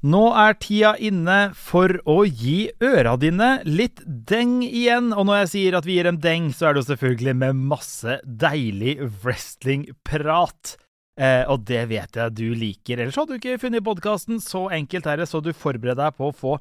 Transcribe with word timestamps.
Nå 0.00 0.20
er 0.32 0.54
tida 0.56 0.94
inne 0.96 1.50
for 1.52 1.92
å 2.08 2.22
gi 2.24 2.70
øra 2.80 3.18
dine 3.20 3.58
litt 3.68 3.98
deng 4.06 4.62
igjen. 4.64 5.10
Og 5.12 5.26
når 5.28 5.42
jeg 5.42 5.48
sier 5.52 5.74
at 5.76 5.84
vi 5.84 5.98
gir 5.98 6.06
dem 6.08 6.20
deng, 6.24 6.46
så 6.56 6.70
er 6.70 6.72
det 6.72 6.80
jo 6.80 6.90
selvfølgelig 6.94 7.34
med 7.36 7.58
masse 7.68 8.14
deilig 8.24 8.94
wrestlingprat. 9.20 10.78
Eh, 11.20 11.42
og 11.52 11.66
det 11.68 11.82
vet 11.90 12.16
jeg 12.16 12.32
du 12.32 12.46
liker. 12.56 13.02
Ellers 13.02 13.18
hadde 13.20 13.36
du 13.36 13.42
ikke 13.42 13.60
funnet 13.60 13.84
podkasten. 13.84 14.40
Så 14.40 14.70
enkelt 14.72 15.04
er 15.04 15.20
så 15.28 15.42
du 15.44 15.52
forbereder 15.52 15.98
deg 16.00 16.16
på 16.16 16.30
å 16.30 16.36
få 16.38 16.54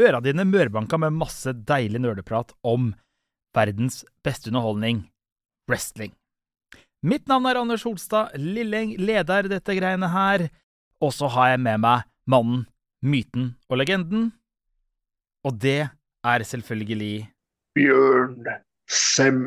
øra 0.00 0.22
dine 0.24 0.46
mørbanka 0.48 0.96
med 1.02 1.18
masse 1.18 1.52
deilig 1.68 2.00
nerdeprat 2.00 2.54
om 2.64 2.94
verdens 3.56 4.06
beste 4.24 4.48
underholdning 4.48 5.02
wrestling. 5.68 6.14
Mitt 7.04 7.28
navn 7.28 7.44
er 7.50 7.60
Anders 7.60 7.84
Holstad 7.84 8.32
Lilleng, 8.40 8.94
leder 8.96 9.50
dette 9.52 9.76
greiene 9.76 10.08
her. 10.14 10.46
Og 11.04 11.12
så 11.12 11.28
har 11.36 11.52
jeg 11.52 11.62
med 11.66 11.84
meg 11.84 12.08
mannen 12.24 12.64
myten 13.02 13.54
og 13.70 13.80
legenden. 13.80 14.30
Og 15.46 15.58
det 15.62 15.88
er 16.26 16.42
selvfølgelig 16.42 17.26
Bjørn 17.76 18.48
Sem. 18.88 19.42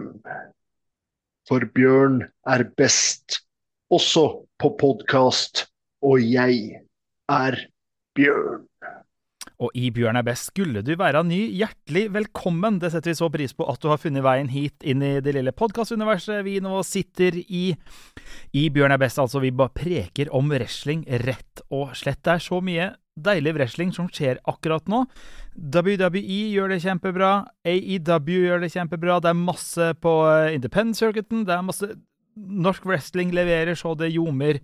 For 1.49 1.65
Bjørn 1.73 2.21
er 2.45 2.63
best, 2.77 3.41
også 3.89 4.45
på 4.61 4.69
podkast, 4.77 5.65
og 6.05 6.21
jeg 6.21 6.83
er 7.29 7.57
Bjørn. 8.15 8.67
Og 9.59 9.73
i 9.75 9.89
Bjørn 9.91 10.15
er 10.15 10.23
best 10.23 10.51
skulle 10.53 10.83
du 10.85 10.93
være 10.95 11.23
ny, 11.27 11.39
hjertelig 11.57 12.05
velkommen. 12.15 12.77
Det 12.79 12.93
setter 12.93 13.11
vi 13.11 13.17
så 13.17 13.27
pris 13.33 13.55
på 13.55 13.65
at 13.67 13.81
du 13.83 13.89
har 13.91 13.99
funnet 13.99 14.23
veien 14.23 14.47
hit 14.51 14.85
inn 14.87 15.03
i 15.03 15.17
det 15.23 15.33
lille 15.35 15.51
podkastuniverset 15.51 16.45
vi 16.45 16.59
nå 16.63 16.79
sitter 16.87 17.41
i. 17.41 17.73
I 18.55 18.63
Bjørn 18.71 18.95
er 18.95 19.01
best, 19.01 19.19
altså. 19.19 19.41
Vi 19.43 19.51
bare 19.51 19.73
preker 19.75 20.31
om 20.35 20.53
wrestling, 20.53 21.03
rett 21.25 21.65
og 21.73 21.91
slett. 21.97 22.21
Det 22.23 22.37
er 22.37 22.45
så 22.45 22.61
mye 22.63 22.93
deilig 23.25 23.55
wrestling 23.57 23.93
som 23.95 24.09
skjer 24.11 24.39
akkurat 24.49 24.87
nå. 24.91 25.03
WWE 25.55 26.39
gjør 26.53 26.73
det 26.73 26.81
kjempebra. 26.85 27.31
AEW 27.67 28.45
gjør 28.47 28.63
det 28.63 28.71
kjempebra. 28.73 29.19
Det 29.23 29.31
er 29.31 29.39
masse 29.39 29.89
på 30.03 30.13
eh, 30.29 30.55
Independent 30.57 30.99
Circuiten. 30.99 31.45
Det 31.47 31.55
er 31.55 31.65
masse 31.65 31.91
Norsk 32.39 32.85
wrestling 32.87 33.33
leverer 33.35 33.75
så 33.75 33.91
det 33.99 34.13
ljomer. 34.13 34.61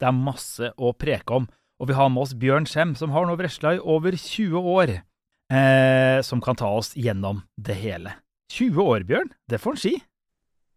Det 0.00 0.06
er 0.08 0.16
masse 0.16 0.70
å 0.78 0.94
preke 0.96 1.42
om. 1.42 1.48
Og 1.78 1.90
vi 1.90 1.96
har 1.98 2.08
med 2.10 2.24
oss 2.24 2.32
Bjørn 2.38 2.66
Skjem, 2.66 2.94
som 2.98 3.12
har 3.14 3.26
nå 3.28 3.36
wrestla 3.38 3.74
i 3.76 3.82
over 3.82 4.16
20 4.16 4.70
år. 4.72 4.94
Eh, 5.48 6.20
som 6.24 6.40
kan 6.44 6.56
ta 6.56 6.70
oss 6.76 6.94
gjennom 6.96 7.42
det 7.56 7.76
hele. 7.80 8.14
20 8.52 8.80
år, 8.82 9.04
Bjørn? 9.08 9.30
Det 9.48 9.60
får 9.60 9.76
en 9.76 9.82
si. 9.82 9.94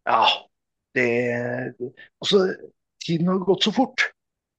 Ja, 0.07 0.25
det 0.95 1.07
Altså, 2.21 2.55
tiden 3.03 3.27
har 3.31 3.39
gått 3.47 3.63
så 3.63 3.73
fort. 3.75 4.11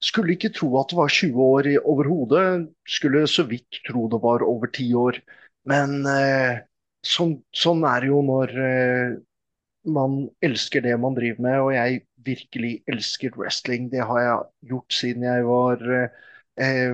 Skulle 0.03 0.35
ikke 0.35 0.51
tro 0.51 0.69
at 0.81 0.91
det 0.91 0.97
var 0.99 1.11
20 1.15 1.43
år 1.43 1.69
overhodet. 1.79 2.45
Skulle 2.89 3.23
så 3.31 3.45
vidt 3.47 3.79
tro 3.87 4.07
det 4.11 4.19
var 4.23 4.43
over 4.43 4.67
10 4.67 4.89
år. 4.99 5.19
Men 5.69 6.01
eh, 6.09 6.63
sånn, 7.07 7.37
sånn, 7.55 7.85
er 7.87 8.03
det 8.03 8.09
jo 8.11 8.19
når 8.27 8.55
eh, 8.65 9.15
man 9.95 10.25
elsker 10.43 10.83
det 10.83 10.97
man 10.99 11.15
driver 11.15 11.47
med. 11.47 11.59
Og 11.63 11.71
jeg 11.77 12.03
virkelig 12.27 12.73
elsker 12.91 13.35
wrestling. 13.39 13.89
Det 13.93 14.03
har 14.03 14.21
jeg 14.25 14.71
gjort 14.73 14.99
siden 14.99 15.27
jeg 15.27 15.47
var 15.47 15.83
eh, 15.93 16.93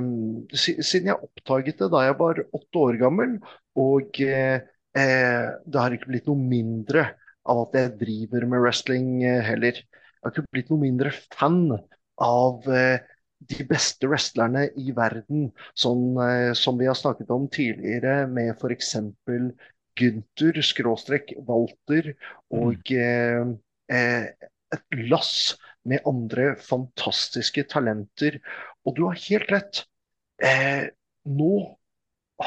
Siden 0.55 1.09
jeg 1.09 1.17
oppdaget 1.17 1.81
det 1.81 1.89
da 1.91 2.05
jeg 2.05 2.17
var 2.21 2.43
åtte 2.45 2.83
år 2.85 2.99
gammel. 3.01 3.39
Og 3.79 4.21
eh, 4.21 4.61
eh, 4.93 5.47
det 5.65 5.81
har 5.81 5.97
ikke 5.97 6.13
blitt 6.13 6.29
noe 6.29 6.39
mindre 6.39 7.09
av 7.49 7.65
at 7.65 7.77
jeg 7.79 7.97
driver 8.03 8.45
med 8.51 8.61
wrestling 8.61 9.15
eh, 9.25 9.41
heller. 9.49 9.81
Jeg 9.81 10.27
har 10.27 10.35
ikke 10.35 10.53
blitt 10.53 10.69
noe 10.69 10.83
mindre 10.83 11.11
fan 11.33 11.63
av 12.23 12.67
eh, 12.73 12.99
de 13.49 13.65
beste 13.69 14.09
wrestlerne 14.09 14.67
i 14.77 14.91
verden, 14.95 15.49
sånn 15.77 16.19
eh, 16.23 16.51
som 16.57 16.79
vi 16.79 16.89
har 16.89 16.97
snakket 16.97 17.31
om 17.33 17.47
tidligere 17.51 18.25
med 18.31 18.51
f.eks. 18.57 18.95
Gunther, 19.99 20.61
skråstrek 20.63 21.33
Walter 21.47 22.13
og 22.55 22.91
mm. 22.91 23.55
eh, 23.91 24.29
et 24.75 24.99
lass 25.09 25.57
med 25.89 26.05
andre 26.07 26.53
fantastiske 26.61 27.65
talenter. 27.71 28.39
Og 28.85 28.95
du 28.95 29.05
har 29.07 29.19
helt 29.25 29.51
rett. 29.51 29.83
Eh, 30.43 30.87
nå 31.27 31.53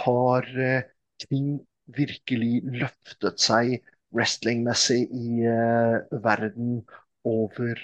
har 0.04 0.48
eh, 0.56 0.88
ting 1.26 1.58
virkelig 1.92 2.62
løftet 2.64 3.42
seg 3.42 3.80
wrestlingmessig 4.16 5.02
i 5.08 5.44
eh, 5.48 6.20
verden 6.25 6.82
over 7.28 7.80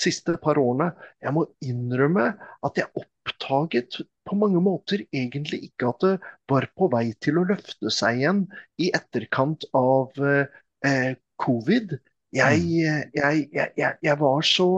siste 0.00 0.36
par 0.42 0.58
årene. 0.60 0.90
Jeg 1.22 1.34
må 1.36 1.46
innrømme 1.64 2.32
at 2.66 2.80
jeg 2.80 2.90
oppdaget 2.98 4.00
på 4.28 4.38
mange 4.38 4.62
måter 4.62 5.04
egentlig 5.12 5.62
ikke 5.70 5.90
at 5.90 6.04
det 6.04 6.14
var 6.50 6.68
på 6.76 6.90
vei 6.92 7.06
til 7.22 7.40
å 7.40 7.46
løfte 7.48 7.92
seg 7.94 8.20
igjen 8.20 8.44
i 8.80 8.90
etterkant 8.96 9.66
av 9.76 10.16
eh, 10.24 11.14
covid. 11.40 11.96
Jeg, 12.34 12.60
mm. 12.62 13.14
jeg, 13.16 13.46
jeg, 13.52 13.96
jeg, 14.02 14.18
var 14.20 14.44
så 14.46 14.68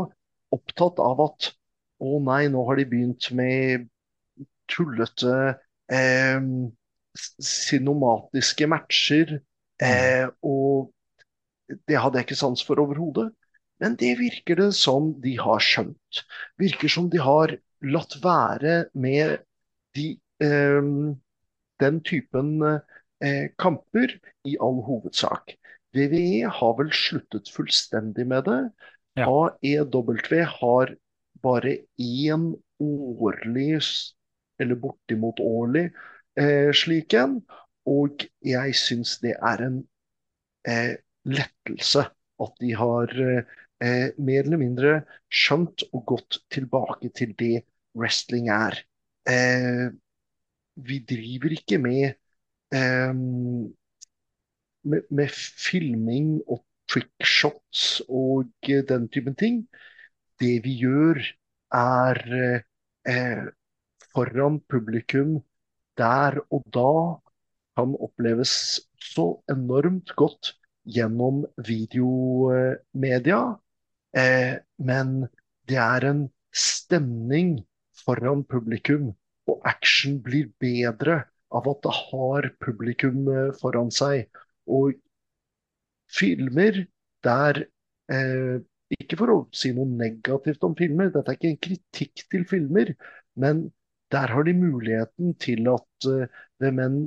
opptatt 0.52 1.00
av 1.02 1.20
at 1.26 1.52
å 2.02 2.18
nei, 2.24 2.46
nå 2.50 2.64
har 2.66 2.80
de 2.80 2.88
begynt 2.88 3.28
med 3.36 3.86
tullete 4.72 5.36
eh, 5.92 6.40
sinomatiske 7.14 8.68
matcher. 8.70 9.38
Mm. 9.82 9.86
Eh, 9.86 10.26
og 10.46 10.90
det 11.88 12.00
hadde 12.00 12.20
jeg 12.20 12.28
ikke 12.28 12.40
sans 12.40 12.64
for 12.66 12.82
overhodet. 12.82 13.30
Men 13.82 13.96
det 13.98 14.14
virker 14.20 14.60
det 14.60 14.70
som 14.78 15.10
de 15.24 15.34
har 15.40 15.62
skjønt. 15.62 16.22
Virker 16.60 16.92
som 16.92 17.08
de 17.10 17.18
har 17.22 17.56
latt 17.82 18.14
være 18.22 18.76
med 18.94 19.40
de, 19.96 20.12
eh, 20.44 20.92
den 21.82 21.98
typen 22.06 22.54
eh, 22.62 23.50
kamper 23.58 24.14
i 24.46 24.54
all 24.62 24.78
hovedsak. 24.86 25.56
WWE 25.96 26.48
har 26.48 26.76
vel 26.78 26.92
sluttet 26.94 27.50
fullstendig 27.52 28.26
med 28.30 28.46
det. 28.48 28.60
Ja. 29.18 29.26
AEW 29.28 30.14
har 30.48 30.94
bare 31.42 31.76
én 32.00 32.54
årlig, 32.80 33.80
eller 34.62 34.78
bortimot 34.78 35.40
årlig, 35.40 35.90
eh, 36.38 36.70
slik 36.72 37.14
en. 37.18 37.40
Og 37.86 38.24
jeg 38.46 38.74
syns 38.78 39.18
det 39.20 39.34
er 39.42 39.66
en 39.66 39.82
eh, 40.70 40.94
lettelse 41.26 42.06
at 42.42 42.54
de 42.62 42.72
har 42.78 43.10
eh, 43.20 43.42
eh, 43.82 44.08
mer 44.18 44.46
eller 44.46 44.60
mindre 44.60 44.94
skjønt 45.32 45.84
og 45.92 46.04
gått 46.14 46.40
tilbake 46.52 47.10
til 47.16 47.34
det 47.38 47.64
wrestling 47.98 48.48
er. 48.52 48.78
Eh, 49.28 49.88
vi 50.88 50.98
driver 51.08 51.54
ikke 51.58 51.78
med, 51.82 52.14
eh, 52.74 53.12
med, 54.82 55.08
med 55.10 55.28
filming 55.32 56.40
og 56.46 56.64
trickshots 56.92 58.02
og 58.08 58.50
den 58.88 59.08
typen 59.12 59.36
ting. 59.38 59.62
Det 60.40 60.60
vi 60.64 60.76
gjør, 60.82 61.20
er 61.72 62.18
eh, 63.08 63.44
foran 64.12 64.60
publikum 64.68 65.38
der 65.96 66.38
og 66.52 66.64
da 66.74 66.92
kan 67.76 67.94
oppleves 68.04 68.80
så 69.00 69.26
enormt 69.50 70.12
godt 70.16 70.52
gjennom 70.84 71.44
videomedia. 71.68 73.40
Eh, 74.18 74.56
men 74.78 75.12
det 75.68 75.78
er 75.80 76.06
en 76.08 76.24
stemning 76.52 77.56
foran 78.04 78.44
publikum, 78.44 79.12
og 79.48 79.62
action 79.68 80.18
blir 80.22 80.50
bedre 80.62 81.22
av 81.52 81.68
at 81.70 81.80
det 81.84 81.94
har 81.98 82.50
publikum 82.64 83.24
eh, 83.32 83.52
foran 83.60 83.92
seg. 83.94 84.28
Og 84.66 84.94
filmer 86.12 86.84
der 87.24 87.64
eh, 88.12 88.60
Ikke 88.92 89.16
for 89.16 89.32
å 89.32 89.36
si 89.56 89.70
noe 89.72 89.88
negativt 89.88 90.64
om 90.66 90.74
filmer, 90.76 91.08
dette 91.08 91.32
er 91.32 91.38
ikke 91.38 91.48
en 91.48 91.62
kritikk 91.64 92.26
til 92.28 92.42
filmer, 92.44 92.90
men 93.40 93.70
der 94.12 94.28
har 94.28 94.44
de 94.44 94.52
muligheten 94.52 95.32
til 95.40 95.64
at 95.72 96.08
uh, 96.12 96.26
hvem 96.60 96.80
enn 96.84 96.98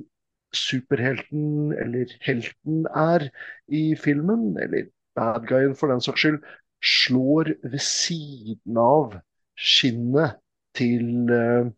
superhelten 0.56 1.76
eller 1.78 2.10
helten 2.26 2.88
er 2.90 3.28
i 3.70 3.84
filmen, 4.02 4.56
eller 4.58 4.90
bad 5.14 5.46
guyen 5.46 5.76
for 5.78 5.94
den 5.94 6.02
saks 6.02 6.26
skyld, 6.26 6.40
slår 6.84 7.56
ved 7.64 7.82
siden 7.82 8.78
av 8.80 9.16
skinnet 9.56 10.40
til 10.76 11.32
eh, 11.32 11.72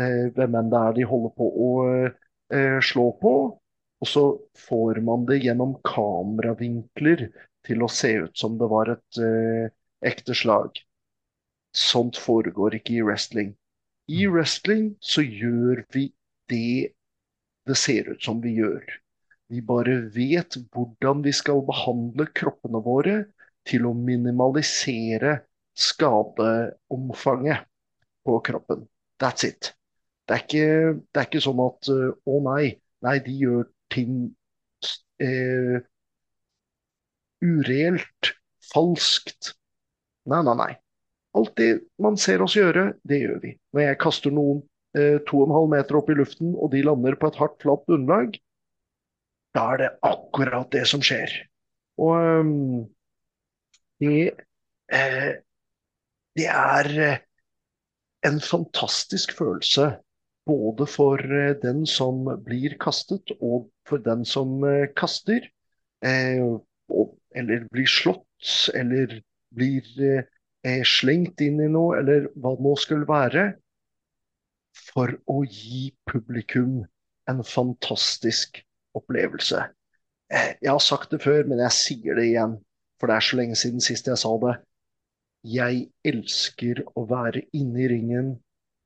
eh, 0.00 0.26
hvem 0.34 0.58
enn 0.58 0.72
det 0.72 0.80
er 0.80 0.96
de 0.96 1.06
holder 1.08 1.34
på 1.36 1.48
å 1.66 1.70
eh, 1.96 2.78
slå 2.84 3.10
på. 3.22 3.34
Og 3.98 4.06
så 4.06 4.24
får 4.68 5.00
man 5.04 5.24
det 5.28 5.40
gjennom 5.42 5.74
kameravinkler 5.86 7.26
til 7.66 7.82
å 7.82 7.90
se 7.90 8.12
ut 8.24 8.38
som 8.38 8.58
det 8.60 8.68
var 8.70 8.92
et 8.94 9.22
eh, 9.22 9.70
ekte 10.06 10.36
slag. 10.38 10.78
Sånt 11.74 12.18
foregår 12.18 12.78
ikke 12.78 12.98
i 12.98 13.02
wrestling. 13.04 13.52
I 14.08 14.24
mm. 14.24 14.32
wrestling 14.32 14.86
så 15.04 15.24
gjør 15.24 15.84
vi 15.94 16.08
det 16.48 16.94
det 17.68 17.76
ser 17.76 18.06
ut 18.14 18.22
som 18.24 18.38
vi 18.40 18.54
gjør. 18.56 18.84
Vi 19.52 19.60
bare 19.64 19.98
vet 20.14 20.56
hvordan 20.72 21.20
vi 21.24 21.34
skal 21.36 21.60
behandle 21.68 22.28
kroppene 22.36 22.80
våre 22.84 23.16
til 23.68 23.86
å 23.88 23.94
minimalisere 23.96 25.38
skadeomfanget 25.78 27.66
på 28.26 28.38
kroppen. 28.44 28.86
That's 29.20 29.46
it. 29.46 29.74
Det 30.28 30.36
er 30.36 30.42
ikke, 30.44 30.66
det 31.08 31.20
er 31.20 31.28
ikke 31.28 31.44
sånn 31.44 31.60
at 31.64 31.90
eh, 31.92 32.10
å 32.28 32.40
nei, 32.44 32.64
nei, 33.06 33.14
de 33.24 33.36
gjør 33.42 33.68
ting 33.92 34.18
eh, 35.24 35.78
ureelt, 37.44 38.32
falskt. 38.72 39.54
Nei, 40.28 40.42
nei, 40.44 40.56
nei. 40.58 40.72
Alt 41.38 41.54
det 41.60 41.70
man 42.02 42.18
ser 42.20 42.44
oss 42.44 42.56
gjøre, 42.58 42.90
det 43.08 43.22
gjør 43.22 43.40
vi. 43.44 43.54
Når 43.72 43.86
jeg 43.86 44.00
kaster 44.02 44.34
noen 44.34 44.60
eh, 44.98 45.16
to 45.28 45.40
og 45.40 45.48
en 45.48 45.56
halv 45.56 45.72
meter 45.72 46.00
opp 46.00 46.12
i 46.12 46.18
luften, 46.18 46.52
og 46.56 46.72
de 46.74 46.84
lander 46.84 47.16
på 47.20 47.30
et 47.30 47.40
hardt, 47.40 47.56
flatt 47.64 47.86
bunnlag, 47.88 48.36
da 49.56 49.64
er 49.72 49.82
det 49.82 49.90
akkurat 50.04 50.68
det 50.74 50.84
som 50.90 51.00
skjer. 51.04 51.32
Og 51.98 52.44
um, 52.44 52.84
det, 54.00 54.30
eh, 54.92 55.30
det 56.38 56.46
er 56.46 56.90
eh, 57.02 57.18
en 58.26 58.40
fantastisk 58.40 59.34
følelse 59.38 59.90
både 60.48 60.86
for 60.88 61.20
eh, 61.20 61.54
den 61.62 61.84
som 61.86 62.24
blir 62.44 62.78
kastet, 62.80 63.34
og 63.40 63.68
for 63.88 64.02
den 64.04 64.24
som 64.24 64.62
kaster. 64.96 65.48
Eller 66.00 67.64
blir 67.72 67.88
slått, 67.90 68.70
eller 68.74 69.18
blir 69.54 70.22
slengt 70.86 71.40
inn 71.42 71.58
i 71.60 71.66
noe, 71.72 71.98
eller 71.98 72.28
hva 72.36 72.54
det 72.54 72.64
nå 72.64 72.74
skulle 72.78 73.08
være. 73.08 73.44
For 74.92 75.16
å 75.26 75.40
gi 75.42 75.88
publikum 76.08 76.84
en 77.28 77.42
fantastisk 77.44 78.62
opplevelse. 78.96 79.64
Jeg 80.30 80.70
har 80.70 80.84
sagt 80.84 81.10
det 81.12 81.22
før, 81.24 81.48
men 81.50 81.64
jeg 81.64 81.76
sier 81.76 82.20
det 82.20 82.28
igjen, 82.30 82.58
for 82.98 83.10
det 83.10 83.16
er 83.16 83.26
så 83.28 83.38
lenge 83.38 83.56
siden 83.58 83.84
sist 83.84 84.10
jeg 84.10 84.20
sa 84.20 84.34
det. 84.42 84.58
Jeg 85.46 85.86
elsker 86.08 86.82
å 86.98 87.04
være 87.08 87.44
inne 87.56 87.84
i 87.84 87.88
ringen 87.92 88.34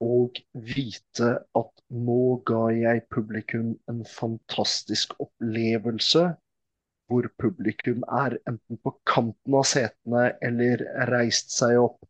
og 0.03 0.41
vite 0.53 1.31
at 1.59 1.83
nå 2.07 2.23
ga 2.49 2.63
jeg 2.75 3.05
publikum 3.13 3.73
en 3.91 4.03
fantastisk 4.09 5.15
opplevelse, 5.23 6.25
hvor 7.09 7.29
publikum 7.41 8.03
er 8.09 8.39
enten 8.49 8.81
på 8.83 8.95
kanten 9.09 9.59
av 9.59 9.67
setene 9.69 10.31
eller 10.45 10.83
reist 11.13 11.55
seg 11.55 11.79
opp. 11.81 12.01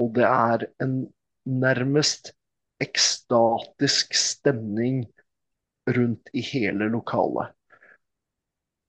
Og 0.00 0.14
det 0.16 0.26
er 0.26 0.66
en 0.84 1.00
nærmest 1.48 2.32
ekstatisk 2.80 4.14
stemning 4.16 5.04
rundt 5.90 6.30
i 6.36 6.44
hele 6.44 6.88
lokalet. 6.92 7.52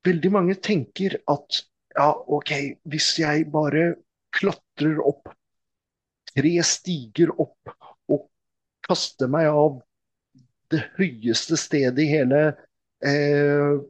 Veldig 0.08 0.31
mange 0.34 0.56
tenker 0.58 1.19
at 1.30 1.62
ja, 1.95 2.09
OK, 2.27 2.51
hvis 2.89 3.13
jeg 3.19 3.47
bare 3.51 3.93
klatrer 4.35 4.99
opp 5.03 5.31
tre 6.31 6.51
stiger 6.63 7.31
opp 7.41 7.73
og 8.11 8.27
kaster 8.88 9.31
meg 9.31 9.49
av 9.51 9.79
det 10.71 10.85
høyeste 10.95 11.57
stedet 11.59 11.99
i 12.05 12.11
hele 12.13 12.43
eh, 13.03 13.81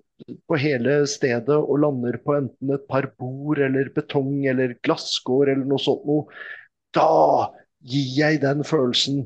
på 0.49 0.57
hele 0.61 0.95
stedet 1.09 1.57
og 1.57 1.81
lander 1.81 2.17
på 2.21 2.35
enten 2.37 2.73
et 2.75 2.87
par 2.89 3.07
bord 3.21 3.61
eller 3.61 3.89
betong 3.93 4.45
eller 4.49 4.75
glasskår 4.85 5.53
eller 5.53 5.67
noe 5.69 5.81
sånt 5.81 6.05
noe, 6.09 6.25
da 6.93 7.51
gir 7.81 8.09
jeg 8.17 8.41
den 8.43 8.61
følelsen. 8.67 9.23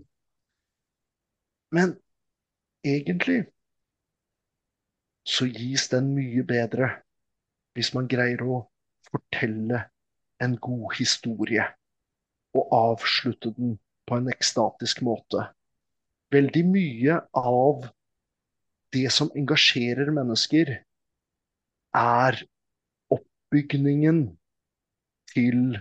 Men 1.76 1.96
egentlig 2.86 3.42
så 5.26 5.48
gis 5.50 5.90
den 5.92 6.14
mye 6.16 6.46
bedre 6.48 6.92
hvis 7.76 7.92
man 7.96 8.08
greier 8.12 8.42
å 8.46 8.62
fortelle 9.10 9.86
en 10.44 10.56
god 10.62 10.96
historie 10.98 11.66
og 12.56 12.72
avslutte 12.76 13.52
den 13.58 13.76
på 14.08 14.20
en 14.20 14.32
ekstatisk 14.32 15.02
måte 15.06 15.50
veldig 16.34 16.64
mye 16.68 17.20
av 17.38 17.86
det 18.96 19.08
som 19.14 19.32
engasjerer 19.36 20.12
mennesker, 20.16 20.72
er 21.96 22.40
oppbygningen 23.14 24.22
til 25.32 25.78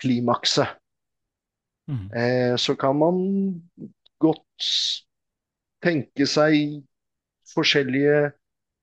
klimakset. 0.00 0.76
Mm. 1.88 2.06
Eh, 2.12 2.54
så 2.60 2.76
kan 2.76 2.98
man 3.00 3.20
godt 4.20 4.68
tenke 5.84 6.26
seg 6.28 6.82
forskjellige 7.54 8.32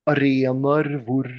arenaer 0.09 0.89
hvor 1.06 1.30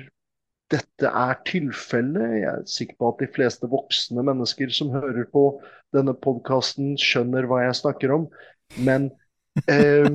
dette 0.72 1.10
er 1.10 1.36
tilfellet. 1.46 2.40
Jeg 2.40 2.50
er 2.52 2.64
sikker 2.70 2.98
på 2.98 3.12
at 3.12 3.22
de 3.22 3.30
fleste 3.36 3.68
voksne 3.70 4.24
mennesker 4.26 4.72
som 4.74 4.90
hører 4.94 5.28
på 5.32 5.44
denne 5.94 6.16
podkasten, 6.18 6.96
skjønner 7.00 7.46
hva 7.46 7.62
jeg 7.66 7.78
snakker 7.82 8.14
om. 8.16 8.26
Men 8.76 9.10
Eh, 9.64 10.08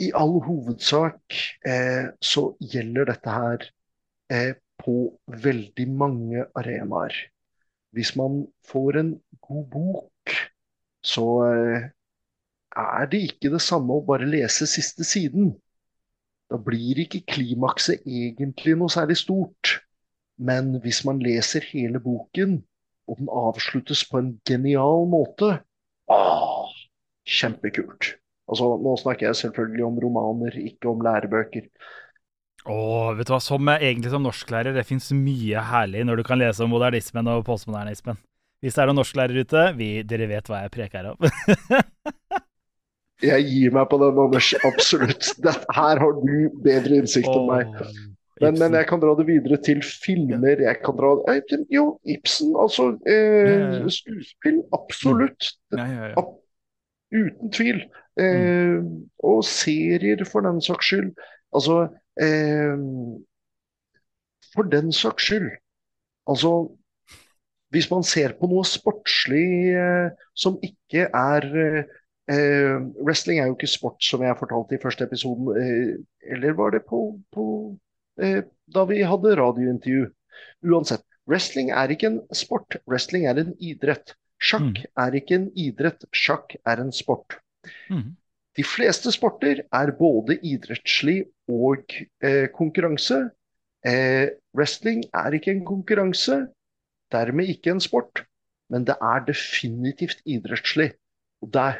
I 0.00 0.10
all 0.16 0.38
hovedsak 0.44 1.36
eh, 1.68 2.12
så 2.20 2.42
gjelder 2.72 3.08
dette 3.10 3.32
her 3.34 3.64
eh, 4.32 4.52
på 4.80 4.96
veldig 5.44 5.86
mange 5.92 6.44
arenaer. 6.56 7.16
Hvis 7.96 8.14
man 8.16 8.44
får 8.68 9.00
en 9.00 9.10
god 9.44 9.64
bok, 9.72 10.36
så 11.04 11.26
eh, 11.48 11.88
er 12.76 13.10
det 13.12 13.24
ikke 13.30 13.52
det 13.56 13.62
samme 13.64 13.96
å 13.96 14.04
bare 14.06 14.28
lese 14.28 14.68
siste 14.70 15.04
siden. 15.04 15.54
Da 16.50 16.58
blir 16.58 16.98
ikke 17.04 17.22
klimakset 17.30 18.02
egentlig 18.06 18.74
noe 18.78 18.90
særlig 18.90 19.20
stort. 19.20 19.78
Men 20.40 20.78
hvis 20.82 21.04
man 21.06 21.20
leser 21.22 21.64
hele 21.70 22.00
boken, 22.02 22.58
og 23.10 23.18
den 23.18 23.30
avsluttes 23.30 24.04
på 24.08 24.20
en 24.22 24.32
genial 24.46 25.04
måte, 25.10 25.58
ah, 26.10 26.70
kjempekult. 27.28 28.14
Altså, 28.50 28.70
nå 28.82 28.94
snakker 28.98 29.28
jeg 29.28 29.38
selvfølgelig 29.44 29.84
om 29.86 29.98
romaner, 30.02 30.56
ikke 30.58 30.90
om 30.90 31.04
lærebøker. 31.06 31.68
Åh, 32.70 33.12
vet 33.16 33.28
du 33.28 33.32
hva, 33.32 33.40
Som 33.40 33.70
egentlig 33.72 34.10
som 34.12 34.26
norsklærer, 34.26 34.74
det 34.76 34.86
fins 34.88 35.10
mye 35.16 35.62
herlig 35.70 36.04
når 36.04 36.20
du 36.20 36.26
kan 36.26 36.40
lese 36.40 36.64
om 36.64 36.72
modernismen 36.74 37.30
og 37.30 37.44
postmodernismen. 37.46 38.18
Hvis 38.60 38.76
det 38.76 38.82
er 38.82 38.90
noen 38.90 39.00
norsklærere 39.00 39.46
ute, 39.46 39.62
vi, 39.78 39.92
dere 40.04 40.28
vet 40.28 40.50
hva 40.50 40.64
jeg 40.64 40.72
preker 40.74 41.12
om. 41.14 41.16
jeg 43.24 43.46
gir 43.48 43.74
meg 43.74 43.88
på 43.90 43.98
den, 44.00 44.18
Anders. 44.24 44.52
Absolutt. 44.66 45.32
Dette, 45.44 45.76
her 45.76 46.00
har 46.02 46.16
du 46.22 46.34
bedre 46.64 47.02
innsikt 47.02 47.28
enn 47.30 47.48
meg. 47.50 47.74
Men, 48.40 48.56
men, 48.56 48.74
jeg 48.78 48.86
kan 48.88 49.00
dra 49.02 49.12
det 49.18 49.26
videre 49.28 49.58
til 49.60 49.82
filmer. 49.84 50.62
Jeg 50.64 50.80
kan 50.84 50.96
dra 50.96 51.12
Jo, 51.72 51.98
Ibsen. 52.08 52.54
Altså 52.56 52.94
eh, 53.04 53.84
skuespill. 53.92 54.62
Absolutt. 54.76 55.50
Uten 57.12 57.52
tvil. 57.52 57.82
Eh. 58.20 58.80
Og 59.28 59.44
serier, 59.44 60.24
for 60.24 60.46
den 60.46 60.62
saks 60.64 60.88
skyld. 60.88 61.12
Altså 61.52 61.82
eh, 62.22 62.80
For 64.54 64.72
den 64.72 64.92
saks 64.92 65.28
skyld. 65.28 65.50
Altså 66.26 66.70
Hvis 67.70 67.90
man 67.90 68.02
ser 68.02 68.32
på 68.40 68.48
noe 68.50 68.64
sportslig 68.66 69.76
eh, 69.76 70.08
som 70.34 70.56
ikke 70.64 71.06
er 71.06 71.44
eh, 72.30 72.78
Wrestling 73.02 73.40
er 73.40 73.50
jo 73.50 73.56
ikke 73.56 73.70
sport, 73.70 73.98
som 74.04 74.22
jeg 74.24 74.38
fortalte 74.38 74.76
i 74.76 74.82
første 74.82 75.06
episoden. 75.06 75.50
Eh, 75.58 76.32
eller 76.34 76.56
var 76.58 76.74
det 76.76 76.84
på, 76.88 77.02
på 77.34 77.44
eh, 78.22 78.42
da 78.74 78.86
vi 78.88 79.02
hadde 79.02 79.36
radiointervju? 79.40 80.06
Uansett. 80.70 81.04
Wrestling 81.30 81.70
er 81.70 81.92
ikke 81.92 82.08
en 82.10 82.22
sport, 82.34 82.80
wrestling 82.90 83.26
er 83.30 83.38
en 83.38 83.52
idrett. 83.62 84.16
Sjakk 84.40 84.80
mm. 84.80 84.88
er 85.04 85.16
ikke 85.18 85.36
en 85.36 85.50
idrett, 85.58 86.06
sjakk 86.16 86.56
er 86.66 86.80
en 86.82 86.92
sport. 86.96 87.36
Mm. 87.92 88.16
De 88.56 88.64
fleste 88.66 89.12
sporter 89.14 89.62
er 89.62 89.92
både 89.98 90.38
idrettslig 90.42 91.20
og 91.52 91.92
eh, 92.24 92.48
konkurranse. 92.56 93.28
Eh, 93.86 94.32
wrestling 94.56 95.04
er 95.14 95.36
ikke 95.36 95.52
en 95.54 95.62
konkurranse, 95.68 96.40
dermed 97.12 97.52
ikke 97.52 97.76
en 97.76 97.84
sport, 97.84 98.24
men 98.72 98.86
det 98.88 98.96
er 98.98 99.22
definitivt 99.28 100.24
idrettslig. 100.26 100.90
Og 101.44 101.52
Det 101.52 101.62
er, 101.62 101.78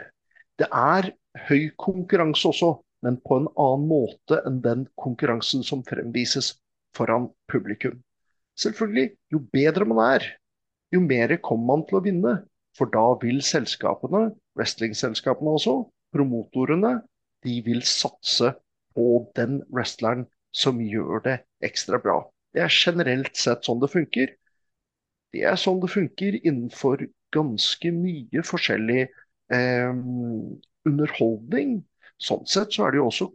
det 0.61 0.69
er 0.69 1.13
høy 1.49 1.71
konkurranse 1.81 2.51
også, 2.51 2.75
men 3.05 3.17
på 3.25 3.41
en 3.41 3.49
annen 3.55 3.87
måte 3.89 4.41
enn 4.47 4.61
den 4.65 4.85
konkurransen 5.01 5.65
som 5.67 5.85
fremvises 5.87 6.53
foran 6.97 7.31
publikum. 7.51 7.97
Selvfølgelig, 8.61 9.15
jo 9.33 9.41
bedre 9.55 9.87
man 9.89 10.03
er, 10.05 10.27
jo 10.93 11.01
mer 11.01 11.33
kommer 11.41 11.77
man 11.77 11.87
til 11.89 12.01
å 12.01 12.05
vinne. 12.05 12.35
For 12.79 12.91
da 12.93 13.03
vil 13.23 13.41
selskapene, 13.43 14.31
wrestlingselskapene 14.59 15.57
også, 15.59 15.75
promotorene, 16.15 17.01
de 17.45 17.57
vil 17.67 17.81
satse 17.87 18.53
på 18.95 19.07
den 19.39 19.61
wrestleren 19.75 20.27
som 20.55 20.79
gjør 20.83 21.25
det 21.25 21.37
ekstra 21.67 21.99
bra. 22.03 22.21
Det 22.55 22.63
er 22.65 22.75
generelt 22.75 23.39
sett 23.39 23.67
sånn 23.67 23.81
det 23.83 23.91
funker. 23.93 24.35
Det 25.35 25.45
er 25.47 25.59
sånn 25.59 25.81
det 25.83 25.91
funker 25.93 26.39
innenfor 26.41 27.07
ganske 27.35 27.93
mye 27.95 28.43
forskjellig 28.47 29.09
underholdning. 29.51 31.81
Sånn 32.21 32.45
sett 32.49 32.75
så 32.77 32.87
er 32.87 32.95
det 32.95 33.01
jo 33.01 33.09
også 33.09 33.27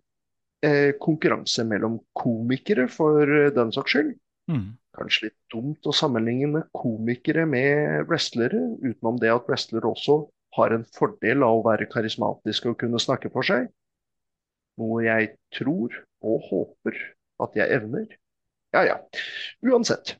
eh, 0.66 0.92
konkurranse 1.02 1.66
mellom 1.68 2.00
komikere, 2.18 2.88
for 2.92 3.50
den 3.56 3.74
saks 3.76 3.98
skyld. 3.98 4.16
Mm 4.52 4.74
kanskje 4.96 5.30
litt 5.30 5.38
dumt 5.54 5.88
å 5.88 5.94
sammenligne 5.96 6.66
komikere 6.76 7.46
med 7.50 8.06
wrestlere, 8.10 8.62
utenom 8.84 9.20
det 9.22 9.32
at 9.34 9.48
wrestlere 9.50 9.92
også 9.92 10.22
har 10.56 10.76
en 10.76 10.86
fordel 10.96 11.44
av 11.44 11.60
å 11.60 11.66
være 11.66 11.90
karismatiske 11.92 12.72
og 12.72 12.78
kunne 12.80 13.02
snakke 13.02 13.32
for 13.34 13.46
seg. 13.48 13.68
Noe 14.80 15.04
jeg 15.06 15.34
tror 15.56 15.96
og 16.26 16.48
håper 16.50 17.00
at 17.44 17.58
jeg 17.60 17.72
evner. 17.76 18.08
Ja 18.76 18.86
ja. 18.88 18.96
Uansett. 19.64 20.16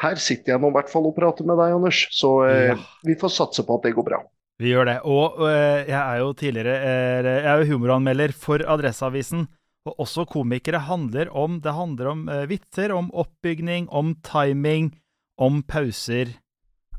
Her 0.00 0.18
sitter 0.20 0.54
jeg 0.54 0.60
nå 0.60 0.70
i 0.72 0.76
hvert 0.76 0.90
fall 0.92 1.06
og 1.08 1.16
prater 1.16 1.46
med 1.48 1.60
deg, 1.60 1.76
Anders, 1.76 2.04
så 2.12 2.36
eh, 2.48 2.72
Ja. 2.72 2.78
vi 3.06 3.16
får 3.20 3.32
satse 3.32 3.64
på 3.64 3.78
at 3.78 3.86
det 3.86 3.94
går 3.96 4.08
bra. 4.08 4.20
Vi 4.62 4.70
gjør 4.70 4.86
det. 4.86 4.98
Og 5.02 5.42
øh, 5.48 5.82
jeg 5.88 5.98
er 5.98 6.16
jo 6.22 6.32
tidligere 6.32 6.74
øh, 6.78 7.26
Jeg 7.26 7.50
er 7.50 7.60
jo 7.62 7.72
humoranmelder 7.72 8.32
for 8.32 8.62
Adresseavisen. 8.62 9.48
Og 9.84 10.00
også 10.00 10.24
komikere 10.24 10.78
handler 10.86 11.28
om 11.30 11.60
Det 11.60 11.74
handler 11.74 12.06
om 12.08 12.28
øh, 12.28 12.48
vitser, 12.48 12.92
om 12.94 13.10
oppbygning, 13.14 13.90
om 13.90 14.14
timing, 14.22 14.94
om 15.38 15.62
pauser. 15.62 16.38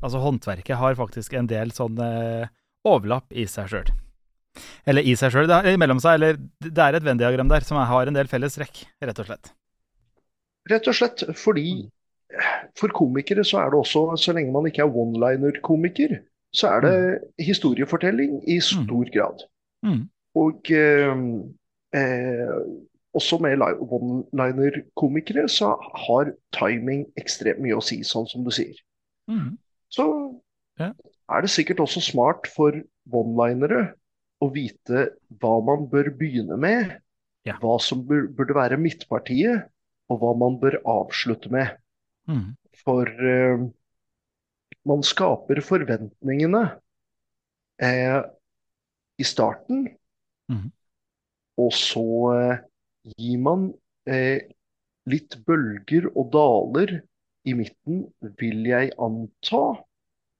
Altså, 0.02 0.18
håndverket 0.18 0.76
har 0.76 0.94
faktisk 0.94 1.32
en 1.34 1.48
del 1.48 1.72
sånn 1.72 1.96
overlapp 2.84 3.32
i 3.32 3.46
seg 3.48 3.70
sjøl. 3.72 3.88
Eller 4.86 5.02
i 5.08 5.14
seg 5.16 5.32
sjøl, 5.32 5.48
imellom 5.72 6.02
seg. 6.04 6.20
Eller 6.20 6.36
det 6.60 6.76
er 6.76 6.98
et 6.98 7.06
Venn-diagram 7.06 7.48
der 7.48 7.64
som 7.64 7.80
har 7.80 8.06
en 8.06 8.18
del 8.18 8.28
felles 8.28 8.60
rekk, 8.60 8.84
rett 9.02 9.24
og 9.24 9.30
slett. 9.30 9.54
Rett 10.68 10.90
og 10.90 10.98
slett 10.98 11.24
fordi 11.40 11.88
for 12.76 12.92
komikere 12.92 13.44
så 13.46 13.62
er 13.62 13.72
det 13.72 13.80
også, 13.80 14.08
så 14.20 14.34
lenge 14.36 14.52
man 14.52 14.66
ikke 14.68 14.84
er 14.84 14.98
one-liner-komiker, 15.02 16.18
så 16.56 16.70
er 16.72 16.84
det 16.84 16.98
historiefortelling 17.44 18.38
i 18.48 18.58
stor 18.64 19.10
grad. 19.12 19.44
Mm. 19.84 20.06
Og 20.40 20.70
eh, 20.72 21.12
eh, 21.96 22.54
også 23.16 23.38
med 23.44 23.60
one-liner-komikere 23.60 25.48
så 25.52 25.74
har 26.06 26.32
timing 26.56 27.06
ekstremt 27.20 27.62
mye 27.64 27.76
å 27.76 27.84
si, 27.84 28.02
sånn 28.04 28.28
som 28.28 28.44
du 28.44 28.52
sier. 28.54 28.76
Mm. 29.28 29.56
Så 29.92 30.06
er 30.80 31.44
det 31.44 31.52
sikkert 31.52 31.80
også 31.84 32.02
smart 32.04 32.48
for 32.52 32.76
one-linere 33.12 33.94
å 34.44 34.50
vite 34.52 35.08
hva 35.40 35.56
man 35.64 35.88
bør 35.92 36.12
begynne 36.18 36.58
med, 36.60 36.96
Ja. 37.46 37.56
hva 37.62 37.78
som 37.80 38.02
bur 38.04 38.26
burde 38.28 38.54
være 38.56 38.76
midtpartiet, 38.80 39.68
og 40.10 40.20
hva 40.20 40.32
man 40.38 40.58
bør 40.60 40.80
avslutte 40.84 41.50
med. 41.50 41.76
Mm. 42.28 42.56
For 42.84 43.06
eh, 43.06 43.66
man 44.86 45.02
skaper 45.06 45.60
forventningene 45.64 46.62
eh, 47.82 48.20
i 49.16 49.26
starten, 49.26 49.86
mm. 50.52 50.66
og 51.62 51.72
så 51.74 52.04
eh, 52.36 52.64
gir 53.16 53.42
man 53.42 53.68
eh, 54.08 54.46
litt 55.10 55.38
bølger 55.46 56.10
og 56.12 56.30
daler 56.34 56.98
i 57.46 57.54
midten, 57.54 58.04
vil 58.40 58.66
jeg 58.66 58.92
anta, 58.98 59.62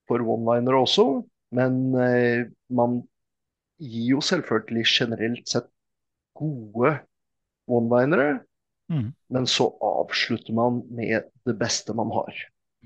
for 0.06 0.22
one-linere 0.34 0.82
også. 0.82 1.06
Men 1.54 1.78
eh, 2.02 2.48
man 2.74 3.00
gir 3.82 4.16
jo 4.16 4.22
selvfølgelig 4.24 4.86
generelt 4.90 5.48
sett 5.50 5.70
gode 6.38 6.98
one-linere, 7.70 8.42
Mm. 8.86 9.08
men 9.34 9.46
så 9.50 9.64
avslutter 9.82 10.54
man 10.54 10.76
med 10.94 11.24
det 11.42 11.56
beste 11.58 11.90
man 11.98 12.06
har 12.14 12.36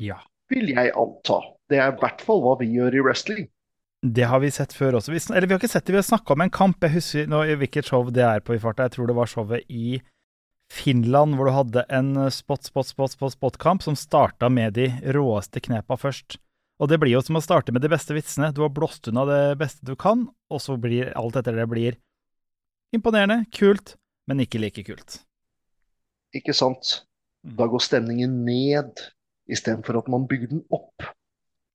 Ja. 0.01 0.17
Vil 0.51 0.73
jeg 0.75 0.93
anta. 0.99 1.41
Det 1.71 1.79
er 1.79 1.93
i 1.93 1.99
hvert 2.03 2.23
fall 2.27 2.43
hva 2.45 2.57
vi 2.61 2.71
gjør 2.75 2.99
i 2.99 3.03
wrestling. 3.07 3.49
Det 4.01 4.25
har 4.25 4.41
vi 4.41 4.49
sett 4.53 4.73
før 4.73 4.97
også. 4.99 5.13
Vi, 5.13 5.21
eller 5.29 5.47
vi 5.47 5.55
har 5.55 5.61
ikke 5.61 5.71
sett 5.71 5.85
det, 5.87 5.93
vi 5.93 6.01
har 6.01 6.07
snakka 6.07 6.35
om 6.35 6.45
en 6.45 6.53
kamp. 6.53 6.81
Jeg 6.83 6.97
husker 6.97 7.29
nå 7.29 7.43
hvilket 7.61 7.91
show 7.91 8.09
det 8.09 8.25
er 8.25 8.41
på 8.45 8.57
i 8.57 8.61
farta. 8.63 8.89
Jeg 8.89 8.97
tror 8.97 9.11
det 9.11 9.17
var 9.19 9.29
showet 9.29 9.69
i 9.69 10.01
Finland, 10.71 11.35
hvor 11.37 11.51
du 11.51 11.55
hadde 11.55 11.85
en 11.93 12.15
eh, 12.17 12.31
spot, 12.33 12.65
spot, 12.65 12.89
spot, 12.89 13.13
spot, 13.17 13.35
spot-kamp 13.35 13.85
som 13.85 13.99
starta 13.99 14.49
med 14.49 14.79
de 14.79 14.87
råeste 15.17 15.61
knepa 15.67 15.99
først. 15.99 16.39
Og 16.81 16.89
det 16.89 17.01
blir 17.03 17.13
jo 17.13 17.23
som 17.25 17.37
å 17.37 17.45
starte 17.45 17.75
med 17.75 17.85
de 17.85 17.91
beste 17.93 18.15
vitsene. 18.17 18.53
Du 18.57 18.63
har 18.65 18.73
blåst 18.73 19.11
unna 19.11 19.27
det 19.29 19.43
beste 19.61 19.85
du 19.85 19.93
kan, 19.99 20.29
og 20.49 20.63
så 20.65 20.79
blir 20.81 21.13
alt 21.19 21.37
etter 21.37 21.59
det 21.59 21.67
blir 21.69 21.99
imponerende, 22.97 23.45
kult, 23.53 23.99
men 24.31 24.41
ikke 24.47 24.63
like 24.63 24.87
kult. 24.87 25.21
Ikke 26.35 26.55
sant? 26.57 27.03
Da 27.43 27.67
går 27.71 27.83
stemningen 27.83 28.41
ned, 28.47 29.03
istedenfor 29.53 30.01
at 30.01 30.11
man 30.13 30.27
bygger 30.31 30.55
den 30.55 30.63
opp. 30.75 31.07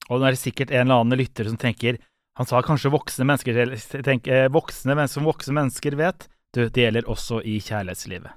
Og 0.10 0.20
nå 0.20 0.28
er 0.28 0.36
det 0.36 0.42
sikkert 0.42 0.74
en 0.74 0.86
eller 0.86 1.02
annen 1.02 1.18
lytter 1.18 1.48
som 1.50 1.58
tenker 1.58 1.98
Han 2.38 2.46
sa 2.46 2.60
kanskje 2.62 2.92
voksne 2.92 3.26
mennesker 3.26 4.02
tenk, 4.04 4.28
eh, 4.28 4.50
Voksne 4.52 4.94
men 4.98 5.08
som 5.08 5.24
voksne 5.24 5.56
mennesker 5.56 5.96
vet. 5.96 6.28
Du, 6.54 6.66
det 6.68 6.84
gjelder 6.84 7.08
også 7.12 7.40
i 7.48 7.58
kjærlighetslivet. 7.64 8.36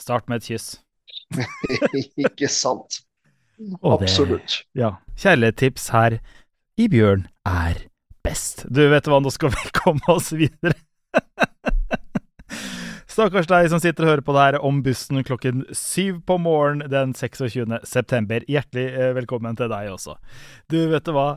Start 0.00 0.30
med 0.30 0.42
et 0.42 0.48
kyss. 0.52 0.68
Ikke 2.24 2.48
sant? 2.50 3.02
Absolutt. 3.82 4.62
Ja. 4.78 4.96
Kjærlighetstips 5.18 5.88
her 5.94 6.18
i 6.78 6.88
Bjørn 6.90 7.26
er 7.46 7.84
best. 8.26 8.64
Du, 8.70 8.82
vet 8.90 9.06
hva, 9.10 9.20
nå 9.22 9.30
skal 9.34 9.52
vi 9.54 9.70
komme 9.82 10.14
oss 10.14 10.32
videre. 10.34 10.76
Stakkars 13.14 13.46
deg 13.46 13.68
som 13.70 13.78
sitter 13.78 14.08
og 14.08 14.10
hører 14.10 14.24
på 14.26 14.34
det 14.34 14.42
her 14.42 14.56
om 14.66 14.80
bussen 14.82 15.20
klokken 15.22 15.60
syv 15.70 16.16
på 16.26 16.34
morgenen 16.42 16.90
den 16.90 17.12
26. 17.14 17.76
september. 17.86 18.42
Hjertelig 18.50 18.88
eh, 18.90 19.12
velkommen 19.14 19.54
til 19.54 19.68
deg 19.70 19.92
også. 19.92 20.16
Du, 20.66 20.80
vet 20.90 21.06
du 21.06 21.12
hva? 21.14 21.28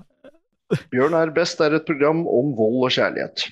Bjørn 0.89 1.13
er 1.19 1.29
best 1.35 1.61
er 1.61 1.75
et 1.77 1.85
program 1.85 2.23
om 2.25 2.49
vold 2.57 2.87
og 2.87 2.95
kjærlighet. 2.95 3.45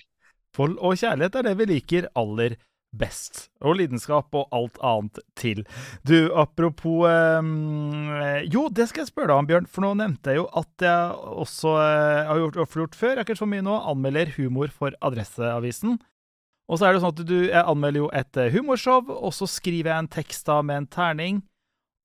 Vold 0.58 0.74
og 0.82 0.98
kjærlighet 0.98 1.38
er 1.38 1.46
det 1.46 1.54
vi 1.60 1.68
liker 1.70 2.08
aller 2.18 2.56
best. 2.98 3.44
Og 3.62 3.78
lidenskap 3.78 4.34
og 4.34 4.50
alt 4.58 4.82
annet 4.82 5.22
til. 5.38 5.62
Du, 6.02 6.18
apropos 6.34 7.06
eh, 7.12 8.42
Jo, 8.50 8.66
det 8.74 8.90
skal 8.90 9.04
jeg 9.04 9.12
spørre 9.12 9.36
deg 9.36 9.44
om, 9.44 9.52
Bjørn. 9.54 9.70
For 9.70 9.86
nå 9.86 9.94
nevnte 10.02 10.34
jeg 10.34 10.42
jo 10.42 10.50
at 10.64 10.90
jeg 10.90 11.30
også 11.46 11.78
eh, 11.78 12.26
har 12.32 12.42
gjort, 12.42 12.74
gjort 12.74 13.00
før, 13.04 13.14
jeg 13.14 13.22
har 13.22 13.30
ikke 13.30 13.40
så 13.44 13.52
mye 13.54 13.70
nå, 13.70 13.78
anmelder 13.94 14.34
humor 14.40 14.74
for 14.74 14.98
Adresseavisen. 15.06 16.00
Og 16.66 16.80
så 16.80 16.88
er 16.88 16.96
det 16.96 17.04
sånn 17.04 17.14
at 17.14 17.26
du, 17.30 17.36
jeg 17.46 17.62
anmelder 17.62 18.02
jo 18.02 18.08
et 18.16 18.40
eh, 18.42 18.54
humorshow, 18.56 19.12
og 19.14 19.34
så 19.38 19.48
skriver 19.50 19.92
jeg 19.92 20.04
en 20.04 20.14
tekst 20.16 20.48
da 20.50 20.62
med 20.66 20.82
en 20.82 20.90
terning. 20.90 21.44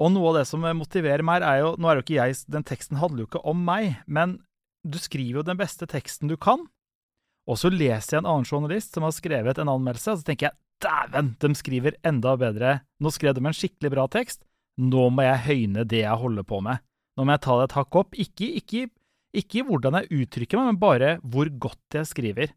Og 0.00 0.12
noe 0.12 0.32
av 0.32 0.40
det 0.40 0.46
som 0.48 0.64
motiverer 0.64 1.24
meg, 1.26 1.44
er 1.44 1.62
jo 1.62 1.74
Nå 1.76 1.88
er 1.90 1.98
jo 1.98 2.04
ikke 2.06 2.16
jeg 2.16 2.36
Den 2.48 2.64
teksten 2.64 3.00
handler 3.02 3.24
jo 3.24 3.28
ikke 3.28 3.42
om 3.52 3.58
meg, 3.66 3.98
men 4.08 4.38
du 4.80 4.96
skriver 4.96 5.42
jo 5.42 5.44
den 5.44 5.58
beste 5.60 5.84
teksten 5.88 6.30
du 6.30 6.38
kan. 6.40 6.64
Og 7.50 7.58
så 7.60 7.68
leser 7.72 8.16
jeg 8.16 8.22
en 8.22 8.30
annen 8.30 8.48
journalist 8.48 8.96
som 8.96 9.04
har 9.04 9.12
skrevet 9.12 9.58
en 9.60 9.72
anmeldelse, 9.72 10.14
og 10.14 10.20
så 10.20 10.28
tenker 10.28 10.48
jeg 10.48 10.58
dæven, 10.80 11.34
de 11.40 11.50
skriver 11.58 11.98
enda 12.06 12.32
bedre. 12.40 12.78
Nå 13.00 13.12
skrev 13.12 13.36
de 13.36 13.44
en 13.44 13.56
skikkelig 13.56 13.92
bra 13.92 14.06
tekst. 14.12 14.44
Nå 14.80 15.10
må 15.12 15.26
jeg 15.26 15.44
høyne 15.48 15.84
det 15.88 16.04
jeg 16.04 16.22
holder 16.22 16.46
på 16.48 16.62
med. 16.64 16.80
Nå 17.18 17.26
må 17.26 17.36
jeg 17.36 17.44
ta 17.44 17.58
det 17.58 17.68
et 17.68 17.76
hakk 17.76 18.00
opp. 18.00 18.16
Ikke, 18.16 18.48
ikke, 18.60 18.86
ikke 19.36 19.66
hvordan 19.68 19.98
jeg 20.00 20.22
uttrykker 20.22 20.60
meg, 20.60 20.70
men 20.70 20.80
bare 20.80 21.12
hvor 21.20 21.52
godt 21.60 22.00
jeg 22.00 22.08
skriver. 22.08 22.54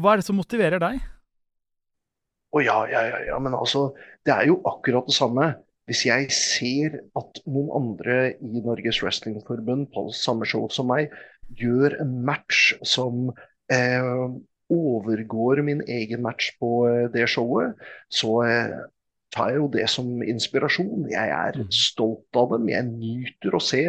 Hva 0.00 0.14
er 0.14 0.22
det 0.22 0.26
som 0.26 0.40
motiverer 0.40 0.82
deg? 0.82 0.98
Å 2.50 2.60
ja, 2.64 2.76
ja, 2.90 3.00
ja, 3.06 3.18
ja, 3.30 3.38
men 3.42 3.54
altså, 3.54 3.90
det 4.26 4.32
er 4.34 4.48
jo 4.50 4.56
akkurat 4.66 5.06
det 5.06 5.14
samme. 5.14 5.50
Hvis 5.90 6.04
jeg 6.06 6.28
ser 6.34 6.96
at 7.18 7.40
noen 7.50 7.70
andre 7.74 8.16
i 8.42 8.62
Norges 8.62 9.00
Wrestlingforbund 9.02 9.88
på 9.94 10.08
samme 10.14 10.46
show 10.46 10.66
som 10.70 10.90
meg, 10.90 11.10
gjør 11.58 11.96
en 12.02 12.12
match 12.26 12.72
som 12.86 13.30
eh, 13.70 14.10
overgår 14.70 15.62
min 15.66 15.82
egen 15.90 16.22
match 16.26 16.52
på 16.60 16.72
eh, 16.90 17.06
det 17.14 17.26
showet, 17.32 17.74
så 18.10 18.36
eh, 18.46 18.74
tar 19.34 19.52
jeg 19.52 19.62
jo 19.62 19.70
det 19.74 19.86
som 19.90 20.10
inspirasjon. 20.22 21.08
Jeg 21.10 21.30
er 21.34 21.58
Mhm. 21.58 21.70
stolt 21.74 22.38
av 22.38 22.50
dem, 22.54 22.68
jeg 22.70 22.86
nyter 22.90 23.54
å 23.58 23.62
se 23.62 23.84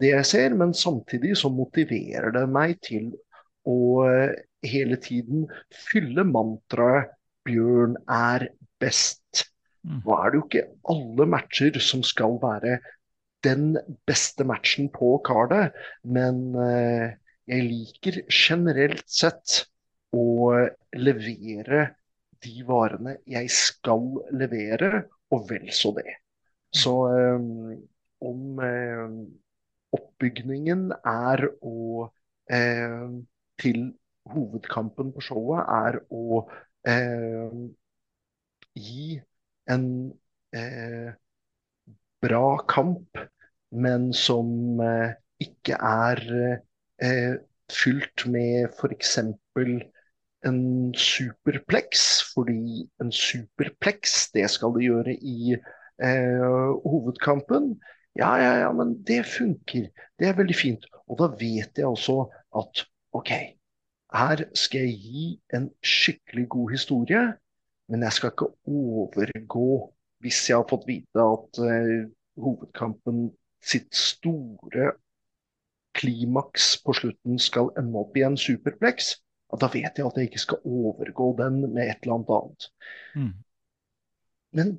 det 0.00 0.10
jeg 0.14 0.26
ser, 0.26 0.54
men 0.58 0.72
samtidig 0.74 1.36
så 1.36 1.50
motiverer 1.52 2.32
det 2.34 2.46
meg 2.48 2.78
til 2.82 3.10
å 3.68 3.78
eh, 4.08 4.34
hele 4.66 4.96
tiden 5.02 5.46
fylle 5.90 6.24
mantraet 6.24 7.10
'Bjørn 7.44 7.96
er 8.08 8.48
best'. 8.82 9.46
Mm. 9.84 10.00
Nå 10.04 10.16
er 10.16 10.30
det 10.30 10.38
jo 10.38 10.46
ikke 10.46 10.66
alle 10.92 11.26
matcher 11.32 11.78
som 11.80 12.02
skal 12.04 12.36
være 12.42 12.78
den 13.44 13.76
beste 14.06 14.44
matchen 14.44 14.90
på 14.92 15.14
kartet, 15.24 15.76
men 16.04 16.42
eh, 16.60 17.16
jeg 17.48 17.66
liker 17.66 18.20
generelt 18.28 19.06
sett 19.08 19.62
å 20.12 20.52
levere 20.96 21.86
de 22.44 22.64
varene 22.68 23.16
jeg 23.28 23.48
skal 23.52 24.10
levere, 24.36 25.06
og 25.30 25.46
vel 25.48 25.70
så 25.72 25.94
det. 25.96 26.18
Så 26.76 26.94
eh, 27.14 27.48
om 28.30 28.64
eh, 28.64 29.20
oppbygningen 29.96 30.90
er 31.00 31.48
å 31.60 32.08
til 32.50 33.82
hovedkampen 34.32 35.12
på 35.14 35.22
showet 35.22 35.68
er 35.70 36.00
å 36.10 36.40
gi 38.74 39.20
en 39.70 39.84
eh, 40.56 41.12
bra 42.22 42.56
kamp, 42.68 43.18
men 43.70 44.12
som 44.16 44.80
eh, 44.84 45.12
ikke 45.40 45.76
er 45.76 46.22
eh, 47.02 47.36
fylt 47.70 48.26
med 48.26 48.72
f.eks. 48.74 49.18
en 50.48 50.94
superplex, 50.96 52.06
fordi 52.34 52.88
en 53.02 53.12
superplex, 53.12 54.30
det 54.34 54.48
skal 54.50 54.74
det 54.76 54.86
gjøre 54.88 55.14
i 55.14 55.54
eh, 55.54 56.74
hovedkampen. 56.84 57.74
Ja, 58.18 58.34
ja, 58.40 58.54
ja, 58.64 58.72
men 58.72 58.96
det 59.06 59.22
funker. 59.26 59.88
Det 60.18 60.28
er 60.28 60.36
veldig 60.36 60.56
fint. 60.56 60.86
Og 61.06 61.20
da 61.20 61.30
vet 61.40 61.78
jeg 61.78 61.86
også 61.86 62.24
at 62.56 62.84
OK, 63.12 63.30
her 64.14 64.44
skal 64.58 64.86
jeg 64.88 64.96
gi 64.98 65.24
en 65.54 65.70
skikkelig 65.82 66.48
god 66.48 66.70
historie, 66.70 67.22
men 67.90 68.02
jeg 68.06 68.12
skal 68.12 68.32
ikke 68.32 68.50
overgå 68.66 69.92
hvis 70.20 70.40
jeg 70.50 70.58
har 70.58 70.66
fått 70.68 70.88
vite 70.88 71.22
at 71.24 71.60
uh, 71.64 72.10
hovedkampen 72.40 73.30
sitt 73.64 73.94
store 73.96 74.92
klimaks 75.96 76.74
på 76.84 76.94
slutten 76.96 77.40
skal 77.40 77.72
ende 77.80 77.98
opp 78.02 78.16
i 78.16 78.24
en 78.26 78.38
superplex, 78.38 79.14
da 79.60 79.68
vet 79.72 79.98
jeg 79.98 80.06
at 80.06 80.18
jeg 80.18 80.28
ikke 80.30 80.42
skal 80.44 80.60
overgå 80.64 81.32
den 81.40 81.62
med 81.72 81.88
et 81.88 82.04
eller 82.04 82.20
annet 82.20 82.34
annet. 82.36 82.68
Mm. 83.16 83.32
Men 84.56 84.76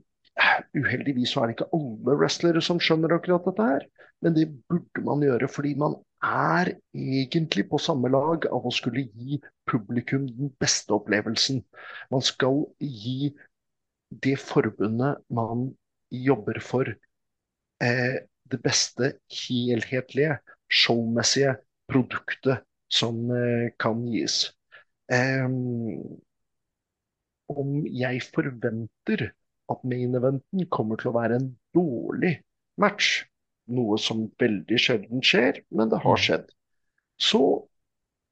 uheldigvis 0.77 1.33
så 1.33 1.41
er 1.41 1.49
det 1.49 1.57
ikke 1.57 1.71
alle 1.77 2.15
wrestlere 2.19 2.61
som 2.63 2.79
skjønner 2.81 3.15
akkurat 3.15 3.45
dette 3.47 3.67
her. 3.67 3.85
Men 4.21 4.35
det 4.37 4.47
burde 4.69 5.03
man 5.05 5.23
gjøre, 5.25 5.49
fordi 5.49 5.73
man 5.81 5.95
er 6.21 6.73
egentlig 6.93 7.65
på 7.71 7.79
samme 7.81 8.11
lag 8.13 8.45
av 8.51 8.65
å 8.67 8.73
skulle 8.73 9.07
gi 9.09 9.39
publikum 9.69 10.27
den 10.29 10.51
beste 10.61 10.93
opplevelsen. 10.93 11.63
Man 12.13 12.25
skal 12.25 12.65
gi 12.79 13.31
det 14.11 14.37
forbundet 14.41 15.23
man 15.33 15.71
jobber 16.11 16.59
for, 16.61 16.89
eh, 17.81 18.17
det 18.51 18.59
beste 18.61 19.13
helhetlige, 19.31 20.37
showmessige 20.69 21.55
produktet 21.87 22.65
som 22.91 23.31
eh, 23.31 23.71
kan 23.79 24.03
gis. 24.11 24.51
Eh, 25.11 25.47
om 27.51 27.71
jeg 27.87 28.21
forventer 28.31 29.31
at 29.71 29.83
main 29.87 30.15
eventen 30.17 30.67
kommer 30.73 30.99
til 30.99 31.11
å 31.11 31.17
være 31.17 31.39
en 31.39 31.49
dårlig 31.75 32.37
match, 32.81 33.23
noe 33.71 33.97
som 34.01 34.25
veldig 34.41 34.79
sjelden 34.81 35.23
skjer, 35.25 35.61
men 35.71 35.91
det 35.91 36.01
har 36.03 36.17
mm. 36.17 36.23
skjedd, 36.25 36.47
så 37.21 37.43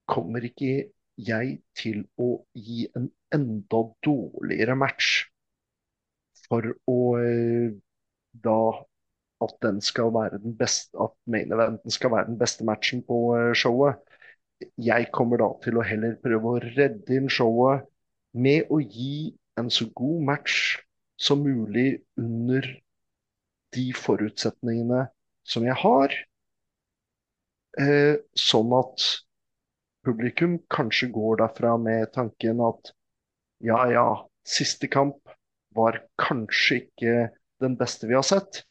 kommer 0.10 0.46
ikke 0.46 0.90
jeg 1.20 1.58
til 1.78 2.04
å 2.20 2.32
gi 2.58 2.88
en 2.98 3.10
enda 3.36 3.82
dårligere 4.06 4.76
match 4.80 5.28
for 6.48 6.66
å 6.90 7.00
eh, 7.22 7.76
da 8.34 8.60
at 9.44 9.56
den 9.64 9.80
skal 9.84 10.12
være 10.16 10.42
den 10.44 10.56
beste, 10.58 10.92
at 11.00 11.14
main 11.30 11.52
eventen 11.56 11.94
skal 11.94 12.12
være 12.16 12.32
den 12.32 12.40
beste 12.40 12.66
matchen 12.68 13.04
på 13.08 13.20
eh, 13.38 13.54
showet. 13.56 14.00
Jeg 14.76 15.12
kommer 15.16 15.40
da 15.40 15.54
til 15.64 15.80
å 15.80 15.86
heller 15.86 16.18
prøve 16.24 16.56
å 16.56 16.64
redde 16.66 17.16
inn 17.16 17.30
showet 17.32 17.86
med 18.36 18.68
å 18.74 18.82
gi 18.84 19.32
en 19.60 19.70
så 19.72 19.88
god 19.96 20.26
match 20.28 20.80
som 21.20 21.44
mulig 21.44 22.02
under 22.18 22.66
de 23.76 23.86
forutsetningene 23.94 25.08
som 25.48 25.66
jeg 25.68 25.78
har. 25.82 26.14
Eh, 27.80 28.16
sånn 28.38 28.72
at 28.78 29.06
publikum 30.08 30.58
kanskje 30.72 31.12
går 31.14 31.42
derfra 31.44 31.76
med 31.82 32.10
tanken 32.16 32.64
at 32.66 32.94
ja, 33.64 33.84
ja, 33.92 34.08
siste 34.48 34.88
kamp 34.92 35.20
var 35.76 36.00
kanskje 36.22 36.82
ikke 36.84 37.16
den 37.62 37.76
beste 37.80 38.08
vi 38.10 38.16
har 38.18 38.26
sett, 38.26 38.64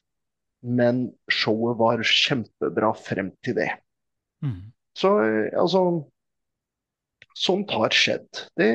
men 0.64 1.10
showet 1.30 1.78
var 1.78 2.02
kjempebra 2.02 2.94
frem 2.96 3.30
til 3.44 3.58
det. 3.60 3.70
Mm. 4.44 4.72
Så 4.96 5.18
eh, 5.24 5.50
altså 5.58 6.08
Sånt 7.38 7.70
har 7.70 7.94
skjedd. 7.94 8.26
Det, 8.58 8.66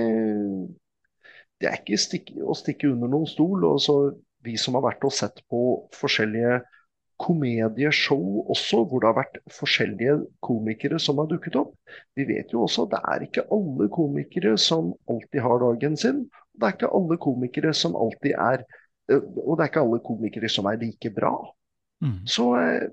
det 1.63 1.71
er 1.71 1.79
ikke 1.79 1.99
stikke, 2.01 2.37
å 2.43 2.55
stikke 2.57 2.91
under 2.91 3.11
noen 3.11 3.29
stol. 3.29 3.63
og 3.63 3.81
så 3.81 3.97
Vi 4.43 4.57
som 4.59 4.75
har 4.75 4.83
vært 4.83 5.05
og 5.07 5.13
sett 5.15 5.39
på 5.47 5.87
forskjellige 5.95 6.59
komedieshow 7.23 8.49
også, 8.51 8.81
hvor 8.83 8.99
det 8.99 9.07
har 9.07 9.15
vært 9.15 9.37
forskjellige 9.55 10.15
komikere 10.43 10.99
som 10.99 11.21
har 11.21 11.29
dukket 11.31 11.55
opp. 11.55 11.71
Vi 12.17 12.25
vet 12.27 12.51
jo 12.51 12.65
også 12.65 12.83
at 12.83 12.95
det 12.95 13.01
er 13.13 13.23
ikke 13.27 13.45
alle 13.55 13.87
komikere 13.93 14.57
som 14.59 14.91
alltid 15.07 15.39
har 15.45 15.61
dagen 15.63 15.95
sin. 15.99 16.25
Det 16.51 16.67
er 16.67 16.75
ikke 16.75 16.91
alle 16.99 17.19
komikere 17.23 17.71
som 17.77 17.95
alltid 17.95 18.35
er 18.35 18.65
eh, 19.09 19.21
Og 19.21 19.55
det 19.55 19.63
er 19.63 19.71
ikke 19.71 19.85
alle 19.85 20.01
komikere 20.03 20.51
som 20.51 20.67
er 20.67 20.81
like 20.81 21.13
bra. 21.15 21.33
Mm. 22.03 22.19
Så 22.27 22.49
eh, 22.59 22.89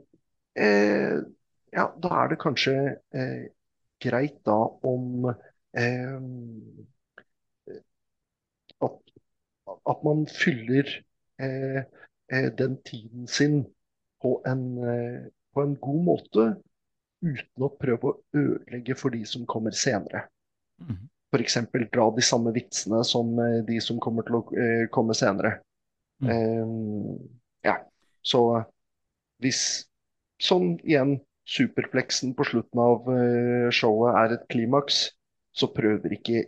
eh 0.54 1.18
ja, 1.70 1.84
da 2.02 2.08
er 2.24 2.32
det 2.32 2.40
kanskje 2.42 2.72
eh, 3.14 3.42
greit 4.02 4.40
da 4.46 4.56
om 4.86 5.28
eh, 5.30 6.16
at, 9.70 10.02
man 10.06 10.26
fyller 10.30 10.88
eh, 11.40 11.84
eh 12.32 12.48
den 12.58 12.76
tiden 12.86 13.26
sin 13.26 13.62
på 14.22 14.42
en, 14.46 14.64
eh, 14.84 15.22
på 15.54 15.62
en, 15.62 15.76
god 15.76 16.04
måte, 16.04 16.48
uten 17.20 17.66
å 17.66 17.72
prøve 17.80 18.10
å 18.10 18.18
ødelegge 18.36 18.96
for 18.96 19.14
de 19.14 19.24
som 19.28 19.46
kommer 19.48 19.76
senere. 19.76 20.26
Mm. 20.80 21.08
F.eks. 21.30 21.58
dra 21.92 22.08
de 22.16 22.24
samme 22.24 22.52
vitsene 22.56 23.02
som 23.04 23.36
eh, 23.38 23.60
de 23.66 23.80
som 23.84 24.00
kommer 24.02 24.26
til 24.26 24.40
å 24.40 24.44
komme 24.94 25.16
senere. 25.16 25.58
Mm. 26.20 27.16
ja, 27.64 27.78
så 28.20 28.40
hvis 29.40 29.86
Sånn 30.40 30.78
igjen 30.88 31.18
superplexen 31.50 32.32
på 32.36 32.46
slutten 32.48 32.80
av 32.80 33.08
eh, 33.12 33.68
showet 33.74 34.16
er 34.22 34.36
et 34.36 34.46
klimaks, 34.52 35.10
så 35.52 35.68
prøver 35.74 36.14
ikke 36.16 36.46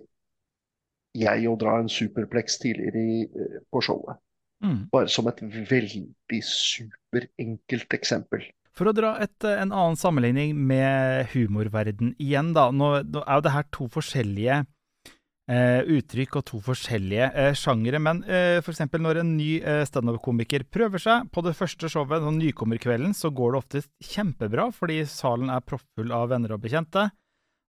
jeg 1.18 1.48
å 1.48 1.56
dra 1.60 1.78
en 1.80 1.90
superplex 1.92 2.58
tidligere 2.62 3.02
i, 3.02 3.22
eh, 3.26 3.60
på 3.72 3.82
showet. 3.84 4.20
Mm. 4.62 4.88
Bare 4.92 5.10
som 5.10 5.26
et 5.28 5.40
veldig 5.42 6.42
superenkelt 6.46 7.96
eksempel. 7.98 8.46
For 8.72 8.88
å 8.88 8.94
dra 8.96 9.16
et, 9.20 9.44
eh, 9.44 9.60
en 9.60 9.72
annen 9.72 9.96
sammenligning 9.96 10.54
med 10.56 11.26
humorverden 11.34 12.14
igjen, 12.18 12.54
da. 12.54 12.70
Nå, 12.70 13.02
nå 13.04 13.24
er 13.26 13.34
jo 13.34 13.44
det 13.44 13.56
her 13.56 13.66
to 13.70 13.88
forskjellige 13.92 14.62
eh, 15.50 15.82
uttrykk 15.96 16.38
og 16.40 16.44
to 16.48 16.60
forskjellige 16.64 17.28
eh, 17.34 17.52
sjangere. 17.58 18.00
Men 18.00 18.22
eh, 18.24 18.60
f.eks. 18.62 18.84
når 18.96 19.22
en 19.22 19.34
ny 19.36 19.50
eh, 19.60 19.82
standup-komiker 19.88 20.64
prøver 20.72 21.02
seg 21.02 21.28
på 21.34 21.44
det 21.44 21.56
første 21.58 21.90
showet, 21.92 22.22
sånn 22.22 22.40
nykommerkvelden, 22.40 23.12
så 23.16 23.32
går 23.34 23.52
det 23.52 23.62
oftest 23.62 23.92
kjempebra, 24.14 24.70
fordi 24.72 25.02
salen 25.10 25.52
er 25.52 25.64
proppfull 25.66 26.14
av 26.14 26.30
venner 26.32 26.56
og 26.56 26.62
bekjente. 26.64 27.10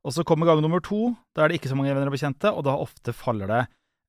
Og 0.04 0.16
så 0.16 0.26
kommer 0.28 0.50
gang 0.50 0.62
nummer 0.64 0.84
to, 0.84 1.14
da 1.36 1.44
er 1.44 1.52
det 1.52 1.62
ikke 1.62 1.72
så 1.72 1.78
mange 1.80 1.94
venner 1.94 2.12
og 2.12 2.16
bekjente, 2.16 2.52
og 2.52 2.66
da 2.68 2.76
ofte 2.76 3.16
faller 3.16 3.50
det 3.52 3.62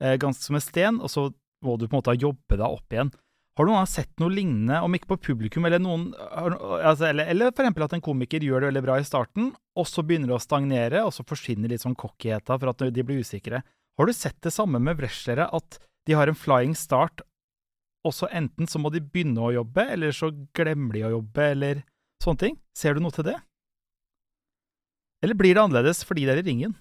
eh, 0.02 0.16
ganske 0.20 0.42
som 0.42 0.58
en 0.58 0.64
sten, 0.64 0.98
og 0.98 1.12
så 1.12 1.28
må 1.64 1.76
du 1.78 1.86
på 1.86 1.94
en 1.94 2.00
måte 2.00 2.16
jobbe 2.18 2.58
deg 2.58 2.66
opp 2.66 2.94
igjen. 2.94 3.12
Har 3.54 3.68
du 3.68 3.70
noen 3.70 3.86
sett 3.86 4.10
noe 4.18 4.34
lignende, 4.34 4.80
om 4.82 4.96
ikke 4.96 5.12
på 5.12 5.20
publikum, 5.28 5.66
eller 5.68 5.78
noen 5.78 6.08
altså, 6.18 7.06
eller, 7.12 7.28
eller 7.30 7.52
eksempel 7.52 7.84
at 7.86 7.94
en 7.94 8.02
komiker 8.02 8.42
gjør 8.42 8.64
det 8.64 8.72
veldig 8.72 8.82
bra 8.82 8.96
i 8.98 9.06
starten, 9.06 9.52
og 9.78 9.86
så 9.86 10.02
begynner 10.02 10.32
det 10.32 10.38
å 10.40 10.42
stagnere, 10.42 11.04
og 11.06 11.14
så 11.14 11.26
forsvinner 11.28 11.70
litt 11.70 11.84
sånn 11.84 11.94
cockyheta 11.98 12.58
for 12.58 12.72
at 12.72 12.82
de 12.90 13.06
blir 13.06 13.22
usikre. 13.22 13.62
Har 13.94 14.10
du 14.10 14.14
sett 14.16 14.40
det 14.42 14.50
samme 14.50 14.82
med 14.82 14.98
wrestlere, 14.98 15.46
at 15.54 15.78
de 16.08 16.18
har 16.18 16.26
en 16.26 16.38
flying 16.38 16.74
start, 16.74 17.22
og 18.04 18.12
så 18.12 18.26
enten 18.34 18.66
så 18.68 18.82
må 18.82 18.90
de 18.92 19.04
begynne 19.04 19.40
å 19.40 19.54
jobbe, 19.54 19.86
eller 19.94 20.12
så 20.12 20.32
glemmer 20.56 20.98
de 20.98 21.06
å 21.06 21.14
jobbe, 21.20 21.46
eller 21.54 21.84
sånne 22.24 22.42
ting? 22.42 22.58
Ser 22.76 22.98
du 22.98 23.04
noe 23.04 23.14
til 23.14 23.30
det? 23.30 23.38
Eller 25.24 25.38
blir 25.38 25.56
det 25.56 25.64
annerledes 25.64 26.04
fordi 26.06 26.26
det 26.28 26.36
er 26.36 26.42
i 26.42 26.46
ringen? 26.50 26.76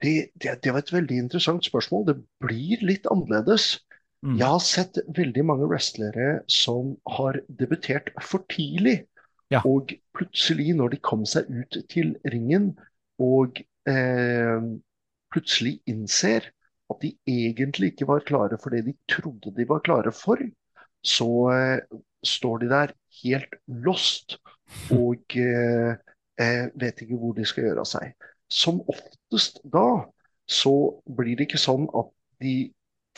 Det, 0.00 0.32
det, 0.40 0.56
det 0.64 0.72
var 0.72 0.80
et 0.80 0.92
veldig 0.94 1.22
interessant 1.26 1.66
spørsmål. 1.66 2.06
Det 2.08 2.16
blir 2.40 2.82
litt 2.88 3.08
annerledes. 3.12 3.74
Mm. 4.24 4.36
Jeg 4.40 4.46
har 4.48 4.62
sett 4.64 5.00
veldig 5.16 5.44
mange 5.48 5.68
wrestlere 5.68 6.40
som 6.48 6.94
har 7.18 7.40
debutert 7.60 8.12
for 8.24 8.44
tidlig. 8.52 9.02
Ja. 9.52 9.62
Og 9.66 9.92
plutselig, 10.16 10.70
når 10.78 10.94
de 10.94 11.02
kom 11.04 11.26
seg 11.28 11.48
ut 11.50 11.80
til 11.90 12.14
ringen 12.32 12.72
og 13.20 13.60
eh, 13.88 14.68
plutselig 15.34 15.80
innser 15.90 16.48
at 16.90 17.02
de 17.02 17.12
egentlig 17.28 17.92
ikke 17.92 18.08
var 18.08 18.24
klare 18.26 18.58
for 18.60 18.74
det 18.74 18.84
de 18.88 18.94
trodde 19.10 19.52
de 19.56 19.66
var 19.68 19.82
klare 19.86 20.12
for, 20.14 20.40
så 21.06 21.30
eh, 21.54 21.98
står 22.26 22.62
de 22.62 22.70
der 22.70 22.94
helt 23.22 23.58
lost 23.84 24.38
og 25.02 25.36
eh, 25.38 25.98
eh, 26.38 26.68
vet 26.78 27.02
ikke 27.02 27.18
hvor 27.18 27.34
de 27.36 27.46
skal 27.48 27.68
gjøre 27.68 27.84
av 27.84 27.88
seg. 27.90 28.28
Som 28.50 28.82
oftest 28.90 29.60
da 29.64 30.04
så 30.50 30.74
blir 31.06 31.38
det 31.38 31.48
ikke 31.48 31.62
sånn 31.62 31.86
at 31.94 32.10
de 32.42 32.54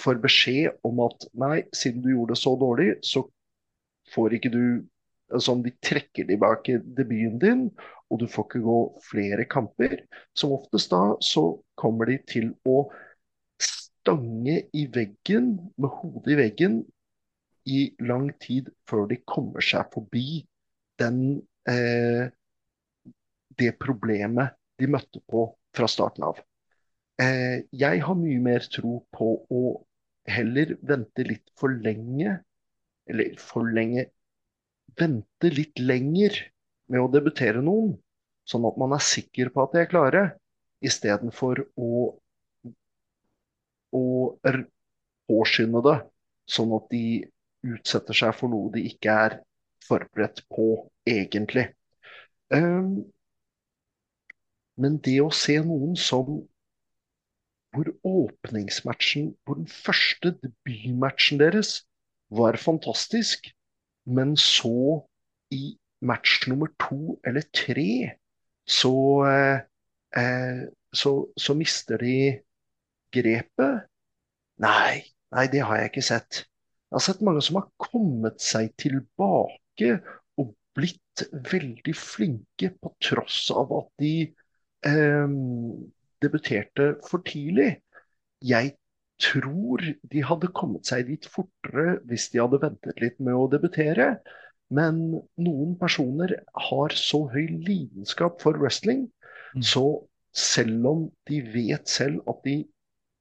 får 0.01 0.21
beskjed 0.23 0.81
om 0.87 1.01
at 1.05 1.29
nei, 1.39 1.63
siden 1.77 2.03
du 2.05 2.11
gjorde 2.13 2.35
det 2.35 2.43
så 2.43 2.55
dårlig, 2.61 2.89
så 3.07 3.27
får 4.15 4.39
ikke 4.39 4.55
du 4.55 4.65
Sånn, 5.41 5.63
de 5.65 5.71
trekker 5.81 6.27
tilbake 6.29 6.75
debuten 6.93 7.39
din, 7.41 7.61
og 8.13 8.19
du 8.21 8.27
får 8.29 8.45
ikke 8.45 8.59
gå 8.67 8.79
flere 9.07 9.47
kamper. 9.49 9.95
Som 10.37 10.53
oftest 10.53 10.93
da 10.93 11.15
så 11.25 11.47
kommer 11.81 12.11
de 12.11 12.19
til 12.29 12.51
å 12.69 12.83
stange 14.03 14.59
i 14.77 14.83
veggen, 14.93 15.55
med 15.81 15.95
hodet 16.03 16.35
i 16.35 16.39
veggen, 16.43 16.77
i 17.65 17.81
lang 18.03 18.29
tid 18.43 18.69
før 18.91 19.07
de 19.09 19.21
kommer 19.25 19.65
seg 19.65 19.89
forbi 19.95 20.43
den, 21.01 21.41
eh, 21.71 22.29
det 23.59 23.75
problemet 23.81 24.57
de 24.81 24.89
møtte 24.91 25.21
på 25.31 25.47
fra 25.77 25.89
starten 25.89 26.27
av. 26.27 26.41
Eh, 27.23 27.65
jeg 27.73 28.03
har 28.05 28.19
mye 28.19 28.41
mer 28.43 28.65
tro 28.73 29.01
på 29.15 29.29
å 29.53 29.63
heller 30.29 30.77
vente 30.87 31.27
litt 31.27 31.53
for 31.59 31.75
lenge, 31.85 32.39
eller 33.11 33.39
for 33.41 33.69
lenge 33.69 34.09
Vente 35.01 35.49
litt 35.49 35.81
lenger 35.81 36.35
med 36.93 37.01
å 37.01 37.09
debutere 37.09 37.63
noen, 37.65 37.95
sånn 38.45 38.67
at 38.69 38.79
man 38.81 38.93
er 38.93 39.01
sikker 39.01 39.49
på 39.55 39.63
at 39.65 39.73
de 39.73 39.81
er 39.81 39.89
klare, 39.89 40.25
istedenfor 40.85 41.63
å, 41.81 42.11
å 43.97 44.03
påskynde 45.31 45.83
det, 45.87 45.97
sånn 46.45 46.75
at 46.77 46.91
de 46.93 47.05
utsetter 47.73 48.19
seg 48.21 48.35
for 48.37 48.53
noe 48.53 48.73
de 48.75 48.85
ikke 48.91 49.17
er 49.27 49.39
forberedt 49.87 50.43
på, 50.53 50.67
egentlig. 51.09 51.71
Um, 52.53 53.07
men 54.83 54.99
det 55.07 55.21
å 55.23 55.31
se 55.35 55.59
noen 55.63 55.95
som 55.99 56.43
hvor 57.73 57.89
åpningsmatchen, 58.05 59.33
hvor 59.45 59.57
den 59.57 59.71
første 59.71 60.35
debutmatchen 60.43 61.41
deres 61.41 61.87
var 62.33 62.59
fantastisk, 62.61 63.49
men 64.05 64.37
så 64.37 65.01
i 65.53 65.77
match 66.03 66.49
nummer 66.51 66.69
to 66.83 67.17
eller 67.25 67.47
tre 67.55 68.13
så, 68.69 68.95
eh, 69.29 69.61
eh, 70.21 70.63
så, 70.93 71.13
så 71.37 71.55
mister 71.55 72.03
de 72.03 72.17
grepet. 73.15 73.89
Nei, 74.63 75.03
nei, 75.35 75.47
det 75.53 75.65
har 75.65 75.81
jeg 75.81 75.93
ikke 75.93 76.07
sett. 76.07 76.43
Jeg 76.91 76.99
har 76.99 77.07
sett 77.07 77.25
mange 77.25 77.43
som 77.45 77.59
har 77.61 77.71
kommet 77.81 78.43
seg 78.45 78.73
tilbake 78.81 79.97
og 80.41 80.53
blitt 80.77 81.25
veldig 81.53 81.95
flinke 81.97 82.73
på 82.77 82.93
tross 83.03 83.47
av 83.55 83.73
at 83.81 83.91
de 84.03 84.15
eh, 84.87 85.35
debuterte 86.23 86.95
for 87.09 87.25
tidlig. 87.27 87.77
Jeg 88.43 88.75
tror 89.23 89.83
de 90.11 90.23
hadde 90.27 90.51
kommet 90.57 90.89
seg 90.89 91.07
dit 91.07 91.27
fortere 91.31 91.99
hvis 92.11 92.29
de 92.33 92.41
hadde 92.43 92.63
ventet 92.63 93.03
litt 93.03 93.21
med 93.23 93.39
å 93.39 93.49
debutere. 93.53 94.17
Men 94.73 95.03
noen 95.37 95.75
personer 95.79 96.39
har 96.69 96.95
så 96.97 97.27
høy 97.33 97.45
lidenskap 97.67 98.41
for 98.43 98.59
wrestling, 98.59 99.09
Mm. 99.53 99.61
så 99.63 100.09
selv 100.33 100.87
om 100.89 101.01
de 101.29 101.43
vet 101.53 101.89
selv 101.89 102.23
at 102.27 102.39
de 102.47 102.55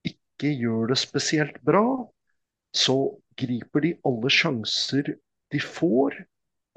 ikke 0.08 0.52
gjør 0.56 0.93
det 0.93 0.97
spesielt 0.97 1.58
bra, 1.67 2.08
så 2.71 2.95
griper 3.36 3.84
de 3.84 3.91
alle 4.08 4.32
sjanser 4.32 5.17
de 5.52 5.60
får, 5.60 6.15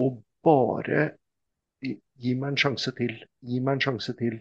og 0.02 0.24
bare 0.42 1.12
gi 1.84 2.34
meg 2.34 2.48
en 2.48 2.58
sjanse 2.64 2.90
til, 2.98 3.14
gi 3.46 3.60
meg 3.60 3.76
en 3.78 3.84
sjanse 3.86 4.16
til. 4.18 4.40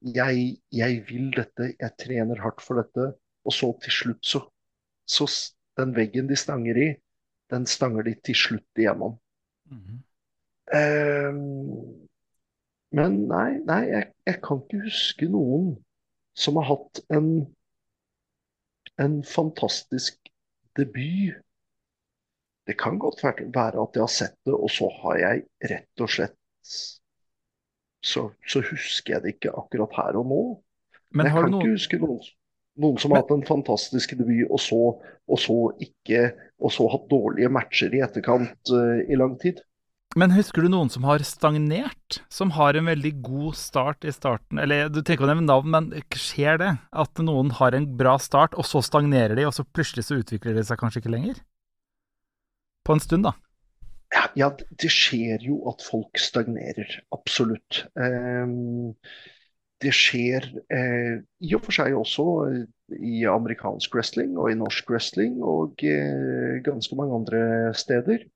Jeg, 0.00 0.56
jeg 0.72 1.02
vil 1.08 1.28
dette, 1.36 1.74
jeg 1.80 1.96
trener 2.00 2.40
hardt 2.40 2.62
for 2.64 2.80
dette. 2.80 3.12
Og 3.44 3.54
så 3.56 3.70
til 3.82 3.92
slutt 3.92 4.26
så, 4.26 4.44
så 5.08 5.26
Den 5.78 5.94
veggen 5.96 6.28
de 6.28 6.36
stanger 6.36 6.76
i, 6.76 6.88
den 7.50 7.66
stanger 7.66 8.04
de 8.04 8.14
til 8.26 8.36
slutt 8.36 8.80
igjennom. 8.80 9.16
Mhm. 9.70 10.00
um, 10.76 12.08
men 12.90 13.16
nei, 13.30 13.60
nei 13.64 13.84
jeg, 13.86 14.08
jeg 14.26 14.40
kan 14.42 14.60
ikke 14.64 14.80
huske 14.82 15.28
noen 15.30 15.70
som 16.34 16.58
har 16.58 16.66
hatt 16.72 17.00
en, 17.14 17.30
en 18.98 19.20
fantastisk 19.26 20.18
debut. 20.78 21.38
Det 22.66 22.76
kan 22.78 22.98
godt 23.02 23.22
være 23.24 23.82
at 23.82 23.96
jeg 23.96 24.02
har 24.04 24.14
sett 24.14 24.36
det, 24.46 24.54
og 24.54 24.70
så 24.74 24.90
har 25.02 25.22
jeg 25.22 25.46
rett 25.70 26.04
og 26.04 26.12
slett 26.12 26.36
Så, 28.00 28.30
så 28.48 28.62
husker 28.64 29.16
jeg 29.16 29.22
det 29.22 29.32
ikke 29.36 29.54
akkurat 29.56 29.96
her 29.98 30.20
og 30.20 30.28
nå. 30.30 30.42
Men 31.12 31.26
jeg 31.28 31.34
har 31.34 31.46
kan 31.46 31.52
du 31.52 31.58
ikke 31.60 31.74
huske 31.74 31.98
noen, 32.00 32.20
noen 32.80 33.00
som 33.00 33.10
Men- 33.10 33.18
har 33.18 33.26
hatt 33.26 33.34
en 33.34 33.48
fantastisk 33.48 34.14
debut, 34.16 34.46
og 34.48 34.60
så, 34.62 34.78
og 35.28 35.38
så 35.42 35.58
ikke 35.80 36.30
Og 36.60 36.68
så 36.68 36.84
hatt 36.92 37.06
dårlige 37.08 37.48
matcher 37.48 37.94
i 37.96 38.02
etterkant 38.04 38.68
uh, 38.68 39.00
i 39.08 39.16
lang 39.16 39.38
tid. 39.40 39.62
Men 40.18 40.34
husker 40.34 40.60
du 40.60 40.68
noen 40.68 40.90
som 40.92 41.06
har 41.08 41.22
stagnert? 41.24 42.18
Som 42.28 42.50
har 42.52 42.76
en 42.76 42.84
veldig 42.90 43.12
god 43.22 43.54
start 43.56 44.04
i 44.04 44.12
starten? 44.12 44.58
Eller 44.60 44.90
du 44.90 44.98
trenger 45.00 45.22
ikke 45.22 45.24
å 45.24 45.30
nevne 45.30 45.46
navn, 45.48 45.70
men 45.70 45.88
skjer 46.12 46.58
det? 46.60 46.70
At 46.92 47.22
noen 47.24 47.54
har 47.56 47.72
en 47.72 47.86
bra 47.96 48.18
start, 48.20 48.58
og 48.58 48.68
så 48.68 48.82
stagnerer 48.84 49.38
de, 49.38 49.46
og 49.48 49.54
så 49.56 49.64
plutselig 49.64 50.04
så 50.04 50.18
utvikler 50.20 50.58
de 50.58 50.66
seg 50.68 50.82
kanskje 50.82 51.00
ikke 51.00 51.14
lenger? 51.14 51.40
På 52.84 52.92
en 52.92 53.00
stund, 53.00 53.24
da. 53.24 53.32
Ja, 54.10 54.50
det 54.50 54.90
skjer 54.90 55.42
jo 55.44 55.60
at 55.70 55.84
folk 55.86 56.18
stagnerer. 56.18 56.96
Absolutt. 57.14 57.84
Ehm, 57.98 58.96
det 59.80 59.92
skjer 59.96 60.48
eh, 60.72 61.20
i 61.40 61.54
og 61.56 61.62
for 61.64 61.76
seg 61.76 61.94
også 61.96 62.26
eh, 62.48 62.64
i 62.98 63.22
amerikansk 63.30 63.94
wrestling 63.94 64.34
og 64.34 64.50
i 64.50 64.58
norsk 64.58 64.90
wrestling 64.90 65.38
og 65.46 65.80
eh, 65.86 66.58
ganske 66.66 66.98
mange 66.98 67.20
andre 67.22 67.42
steder. 67.78 68.26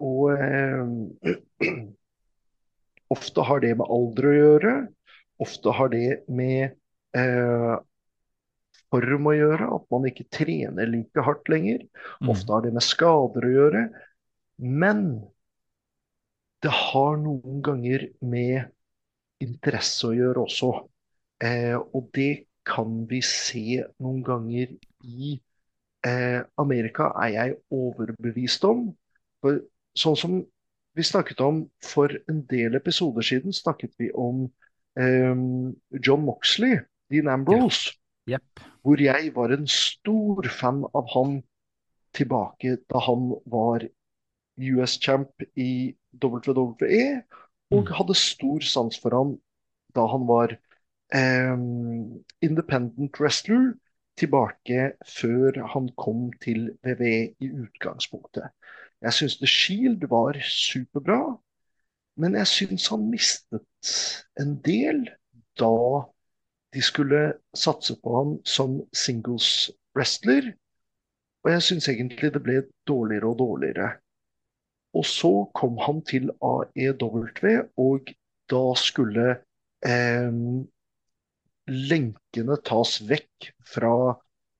Og 0.00 0.32
eh, 0.32 1.68
ofte 3.14 3.44
har 3.50 3.62
det 3.64 3.76
med 3.78 3.92
alder 3.98 4.30
å 4.30 4.36
gjøre. 4.38 4.74
Ofte 5.44 5.76
har 5.76 5.92
det 5.92 6.08
med 6.32 6.72
eh, 7.18 7.76
form 8.88 9.28
å 9.28 9.36
gjøre, 9.36 9.68
at 9.76 9.86
man 9.92 10.06
ikke 10.08 10.26
trener 10.32 10.88
like 10.88 11.24
hardt 11.24 11.50
lenger. 11.52 11.84
Mm. 12.22 12.32
Ofte 12.32 12.54
har 12.54 12.64
det 12.64 12.74
med 12.74 12.86
skader 12.86 13.44
å 13.44 13.54
gjøre. 13.54 13.88
Men 14.58 15.02
det 16.62 16.72
har 16.74 17.18
noen 17.22 17.62
ganger 17.62 18.08
med 18.20 18.72
interesse 19.42 20.08
å 20.08 20.16
gjøre 20.16 20.44
også. 20.48 20.72
Eh, 21.44 21.76
og 21.78 22.08
det 22.16 22.48
kan 22.68 23.04
vi 23.08 23.20
se 23.24 23.82
noen 24.02 24.22
ganger 24.26 24.74
i 25.06 25.36
eh, 26.06 26.40
Amerika, 26.58 27.12
er 27.22 27.34
jeg 27.36 27.58
overbevist 27.74 28.66
om. 28.68 28.88
For 29.42 29.60
sånn 29.98 30.18
som 30.18 30.38
vi 30.98 31.06
snakket 31.06 31.40
om 31.44 31.62
for 31.84 32.12
en 32.30 32.42
del 32.50 32.74
episoder 32.78 33.26
siden, 33.26 33.54
snakket 33.54 33.94
vi 34.02 34.10
om 34.10 34.48
eh, 34.98 35.44
John 36.02 36.26
Moxley, 36.26 36.80
Dean 37.08 37.30
Ambrose 37.30 37.94
Jepp. 38.28 38.60
hvor 38.82 39.00
jeg 39.00 39.30
var 39.36 39.54
en 39.54 39.70
stor 39.70 40.50
fan 40.52 40.82
av 40.90 41.06
han 41.14 41.38
tilbake 42.16 42.80
da 42.90 43.00
han 43.06 43.30
var 43.46 43.86
US-champ 44.58 45.42
i 45.56 45.94
WWE, 46.24 47.22
og 47.70 47.84
Mm. 47.84 47.92
hadde 47.98 48.14
stor 48.14 48.60
sans 48.60 48.98
for 49.00 49.16
han 49.16 49.36
da 49.96 50.06
han 50.06 50.26
var 50.28 50.56
eh, 51.14 51.56
independent 52.42 53.20
wrestler 53.20 53.72
tilbake 54.18 54.92
før 55.06 55.66
han 55.72 55.88
kom 55.96 56.32
til 56.42 56.70
WWE 56.86 57.34
i 57.40 57.50
utgangspunktet. 57.50 58.50
Jeg 59.02 59.12
syns 59.12 59.36
The 59.38 59.46
Shield 59.46 60.08
var 60.08 60.38
superbra, 60.42 61.38
men 62.16 62.34
jeg 62.34 62.46
syns 62.46 62.88
han 62.88 63.10
mistet 63.10 63.62
en 64.40 64.56
del 64.64 65.08
da 65.60 66.02
de 66.74 66.82
skulle 66.82 67.32
satse 67.54 67.96
på 68.02 68.16
ham 68.16 68.32
som 68.44 68.80
singles 68.92 69.70
wrestler. 69.96 70.52
Og 71.44 71.52
jeg 71.52 71.62
syns 71.62 71.88
egentlig 71.88 72.34
det 72.34 72.42
ble 72.42 72.62
dårligere 72.86 73.30
og 73.30 73.38
dårligere. 73.38 73.92
Og 74.98 75.06
så 75.06 75.32
kom 75.54 75.78
han 75.84 76.00
til 76.06 76.30
AEW, 76.42 77.26
og 77.78 78.10
da 78.50 78.62
skulle 78.80 79.28
eh, 79.86 80.40
lenkene 81.68 82.56
tas 82.66 82.96
vekk 83.06 83.50
fra 83.68 83.94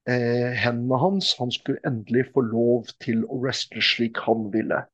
eh, 0.09 0.55
hendene 0.62 1.01
hans. 1.03 1.33
Han 1.40 1.51
skulle 1.55 1.83
endelig 1.88 2.29
få 2.35 2.44
lov 2.46 2.92
til 3.03 3.24
å 3.27 3.40
wrestle 3.42 3.83
slik 3.83 4.20
han 4.29 4.48
ville. 4.55 4.85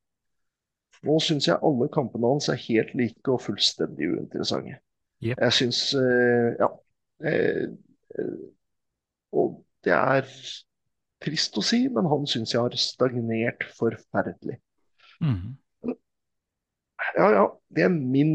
Nå 1.05 1.19
syns 1.21 1.49
jeg 1.51 1.61
alle 1.61 1.91
kampene 1.93 2.31
hans 2.33 2.49
er 2.49 2.61
helt 2.65 2.95
like 2.97 3.29
og 3.29 3.43
fullstendig 3.45 4.09
uinteressante. 4.15 4.79
Yep. 5.25 5.41
Jeg 5.41 5.59
syns 5.59 5.81
eh, 5.99 6.55
Ja. 6.61 6.71
Eh, 7.25 7.67
eh, 8.19 8.39
og 9.35 9.59
det 9.85 9.93
er 9.95 10.29
trist 11.25 11.57
å 11.59 11.63
si, 11.65 11.85
men 11.91 12.07
han 12.07 12.27
syns 12.31 12.55
jeg 12.55 12.63
har 12.63 12.77
stagnert 12.79 13.65
forferdelig. 13.77 14.61
Mhm. 15.21 15.59
Ja, 17.15 17.27
ja, 17.31 17.45
det 17.75 17.85
er 17.85 17.93
min 17.93 18.35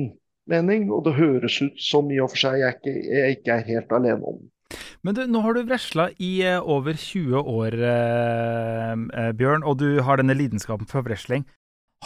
mening, 0.49 0.89
og 0.93 1.03
det 1.07 1.17
høres 1.17 1.57
ut 1.61 1.77
som 1.81 2.09
i 2.13 2.19
og 2.21 2.31
for 2.33 2.43
seg 2.43 2.61
jeg 2.61 2.77
ikke, 2.77 2.93
jeg 3.09 3.37
ikke 3.37 3.55
er 3.55 3.67
helt 3.67 3.93
alene 3.95 4.33
om. 4.33 4.39
Men 5.05 5.15
du, 5.15 5.23
nå 5.31 5.41
har 5.45 5.55
du 5.55 5.63
vresla 5.63 6.09
i 6.21 6.31
eh, 6.45 6.59
over 6.59 6.97
20 6.99 7.39
år, 7.39 7.77
eh, 7.87 8.93
eh, 9.21 9.31
Bjørn, 9.39 9.63
og 9.63 9.79
du 9.81 10.01
har 10.05 10.19
denne 10.19 10.35
lidenskapen 10.37 10.89
for 10.89 11.05
wrestling. 11.07 11.45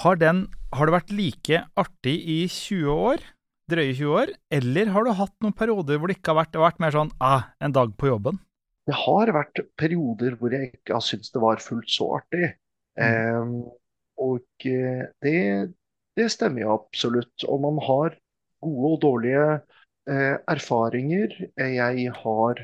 Har, 0.02 0.18
den, 0.22 0.46
har 0.74 0.90
det 0.90 0.96
vært 0.96 1.14
like 1.14 1.64
artig 1.78 2.16
i 2.22 2.40
20 2.48 2.94
år, 2.94 3.26
drøye 3.70 3.94
20 3.98 4.16
år, 4.22 4.34
eller 4.54 4.92
har 4.94 5.06
du 5.06 5.14
hatt 5.18 5.36
noen 5.44 5.56
perioder 5.58 6.00
hvor 6.00 6.10
det 6.10 6.18
ikke 6.20 6.34
har 6.34 6.42
vært, 6.44 6.54
det 6.54 6.62
har 6.62 6.70
vært 6.70 6.84
mer 6.84 6.96
sånn 6.96 7.14
ah, 7.24 7.48
en 7.64 7.76
dag 7.76 7.94
på 7.98 8.10
jobben? 8.10 8.40
Det 8.90 8.98
har 9.00 9.32
vært 9.32 9.64
perioder 9.80 10.36
hvor 10.40 10.54
jeg 10.54 10.74
ikke 10.74 10.98
har 10.98 11.06
syntes 11.06 11.32
det 11.34 11.42
var 11.44 11.62
fullt 11.64 11.92
så 11.94 12.10
artig. 12.20 12.52
Eh, 13.00 13.54
og 14.24 14.68
eh, 14.70 15.06
det, 15.24 15.38
det 16.18 16.28
stemmer 16.34 16.66
jo 16.66 16.76
absolutt. 16.78 17.46
Og 17.48 17.62
man 17.64 17.80
har 17.88 18.18
gode 18.64 18.92
og 18.96 19.02
dårlige 19.02 19.48
eh, 20.10 20.38
erfaringer. 20.56 21.36
Jeg 21.58 22.14
har 22.24 22.64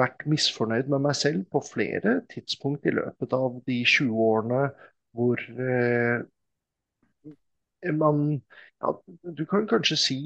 vært 0.00 0.26
misfornøyd 0.30 0.90
med 0.92 1.04
meg 1.06 1.16
selv 1.18 1.46
på 1.52 1.62
flere 1.64 2.20
tidspunkt 2.32 2.86
i 2.88 2.94
løpet 2.96 3.34
av 3.36 3.60
de 3.68 3.80
20 3.84 4.22
årene 4.26 4.62
hvor, 5.16 5.40
eh, 5.40 6.22
man 7.96 8.42
ja, 8.80 8.92
Du 9.36 9.44
kan 9.46 9.66
kanskje 9.68 9.96
si 10.00 10.18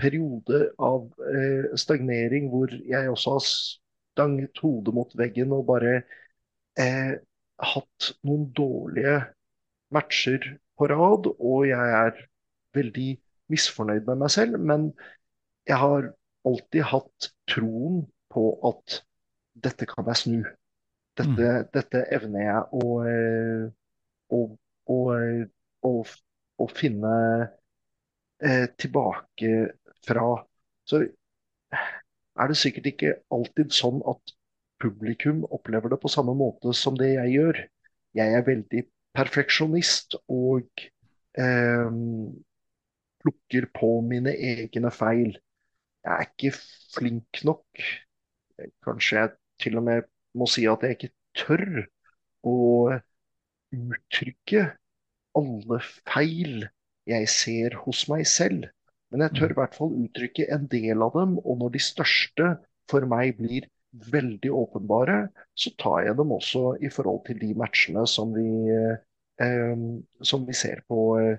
periode 0.00 0.70
av 0.78 1.08
eh, 1.32 1.74
stagnering 1.76 2.48
hvor 2.52 2.72
jeg 2.72 3.10
også 3.10 3.36
har 3.36 3.44
stanget 3.48 4.62
hodet 4.62 4.94
mot 4.96 5.12
veggen 5.18 5.52
og 5.56 5.66
bare 5.68 6.02
eh, 6.80 7.18
hatt 7.58 8.12
noen 8.24 8.48
dårlige 8.56 9.18
matcher 9.94 10.44
på 10.78 10.88
rad, 10.90 11.26
og 11.38 11.66
jeg 11.68 11.94
er 12.02 12.22
veldig 12.76 13.08
misfornøyd 13.52 14.06
med 14.08 14.20
meg 14.22 14.30
selv. 14.34 14.58
Men 14.60 14.90
jeg 15.68 15.80
har 15.80 16.10
alltid 16.48 16.86
hatt 16.92 17.30
troen 17.50 18.02
på 18.32 18.44
at 18.68 19.00
dette 19.58 19.88
kan 19.90 20.06
jeg 20.12 20.22
snu. 20.22 20.40
Dette, 21.18 21.46
Mm. 21.50 21.68
dette 21.74 22.04
evner 22.14 22.44
jeg 22.44 22.62
å, 22.78 22.82
eh, 23.10 23.64
å, 24.30 24.38
å, 24.86 24.98
å, 25.82 25.92
å 26.62 26.66
finne 26.70 27.14
eh, 28.42 28.66
tilbake 28.78 29.50
fra. 30.06 30.28
Så 30.88 31.02
er 31.72 32.50
det 32.52 32.58
sikkert 32.60 32.86
ikke 32.92 33.16
alltid 33.34 33.74
sånn 33.74 33.98
at 34.08 34.34
publikum 34.82 35.42
opplever 35.50 35.90
det 35.90 35.98
på 36.02 36.10
samme 36.12 36.34
måte 36.38 36.72
som 36.76 36.96
det 36.98 37.12
jeg 37.16 37.34
gjør. 37.34 37.60
Jeg 38.18 38.34
er 38.38 38.46
veldig 38.46 38.84
perfeksjonist 39.18 40.16
og 40.30 40.86
eh, 41.38 41.90
plukker 43.22 43.66
på 43.74 43.90
mine 44.06 44.34
egne 44.52 44.90
feil. 44.94 45.34
Jeg 46.06 46.14
er 46.14 46.28
ikke 46.28 46.54
flink 46.94 47.42
nok. 47.48 47.84
Kanskje 48.86 49.18
jeg 49.20 49.34
til 49.62 49.78
og 49.80 49.86
med 49.88 50.08
må 50.38 50.46
si 50.50 50.64
at 50.70 50.84
jeg 50.86 50.96
ikke 50.96 51.14
tør 51.38 51.84
å 52.46 52.56
uttrykke 53.74 54.64
alle 55.38 55.78
feil 55.84 56.66
jeg 57.08 57.28
ser 57.32 57.76
hos 57.84 58.04
meg 58.12 58.26
selv. 58.28 58.68
Men 59.10 59.24
jeg 59.24 59.34
tør 59.38 59.48
Mm. 59.48 59.54
i 59.54 59.58
hvert 59.58 59.76
fall 59.78 59.94
uttrykke 60.04 60.48
en 60.54 60.66
del 60.68 61.02
av 61.02 61.14
dem, 61.16 61.38
og 61.38 61.58
når 61.62 61.70
de 61.76 61.80
største 61.80 62.48
for 62.90 63.06
meg 63.08 63.36
blir 63.38 63.68
veldig 64.12 64.50
åpenbare, 64.52 65.18
så 65.56 65.72
tar 65.80 66.02
jeg 66.06 66.16
dem 66.18 66.32
også 66.36 66.64
i 66.84 66.90
forhold 66.92 67.22
til 67.26 67.40
de 67.40 67.54
matchene 67.56 68.04
som 68.06 68.34
vi, 68.36 68.44
eh, 68.74 68.98
som 70.22 70.46
vi 70.46 70.54
ser 70.56 70.82
på 70.88 71.18
eh, 71.20 71.38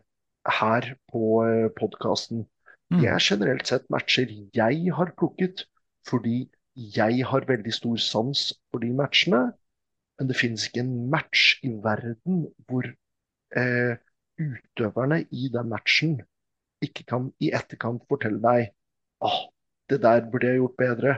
her 0.59 0.93
på 1.11 1.43
eh, 1.47 1.69
podkasten. 1.79 2.45
De 2.89 3.05
Mm. 3.05 3.05
er 3.05 3.19
generelt 3.21 3.67
sett 3.69 3.83
matcher 3.93 4.31
jeg 4.57 4.93
har 4.97 5.11
plukket 5.17 5.65
fordi 6.09 6.49
jeg 6.75 7.25
har 7.29 7.45
veldig 7.45 7.73
stor 7.73 7.97
sans 8.01 8.53
for 8.71 8.79
de 8.81 8.89
matchene. 8.97 9.51
Men 10.19 10.27
det 10.27 10.37
finnes 10.39 10.65
ikke 10.67 10.81
en 10.81 11.09
match 11.11 11.59
i 11.63 11.69
verden 11.83 12.47
hvor 12.67 12.87
eh, 13.55 13.95
utøverne 14.39 15.21
i 15.31 15.49
den 15.53 15.69
matchen 15.69 16.19
ikke 16.85 17.05
kan 17.11 17.29
i 17.43 17.51
etterkant 17.55 18.05
fortelle 18.09 18.39
deg 18.43 18.69
ah, 19.25 19.39
det 19.91 20.01
der 20.03 20.25
burde 20.31 20.47
jeg 20.47 20.61
gjort 20.61 20.77
bedre. 20.79 21.15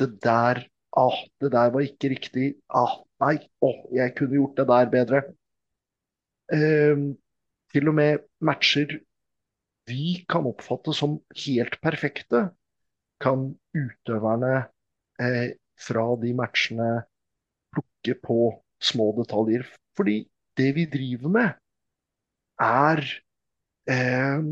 Det 0.00 0.10
der, 0.24 0.62
ah, 0.96 1.18
det 1.40 1.52
der 1.52 1.70
var 1.74 1.80
ikke 1.86 2.10
riktig. 2.14 2.54
Ah, 2.68 2.98
nei, 3.22 3.36
oh, 3.60 3.86
jeg 3.94 4.14
kunne 4.16 4.38
gjort 4.38 4.56
det 4.58 4.66
der 4.68 4.90
bedre. 4.94 5.22
Eh, 6.50 7.04
til 7.70 7.88
og 7.90 7.94
med 7.94 8.26
matcher 8.42 8.98
vi 9.90 10.24
kan 10.30 10.46
oppfatte 10.46 10.94
som 10.94 11.18
helt 11.44 11.76
perfekte, 11.82 12.50
kan 13.20 13.50
utøverne 13.76 14.52
eh, 15.20 15.56
fra 15.80 16.04
de 16.22 16.32
matchene 16.36 16.90
plukke 17.74 18.16
på 18.22 18.38
små 18.80 19.10
detaljer. 19.18 19.66
Fordi 19.96 20.22
det 20.56 20.70
vi 20.76 20.86
driver 20.90 21.32
med, 21.34 21.50
er 22.60 23.02
eh, 23.90 24.46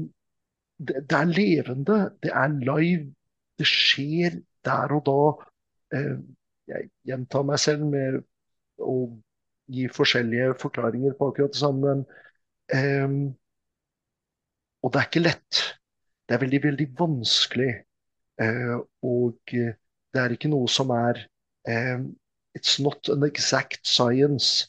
det, 0.78 1.04
det 1.10 1.20
er 1.20 1.30
levende, 1.32 2.00
det 2.22 2.32
er 2.34 2.58
live. 2.70 3.12
Det 3.58 3.66
skjer 3.66 4.40
der 4.64 4.94
og 4.94 5.06
da. 5.08 5.20
Eh, 5.96 6.18
jeg 6.68 6.90
gjentar 7.08 7.46
meg 7.48 7.62
selv 7.62 7.88
med 7.88 8.20
å 8.78 8.98
gi 9.68 9.88
forskjellige 9.92 10.54
forklaringer 10.60 11.16
på 11.18 11.30
akkurat 11.30 11.52
det 11.54 11.60
samme. 11.60 11.98
Eh, 12.74 13.18
og 14.82 14.92
det 14.94 15.00
er 15.00 15.10
ikke 15.10 15.26
lett. 15.26 15.60
Det 16.28 16.36
er 16.36 16.42
veldig, 16.44 16.62
veldig 16.64 16.88
vanskelig. 16.98 17.70
Uh, 18.38 18.78
og 19.02 19.54
eh, 19.58 19.74
det 20.14 20.20
er 20.22 20.34
ikke 20.34 20.50
noe 20.52 20.68
som 20.70 20.92
er 20.94 21.24
um, 21.66 22.04
It's 22.54 22.78
not 22.82 23.08
an 23.10 23.24
exact 23.26 23.86
science. 23.86 24.68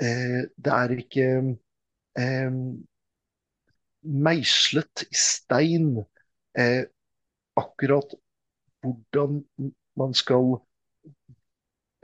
Uh, 0.00 0.48
det 0.56 0.72
er 0.72 0.94
ikke 0.96 1.26
um, 1.40 2.62
meislet 4.02 5.04
i 5.10 5.16
stein 5.16 5.90
uh, 6.00 6.82
akkurat 7.56 8.16
hvordan 8.84 9.42
man 9.96 10.14
skal 10.14 10.58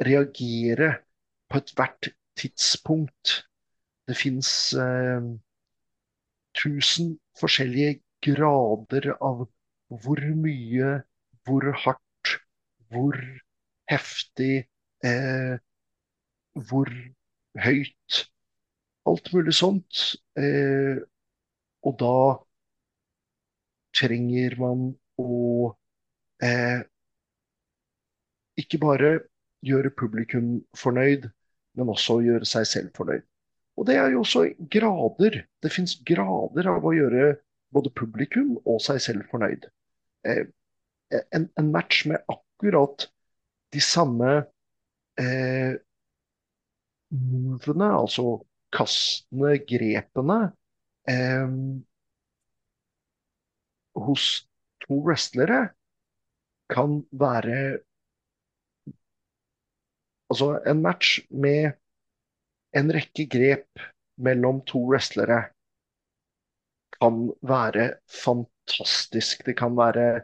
reagere 0.03 0.95
på 1.53 1.61
ethvert 1.61 2.09
tidspunkt. 2.39 3.43
Det 4.09 4.17
fins 4.19 4.73
eh, 4.75 5.27
tusen 6.59 7.17
forskjellige 7.41 8.01
grader 8.25 9.13
av 9.21 9.47
hvor 10.03 10.23
mye, 10.39 10.93
hvor 11.45 11.69
hardt, 11.85 12.37
hvor 12.93 13.19
heftig, 13.91 14.65
eh, 15.05 15.59
hvor 16.69 16.91
høyt. 17.67 18.23
Alt 19.07 19.33
mulig 19.35 19.55
sånt. 19.59 20.05
Eh, 20.39 21.03
og 21.83 21.99
da 22.01 22.17
trenger 23.99 24.57
man 24.61 24.87
å 25.21 25.73
eh, 26.43 26.81
ikke 28.63 28.81
bare 28.83 29.13
gjøre 29.67 29.93
publikum 29.99 30.55
fornøyd, 30.79 31.29
men 31.79 31.93
også 31.93 32.19
å 32.19 32.25
gjøre 32.25 32.49
seg 32.49 32.67
selv 32.69 32.97
fornøyd. 32.97 33.25
Og 33.81 33.87
det 33.89 33.97
er 33.97 34.13
jo 34.13 34.23
også 34.23 34.45
grader. 34.73 35.43
Det 35.65 35.73
fins 35.73 35.97
grader 36.07 36.69
av 36.75 36.85
å 36.85 36.95
gjøre 36.95 37.37
både 37.73 37.93
publikum 37.97 38.59
og 38.69 38.83
seg 38.85 39.01
selv 39.01 39.29
fornøyd. 39.33 39.65
Eh, 40.29 40.45
en, 41.33 41.49
en, 41.61 41.71
match 41.73 42.05
med 42.09 42.21
akkurat 42.31 43.07
de 43.73 43.81
samme 43.85 44.33
eh, 45.21 45.73
movene, 47.13 47.89
altså 47.97 48.43
kastene, 48.73 49.57
grepene, 49.69 50.39
eh, 51.09 51.57
hos 54.07 54.27
to 54.85 55.01
wrestlere 55.05 55.67
kan 56.73 57.03
være 57.13 57.83
Altså, 60.33 60.63
en 60.65 60.81
match 60.81 61.19
med 61.29 61.75
en 62.73 62.89
rekke 62.89 63.27
grep 63.29 63.81
mellom 64.17 64.63
to 64.65 64.81
wrestlere 64.89 65.43
kan 66.97 67.27
være 67.45 67.99
fantastisk. 68.09 69.43
Det 69.45 69.59
kan 69.59 69.77
være 69.77 70.23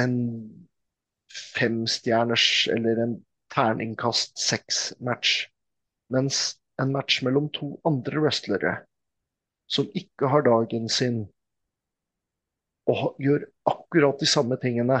en 0.00 0.14
femstjerners 1.56 2.46
eller 2.72 3.02
en 3.02 3.12
terningkast 3.52 4.40
seks-match. 4.40 5.50
Mens 6.08 6.56
en 6.80 6.94
match 6.96 7.20
mellom 7.20 7.50
to 7.52 7.74
andre 7.84 8.22
wrestlere 8.24 8.72
som 9.68 9.90
ikke 9.96 10.30
har 10.32 10.46
dagen 10.48 10.88
sin, 10.88 11.26
og 12.88 13.20
gjør 13.20 13.44
akkurat 13.68 14.16
de 14.20 14.28
samme 14.28 14.56
tingene, 14.64 14.98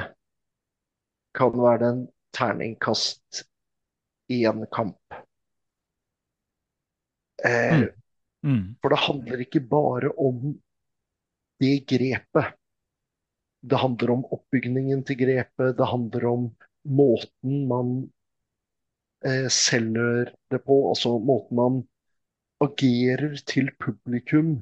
kan 1.36 1.56
være 1.56 1.88
en 1.88 2.04
terningkast 2.36 3.46
én 4.28 4.66
kamp. 4.72 4.98
Eh, 7.44 7.78
Mm. 7.78 7.88
Mm. 8.44 8.76
For 8.82 8.90
det 8.90 8.98
handler 8.98 9.40
ikke 9.44 9.60
bare 9.60 10.10
om 10.18 10.58
det 11.62 11.86
grepet. 11.86 12.56
Det 13.62 13.78
handler 13.78 14.10
om 14.10 14.24
oppbygningen 14.34 15.04
til 15.06 15.20
grepet, 15.20 15.76
det 15.78 15.86
handler 15.86 16.26
om 16.26 16.48
måten 16.82 17.68
man 17.70 17.92
eh, 19.24 19.46
selger 19.46 20.32
det 20.50 20.58
på, 20.66 20.88
altså 20.90 21.14
måten 21.22 21.56
man 21.56 21.76
agerer 22.62 23.36
til 23.46 23.70
publikum 23.78 24.56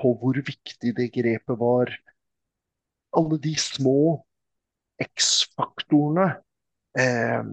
på 0.00 0.14
hvor 0.16 0.40
viktig 0.40 0.94
det 0.96 1.10
grepet 1.12 1.60
var. 1.60 1.92
Alle 3.12 3.38
de 3.44 3.54
små 3.60 4.24
X-faktorene. 5.04 6.30
Eh, 6.98 7.44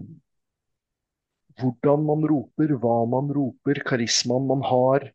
hvordan 1.60 2.04
man 2.06 2.24
roper, 2.28 2.74
hva 2.80 2.96
man 3.08 3.30
roper, 3.32 3.80
karismaen 3.86 4.48
man 4.48 4.64
har. 4.66 5.06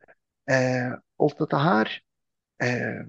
Eh, 0.50 0.94
alt 1.22 1.42
dette 1.44 1.62
her. 1.62 1.92
Eh, 2.64 3.04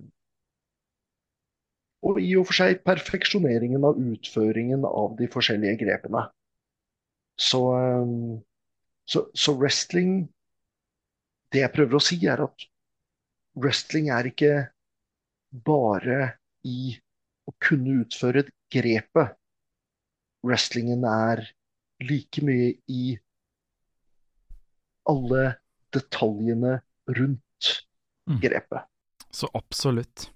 og 2.03 2.19
i 2.21 2.33
og 2.39 2.49
for 2.49 2.59
seg 2.59 2.83
perfeksjoneringen 2.87 3.85
av 3.87 4.01
utføringen 4.01 4.85
av 4.89 5.17
de 5.19 5.29
forskjellige 5.33 5.81
grepene. 5.85 6.27
Så, 7.41 7.63
eh, 7.79 8.13
så, 9.09 9.27
så 9.35 9.57
wrestling 9.59 10.29
Det 11.53 11.61
jeg 11.61 11.73
prøver 11.75 11.99
å 11.99 12.01
si, 12.01 12.17
er 12.25 12.41
at 12.41 12.63
wrestling 13.61 14.07
er 14.09 14.25
ikke 14.31 14.53
bare 15.53 16.39
i 16.65 16.95
å 17.45 17.53
kunne 17.61 17.99
utføre 18.07 18.47
grepet. 18.73 19.35
Wrestlingen 20.49 21.05
er 21.05 21.45
like 22.09 22.41
mye 22.47 22.71
i 22.89 23.03
alle 25.09 25.57
detaljene 25.95 26.81
rundt 27.09 27.41
Mm. 28.29 28.37
grepet. 28.39 28.85
Så 29.35 29.49
absolutt. 29.51 30.29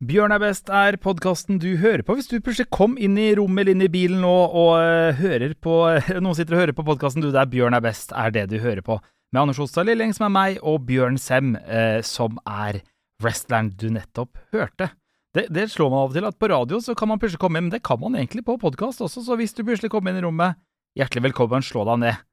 Bjørn 0.00 0.32
er 0.32 0.40
best 0.40 0.70
er 0.70 0.96
podkasten 0.96 1.58
du 1.60 1.74
hører 1.82 2.00
på. 2.06 2.14
Hvis 2.16 2.30
du 2.30 2.38
plutselig 2.40 2.70
kom 2.72 2.94
inn 2.96 3.18
i 3.20 3.34
rommet 3.36 3.60
eller 3.66 3.74
inn 3.74 3.82
i 3.84 3.90
bilen 3.92 4.22
nå 4.22 4.30
og 4.46 4.70
eh, 4.80 5.18
hører 5.18 5.52
på 5.60 5.74
Noen 6.22 6.38
sitter 6.38 6.56
og 6.56 6.62
hører 6.62 6.76
på 6.78 6.86
podkasten 6.86 7.20
du 7.24 7.28
der 7.34 7.50
Bjørn 7.50 7.76
er 7.76 7.84
best 7.84 8.14
er 8.16 8.32
det 8.32 8.46
du 8.52 8.56
hører 8.62 8.80
på. 8.86 8.96
Med 9.34 9.42
Anders 9.42 9.58
Ostad 9.60 9.84
Lilleng, 9.84 10.14
som 10.16 10.30
er 10.30 10.32
meg, 10.32 10.60
og 10.64 10.86
Bjørn 10.88 11.18
Sem, 11.20 11.56
eh, 11.66 11.98
som 12.00 12.38
er 12.48 12.80
wrestleren 13.20 13.68
du 13.76 13.90
nettopp 13.92 14.38
hørte. 14.54 14.88
Det, 15.36 15.44
det 15.52 15.66
slår 15.68 15.90
man 15.92 16.06
av 16.06 16.14
og 16.14 16.16
til, 16.16 16.24
at 16.30 16.38
på 16.40 16.48
radio 16.48 16.80
så 16.80 16.94
kan 16.96 17.10
man 17.12 17.20
plutselig 17.20 17.42
komme 17.42 17.60
inn, 17.60 17.66
men 17.68 17.74
det 17.74 17.82
kan 17.84 18.00
man 18.00 18.16
egentlig 18.16 18.46
på 18.46 18.56
podkast 18.62 19.02
også, 19.04 19.26
så 19.26 19.36
hvis 19.36 19.52
du 19.52 19.60
plutselig 19.66 19.90
kommer 19.92 20.14
inn 20.14 20.22
i 20.22 20.24
rommet, 20.24 20.56
hjertelig 20.96 21.26
velkommen, 21.28 21.60
slå 21.66 21.84
deg 21.90 22.00
ned. 22.06 22.24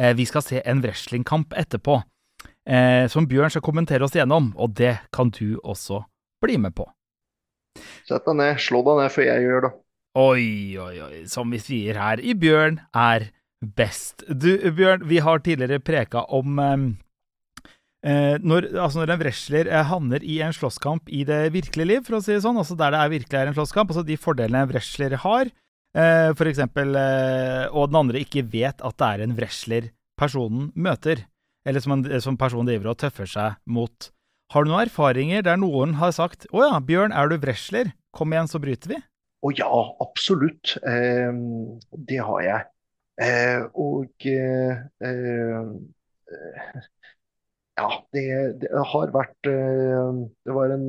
Eh, 0.00 0.14
vi 0.18 0.26
skal 0.26 0.42
se 0.42 0.62
en 0.64 0.82
wrestlingkamp 0.82 1.54
etterpå, 1.54 2.00
eh, 2.66 3.06
som 3.08 3.28
Bjørn 3.30 3.52
skal 3.52 3.62
kommentere 3.62 4.06
oss 4.06 4.16
igjennom, 4.16 4.50
og 4.58 4.74
det 4.74 4.96
kan 5.14 5.30
du 5.30 5.60
også 5.62 6.02
bli 6.42 6.58
med 6.58 6.74
på. 6.74 6.88
Sett 8.06 8.26
deg 8.26 8.38
ned, 8.38 8.58
slå 8.62 8.82
deg 8.86 9.00
ned 9.02 9.14
før 9.14 9.28
jeg 9.28 9.46
gjør 9.46 9.66
det. 9.66 9.72
Oi, 10.14 10.44
oi, 10.78 10.94
oi, 11.02 11.22
som 11.30 11.50
vi 11.50 11.58
sier 11.62 11.98
her 11.98 12.20
i 12.22 12.36
Bjørn 12.38 12.78
er 12.94 13.30
best. 13.64 14.22
Du, 14.28 14.52
Bjørn, 14.76 15.06
vi 15.10 15.18
har 15.24 15.42
tidligere 15.42 15.82
preka 15.82 16.22
om 16.36 16.60
eh, 16.62 16.84
eh, 18.06 18.36
når, 18.42 18.68
altså 18.74 19.02
når 19.02 19.14
en 19.14 19.22
wrestler 19.24 19.70
eh, 19.70 19.86
havner 19.90 20.22
i 20.26 20.40
en 20.44 20.54
slåsskamp 20.54 21.10
i 21.10 21.24
det 21.26 21.40
virkelige 21.54 21.90
liv, 21.90 22.06
for 22.06 22.18
å 22.18 22.22
si 22.22 22.34
det 22.34 22.44
sånn, 22.44 22.60
altså 22.60 22.78
der 22.78 22.94
det 22.94 23.02
er 23.02 23.14
virkelig 23.14 23.40
er 23.40 23.50
en 23.50 23.58
slåsskamp, 23.58 23.90
altså 23.90 24.06
de 24.06 24.18
fordelene 24.20 24.62
en 24.66 24.70
wrestler 24.70 25.18
har, 25.24 25.50
eh, 25.96 26.30
for 26.36 26.50
eksempel, 26.50 26.94
eh, 26.98 27.66
og 27.72 27.90
den 27.90 28.00
andre 28.02 28.24
ikke 28.24 28.44
vet 28.52 28.82
at 28.84 28.98
det 29.00 29.10
er 29.10 29.24
en 29.24 29.36
wrestler 29.38 29.88
personen 30.20 30.68
møter, 30.74 31.24
eller 31.66 31.82
som, 31.82 31.96
en, 31.96 32.20
som 32.22 32.38
personen 32.38 32.68
driver 32.68 32.92
og 32.92 33.00
tøffer 33.02 33.30
seg 33.30 33.56
mot. 33.66 34.10
Har 34.52 34.64
du 34.64 34.70
noen 34.70 34.84
erfaringer 34.84 35.42
der 35.42 35.58
noen 35.58 35.96
har 35.98 36.12
sagt 36.14 36.46
'Å 36.52 36.62
ja, 36.62 36.78
Bjørn, 36.78 37.12
er 37.12 37.28
du 37.28 37.38
wrestler? 37.40 37.94
Kom 38.14 38.32
igjen, 38.32 38.50
så 38.50 38.60
bryter 38.62 38.92
vi'? 38.92 39.02
Å 39.44 39.50
ja, 39.58 39.72
absolutt. 40.00 40.76
Eh, 40.86 41.32
det 42.08 42.20
har 42.22 42.40
jeg. 42.44 42.68
Eh, 43.22 43.62
og 43.78 44.26
eh, 44.26 44.74
eh, 45.06 46.78
ja, 47.78 47.88
det, 48.14 48.24
det 48.62 48.70
har 48.74 49.12
vært 49.14 49.46
Det 49.46 50.54
var 50.56 50.72
en 50.74 50.88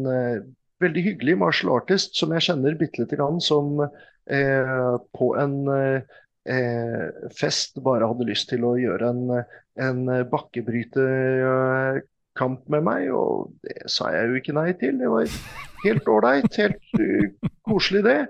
veldig 0.81 1.03
hyggelig 1.05 1.35
martial 1.37 1.75
artist 1.75 2.17
som 2.17 2.33
jeg 2.33 2.45
kjenner 2.47 2.77
bitte 2.79 3.03
lite 3.03 3.17
grann, 3.19 3.37
som 3.41 3.83
på 4.25 5.35
en 5.37 5.67
eh, 5.69 6.01
fest 7.37 7.77
bare 7.85 8.07
hadde 8.09 8.25
lyst 8.29 8.49
til 8.49 8.63
å 8.65 8.77
gjøre 8.79 9.09
en, 9.11 9.23
en 9.77 10.05
bakkebrytekamp 10.31 12.61
med 12.73 12.83
meg, 12.87 13.01
og 13.13 13.51
det 13.65 13.77
sa 13.91 14.09
jeg 14.15 14.25
jo 14.29 14.35
ikke 14.41 14.57
nei 14.57 14.71
til. 14.79 14.93
Det 15.01 15.09
var 15.13 15.25
helt 15.85 16.05
ålreit, 16.09 16.53
helt 16.57 16.83
koselig 17.69 18.03
det. 18.07 18.21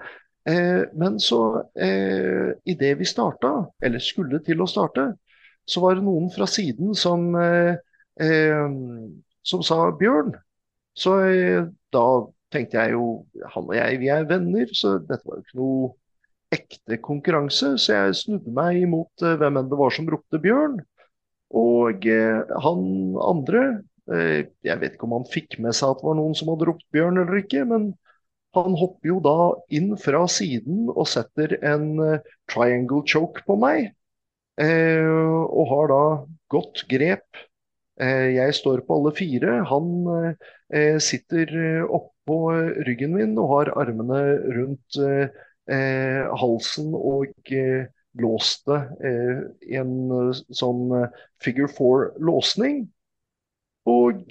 Eh, 0.49 0.81
men 0.93 1.19
så, 1.19 1.65
eh, 1.75 2.53
idet 2.65 2.99
vi 2.99 3.05
starta, 3.05 3.65
eller 3.81 3.99
skulle 3.99 4.39
til 4.45 4.61
å 4.61 4.69
starte, 4.69 5.07
så 5.65 5.81
var 5.81 5.97
det 5.97 6.05
noen 6.05 6.29
fra 6.29 6.45
siden 6.45 6.93
som, 6.95 7.33
eh, 7.35 7.75
eh 8.21 8.69
som 9.43 9.63
sa 9.63 9.91
'Bjørn'. 9.91 10.35
Så 10.95 11.19
eh, 11.19 11.65
da 11.91 12.27
tenkte 12.55 12.81
jeg 12.81 12.95
jo 12.95 13.05
Han 13.53 13.69
og 13.69 13.75
jeg, 13.77 13.99
vi 14.01 14.09
er 14.13 14.27
venner, 14.29 14.71
så 14.73 14.97
dette 14.97 15.23
var 15.27 15.39
jo 15.39 15.45
ikke 15.45 15.59
noe 15.59 15.89
ekte 16.55 16.99
konkurranse. 17.03 17.73
Så 17.81 17.97
jeg 17.97 18.19
snudde 18.21 18.53
meg 18.55 18.81
imot 18.85 19.25
eh, 19.25 19.37
hvem 19.41 19.59
enn 19.61 19.71
det 19.71 19.79
var 19.79 19.93
som 19.93 20.09
ropte 20.11 20.41
'Bjørn'. 20.41 20.79
Og 21.55 22.07
han 22.65 22.79
andre 23.21 23.61
Jeg 24.05 24.77
vet 24.81 24.95
ikke 24.95 25.05
om 25.07 25.13
han 25.15 25.23
fikk 25.29 25.55
med 25.61 25.73
seg 25.73 25.93
at 25.93 26.01
det 26.01 26.05
var 26.05 26.17
noen 26.17 26.35
som 26.37 26.49
hadde 26.51 26.67
ropt 26.69 26.85
'Bjørn' 26.93 27.21
eller 27.21 27.39
ikke, 27.41 27.63
men 27.69 27.87
han 28.55 28.75
hopper 28.79 29.11
jo 29.11 29.19
da 29.23 29.37
inn 29.75 29.93
fra 29.99 30.23
siden 30.31 30.87
og 30.93 31.07
setter 31.11 31.57
en 31.65 31.87
uh, 31.99 32.33
triangle 32.51 33.03
choke 33.07 33.43
på 33.47 33.57
meg. 33.59 33.91
Uh, 34.55 35.43
og 35.51 35.71
har 35.73 35.91
da 35.91 36.03
godt 36.53 36.85
grep. 36.91 37.43
Uh, 38.01 38.29
jeg 38.35 38.55
står 38.57 38.83
på 38.87 38.99
alle 38.99 39.13
fire. 39.15 39.59
Han 39.71 39.91
sitter 40.99 41.51
oppå 41.85 42.37
ryggen 42.87 43.13
min 43.15 43.35
og 43.37 43.51
har 43.51 43.69
armene 43.85 44.21
rundt 44.55 44.97
halsen 46.41 46.89
og 46.97 47.51
låst 48.21 48.65
det 48.65 48.79
i 49.61 49.77
en 49.77 49.93
sånn 50.49 50.81
figure 51.41 51.69
four-låsning. 51.77 52.81
Og 53.85 54.25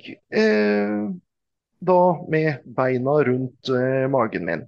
da 1.85 2.01
med 2.29 2.65
beina 2.65 3.19
rundt 3.27 3.69
eh, 3.69 4.07
magen 4.11 4.47
min. 4.49 4.65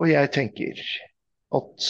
Og 0.00 0.08
jeg 0.10 0.32
tenker 0.34 0.80
at 1.54 1.88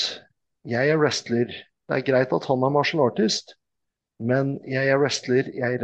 jeg 0.69 0.93
er 0.93 1.01
wrestler. 1.01 1.53
Det 1.89 1.99
er 1.99 2.07
greit 2.07 2.35
at 2.35 2.49
han 2.51 2.67
er 2.67 2.75
martial 2.75 3.05
artist, 3.07 3.55
men 4.21 4.59
jeg 4.69 4.91
er 4.93 4.99
wrestler. 5.01 5.49
Jeg 5.57 5.81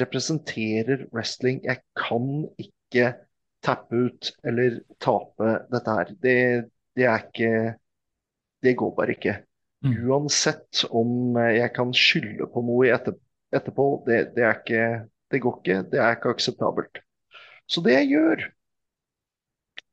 representerer 0.00 1.04
wrestling. 1.12 1.60
Jeg 1.64 1.82
kan 1.98 2.46
ikke 2.58 3.12
tappe 3.64 4.06
ut 4.06 4.30
eller 4.46 4.80
tape 5.02 5.52
dette 5.72 5.96
her. 5.98 6.12
Det, 6.24 6.36
det 6.96 7.06
er 7.06 7.26
ikke 7.26 7.76
Det 8.60 8.74
går 8.76 8.90
bare 8.96 9.14
ikke. 9.16 9.34
Mm. 9.84 9.92
Uansett 10.08 10.82
om 10.92 11.36
jeg 11.40 11.70
kan 11.72 11.94
skylde 11.96 12.44
på 12.52 12.60
noe 12.60 12.90
etterpå, 12.92 13.86
det, 14.04 14.18
det, 14.34 14.44
er 14.44 14.58
ikke, 14.58 14.82
det 15.32 15.40
går 15.40 15.54
ikke. 15.62 15.78
Det 15.92 16.00
er 16.00 16.16
ikke 16.16 16.34
akseptabelt. 16.34 17.00
Så 17.64 17.80
det 17.80 17.94
jeg 17.94 18.10
gjør, 18.10 18.44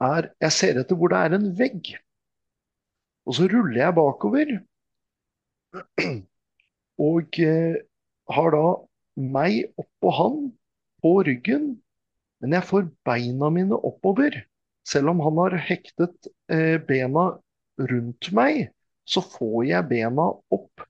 er 0.04 0.28
jeg 0.44 0.52
ser 0.52 0.82
etter 0.82 1.00
hvor 1.00 1.14
det 1.14 1.22
er 1.24 1.38
en 1.38 1.48
vegg. 1.56 1.94
Og 3.28 3.40
så 3.40 3.48
ruller 3.52 3.80
jeg 3.86 3.96
bakover. 3.96 4.52
Og 7.02 7.40
eh, 7.44 7.80
har 8.34 8.54
da 8.54 8.68
meg 9.18 9.68
oppå 9.82 10.14
han 10.14 10.40
på 11.04 11.14
ryggen. 11.28 11.76
Men 12.42 12.54
jeg 12.58 12.68
får 12.70 12.90
beina 13.08 13.50
mine 13.54 13.78
oppover. 13.78 14.44
Selv 14.88 15.12
om 15.12 15.22
han 15.26 15.40
har 15.42 15.58
hektet 15.68 16.30
eh, 16.54 16.78
bena 16.88 17.32
rundt 17.90 18.32
meg, 18.34 18.70
så 19.08 19.24
får 19.24 19.66
jeg 19.72 19.90
bena 19.90 20.30
opp 20.54 20.86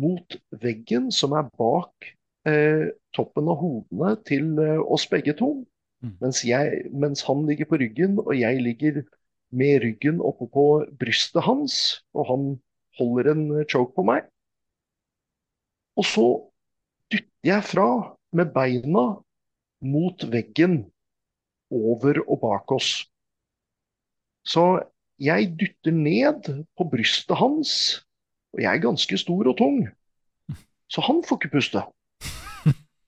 mot 0.00 0.36
veggen 0.62 1.10
som 1.12 1.34
er 1.36 1.48
bak 1.58 2.10
eh, 2.48 2.90
toppen 3.16 3.50
av 3.50 3.60
hodene 3.60 4.14
til 4.28 4.54
eh, 4.62 4.80
oss 4.80 5.06
begge 5.10 5.34
to. 5.38 5.52
Mm. 6.00 6.14
Mens, 6.22 6.42
jeg, 6.46 6.84
mens, 6.96 7.24
han 7.26 7.44
ligger 7.48 7.68
på 7.68 7.80
ryggen, 7.82 8.18
og 8.22 8.32
jeg 8.38 8.62
ligger 8.64 9.02
med 9.50 9.82
ryggen 9.84 10.20
oppe 10.24 10.46
på 10.52 10.66
brystet 11.00 11.44
hans, 11.44 11.74
og 12.16 12.28
han 12.30 12.46
holder 13.00 13.32
en 13.34 13.44
choke 13.68 13.92
på 13.96 14.06
meg. 14.06 14.24
Og 16.00 16.06
så 16.08 16.26
dytter 17.12 17.50
jeg 17.50 17.64
fra 17.68 17.88
med 18.32 18.54
beina 18.54 19.02
mot 19.84 20.22
veggen, 20.32 20.86
over 21.70 22.22
og 22.24 22.40
bak 22.40 22.72
oss. 22.72 23.04
Så 24.48 24.80
jeg 25.20 25.52
dytter 25.60 25.92
ned 25.92 26.48
på 26.78 26.86
brystet 26.88 27.36
hans, 27.36 27.72
og 28.54 28.62
jeg 28.64 28.72
er 28.72 28.82
ganske 28.86 29.18
stor 29.20 29.52
og 29.52 29.58
tung. 29.60 29.82
Så 30.90 31.04
han 31.04 31.20
får 31.26 31.36
ikke 31.38 31.52
puste. 31.58 31.84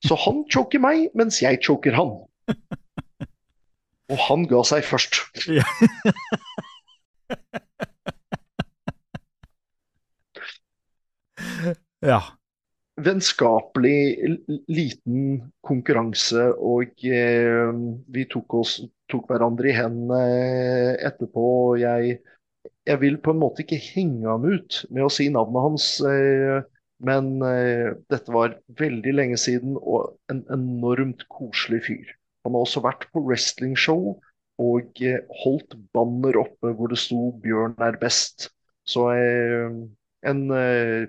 Så 0.03 0.19
han 0.19 0.45
choker 0.53 0.83
meg, 0.83 1.09
mens 1.17 1.41
jeg 1.43 1.63
choker 1.65 1.97
han. 1.97 2.13
Og 4.13 4.23
han 4.29 4.47
ga 4.51 4.61
seg 4.69 4.85
først. 4.85 5.17
ja. 12.03 12.21
Vennskapelig 13.03 14.37
liten 14.71 15.39
konkurranse, 15.65 16.51
og 16.59 17.05
eh, 17.07 17.71
vi 18.15 18.27
tok, 18.31 18.59
oss, 18.61 18.77
tok, 19.11 19.27
hverandre 19.31 19.71
i 19.71 19.77
hendene 19.77 20.97
etterpå. 21.09 21.47
Jeg, 21.81 22.19
jeg, 22.87 23.01
vil 23.03 23.19
på 23.25 23.35
en 23.35 23.43
måte 23.43 23.65
ikke 23.65 23.81
henge 23.83 24.29
ham 24.29 24.47
ut 24.47 24.83
med 24.91 25.07
å 25.07 25.13
si 25.13 25.29
navnet 25.33 25.67
hans, 25.67 25.89
eh, 26.07 26.63
men 27.03 27.33
eh, 27.47 27.95
dette 28.13 28.35
var 28.35 28.59
veldig 28.79 29.17
lenge 29.19 29.39
siden 29.41 29.79
og 29.81 30.15
en 30.33 30.45
enormt 30.55 31.27
koselig 31.33 31.83
fyr. 31.89 32.13
Han 32.47 32.55
har 32.57 32.67
også 32.67 32.83
vært 32.85 33.09
på 33.15 33.23
wrestlingshow 33.27 34.13
og 34.63 35.03
eh, 35.03 35.23
holdt 35.43 35.77
banner 35.95 36.39
oppe 36.43 36.73
hvor 36.77 36.93
det 36.93 37.01
sto 37.01 37.33
'Bjørn 37.43 37.77
er 37.83 37.99
best'. 38.01 38.51
Så 38.87 39.09
eh, 39.15 39.71
en, 40.29 40.41
eh, 40.51 41.09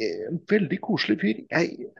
en 0.00 0.40
veldig 0.50 0.78
koselig 0.82 1.18
fyr. 1.20 1.42
Jeg, 1.50 1.90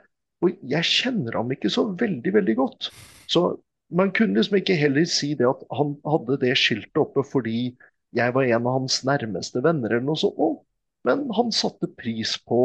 og 0.42 0.56
jeg 0.68 0.88
kjenner 0.88 1.38
ham 1.38 1.52
ikke 1.54 1.70
så 1.72 1.86
veldig, 1.98 2.34
veldig 2.34 2.56
godt. 2.58 2.90
Så 3.30 3.56
man 3.92 4.12
kunne 4.16 4.38
liksom 4.38 4.58
ikke 4.58 4.78
heller 4.78 5.06
si 5.08 5.32
det 5.38 5.48
at 5.48 5.64
han 5.76 5.94
hadde 6.08 6.38
det 6.42 6.54
skiltet 6.58 7.00
oppe 7.00 7.24
fordi 7.28 7.74
jeg 8.16 8.34
var 8.34 8.48
en 8.48 8.66
av 8.68 8.80
hans 8.80 9.00
nærmeste 9.08 9.62
venner 9.64 9.92
eller 9.92 10.06
noe 10.08 10.20
sånt. 10.20 10.62
Men 11.06 11.26
han 11.34 11.50
satte 11.54 11.90
pris 11.98 12.36
på 12.46 12.60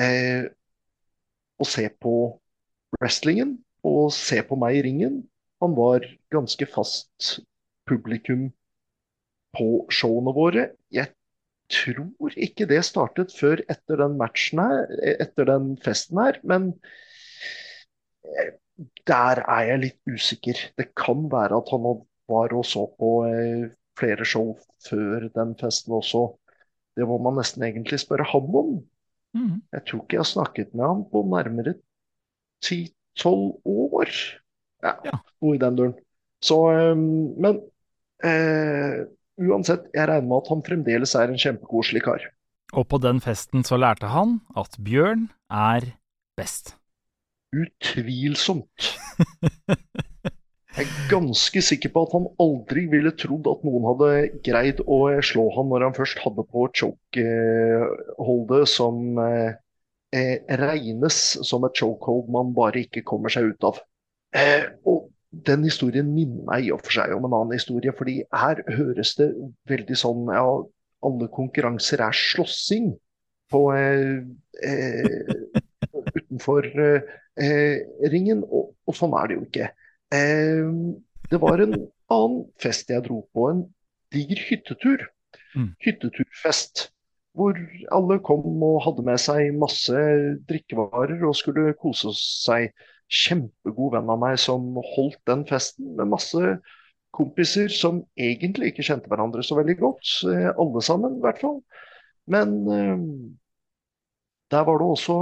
eh, 0.00 0.48
å 1.60 1.66
se 1.68 1.84
på 2.00 2.14
wrestlingen 2.96 3.58
og 3.86 4.12
se 4.16 4.40
på 4.46 4.56
meg 4.60 4.78
i 4.78 4.84
ringen. 4.86 5.20
Han 5.60 5.76
var 5.76 6.06
ganske 6.32 6.66
fast 6.72 7.40
publikum 7.88 8.48
på 9.56 9.68
showene 9.92 10.32
våre. 10.36 10.70
Jeg 10.94 11.12
tror 11.70 12.36
ikke 12.36 12.66
det 12.70 12.82
startet 12.86 13.34
før 13.36 13.62
etter 13.70 14.00
den 14.02 14.16
matchen 14.20 14.62
her, 14.62 14.90
etter 15.22 15.48
den 15.48 15.72
festen 15.84 16.20
her, 16.22 16.40
men 16.46 16.72
eh, 18.26 18.52
der 19.08 19.42
er 19.44 19.66
jeg 19.68 19.82
litt 19.84 20.00
usikker. 20.10 20.62
Det 20.78 20.90
kan 20.98 21.28
være 21.32 21.60
at 21.60 21.72
han 21.74 21.86
var 22.30 22.54
og 22.56 22.66
så 22.66 22.86
på 22.98 23.12
eh, 23.28 23.68
flere 23.98 24.26
show 24.26 24.54
før 24.86 25.28
den 25.34 25.54
festen 25.60 25.96
også. 25.98 26.26
Det 26.96 27.06
må 27.06 27.20
man 27.22 27.38
nesten 27.38 27.64
egentlig 27.66 28.00
spørre 28.02 28.26
ham 28.32 28.50
om. 28.56 28.72
Mm. 29.36 29.60
Jeg 29.72 29.86
tror 29.86 30.02
ikke 30.02 30.16
jeg 30.18 30.24
har 30.24 30.30
snakket 30.32 30.74
med 30.74 30.86
ham 30.86 31.04
på 31.10 31.22
nærmere 31.30 31.74
ti-tolv 32.64 33.60
år. 33.64 34.10
Ja, 34.82 34.96
ja, 35.04 35.20
noe 35.42 35.56
i 35.56 35.60
den 35.60 35.76
duren. 35.78 35.94
Så, 36.42 36.56
um, 36.72 37.36
men 37.40 37.60
uh, 38.24 39.06
uansett, 39.40 39.88
jeg 39.94 40.08
regner 40.10 40.28
med 40.28 40.42
at 40.42 40.50
han 40.52 40.64
fremdeles 40.66 41.16
er 41.18 41.32
en 41.32 41.40
kjempekoselig 41.40 42.04
kar. 42.04 42.26
Og 42.76 42.86
på 42.90 43.00
den 43.02 43.18
festen 43.24 43.64
så 43.66 43.78
lærte 43.80 44.12
han 44.12 44.38
at 44.58 44.76
Bjørn 44.84 45.28
er 45.50 45.92
best. 46.38 46.76
Utvilsomt. 47.56 48.92
Jeg 50.70 50.86
er 50.86 51.08
ganske 51.10 51.60
sikker 51.66 51.90
på 51.90 52.02
at 52.06 52.12
han 52.14 52.26
aldri 52.40 52.84
ville 52.92 53.10
trodd 53.18 53.48
at 53.50 53.64
noen 53.66 53.88
hadde 53.88 54.10
greid 54.46 54.78
å 54.86 55.00
slå 55.26 55.48
han 55.56 55.66
når 55.68 55.84
han 55.88 55.96
først 55.96 56.20
hadde 56.22 56.44
på 56.46 56.68
chokeholdet 56.78 58.70
som 58.70 59.18
eh, 59.18 60.38
regnes 60.62 61.18
som 61.48 61.66
et 61.66 61.74
chokehold 61.82 62.30
man 62.30 62.54
bare 62.54 62.84
ikke 62.84 63.02
kommer 63.02 63.34
seg 63.34 63.50
ut 63.50 63.66
av. 63.66 63.82
Eh, 64.30 64.70
og 64.86 65.10
den 65.30 65.64
historien 65.64 66.10
minner 66.10 66.42
meg 66.48 66.66
i 66.66 66.72
og 66.74 66.82
for 66.82 66.96
seg 66.96 67.14
om 67.14 67.26
en 67.26 67.36
annen 67.36 67.54
historie, 67.54 67.92
fordi 67.96 68.20
her 68.34 68.62
høres 68.66 69.14
det 69.18 69.30
veldig 69.70 69.98
sånn 69.98 70.30
ja, 70.34 70.44
alle 71.06 71.30
konkurranser 71.32 72.02
er 72.04 72.16
slåssing 72.16 72.92
på 73.50 73.64
eh, 73.76 74.20
eh 74.66 75.36
utenfor 76.10 76.66
eh, 76.80 77.78
ringen, 78.10 78.42
og, 78.46 78.72
og, 78.86 78.94
sånn 78.96 79.14
er 79.18 79.30
det 79.30 79.36
jo 79.36 79.46
ikke. 79.46 79.66
Eh, 80.14 80.70
det 81.30 81.40
var 81.42 81.62
en 81.62 81.76
annen 82.10 82.40
fest 82.62 82.90
jeg 82.90 83.04
dro 83.06 83.22
på, 83.34 83.48
en 83.50 83.64
diger 84.14 84.40
hyttetur. 84.48 85.04
Mm. 85.54 85.74
Hytteturfest. 85.82 86.88
Hvor 87.38 87.54
alle 87.94 88.18
kom 88.26 88.62
og 88.66 88.80
hadde 88.86 89.04
med 89.06 89.20
seg 89.22 89.54
masse 89.58 90.00
drikkevarer 90.50 91.22
og 91.28 91.36
skulle 91.38 91.76
kose 91.78 92.10
seg. 92.18 92.72
Kjempegod 93.10 93.96
venn 93.96 94.10
av 94.12 94.20
meg 94.22 94.36
som 94.38 94.76
holdt 94.94 95.20
den 95.26 95.42
festen, 95.48 95.96
med 95.98 96.12
masse 96.12 96.58
kompiser 97.16 97.70
som 97.74 98.02
egentlig 98.18 98.70
ikke 98.70 98.86
kjente 98.86 99.10
hverandre 99.10 99.42
så 99.46 99.58
veldig 99.58 99.76
godt. 99.80 100.12
Eh, 100.30 100.50
alle 100.50 100.82
sammen, 100.84 101.18
i 101.18 101.24
hvert 101.24 101.40
fall. 101.42 101.60
Men 102.30 102.56
eh, 102.70 103.06
der 104.54 104.66
var 104.66 104.80
det 104.80 104.90
også 104.94 105.16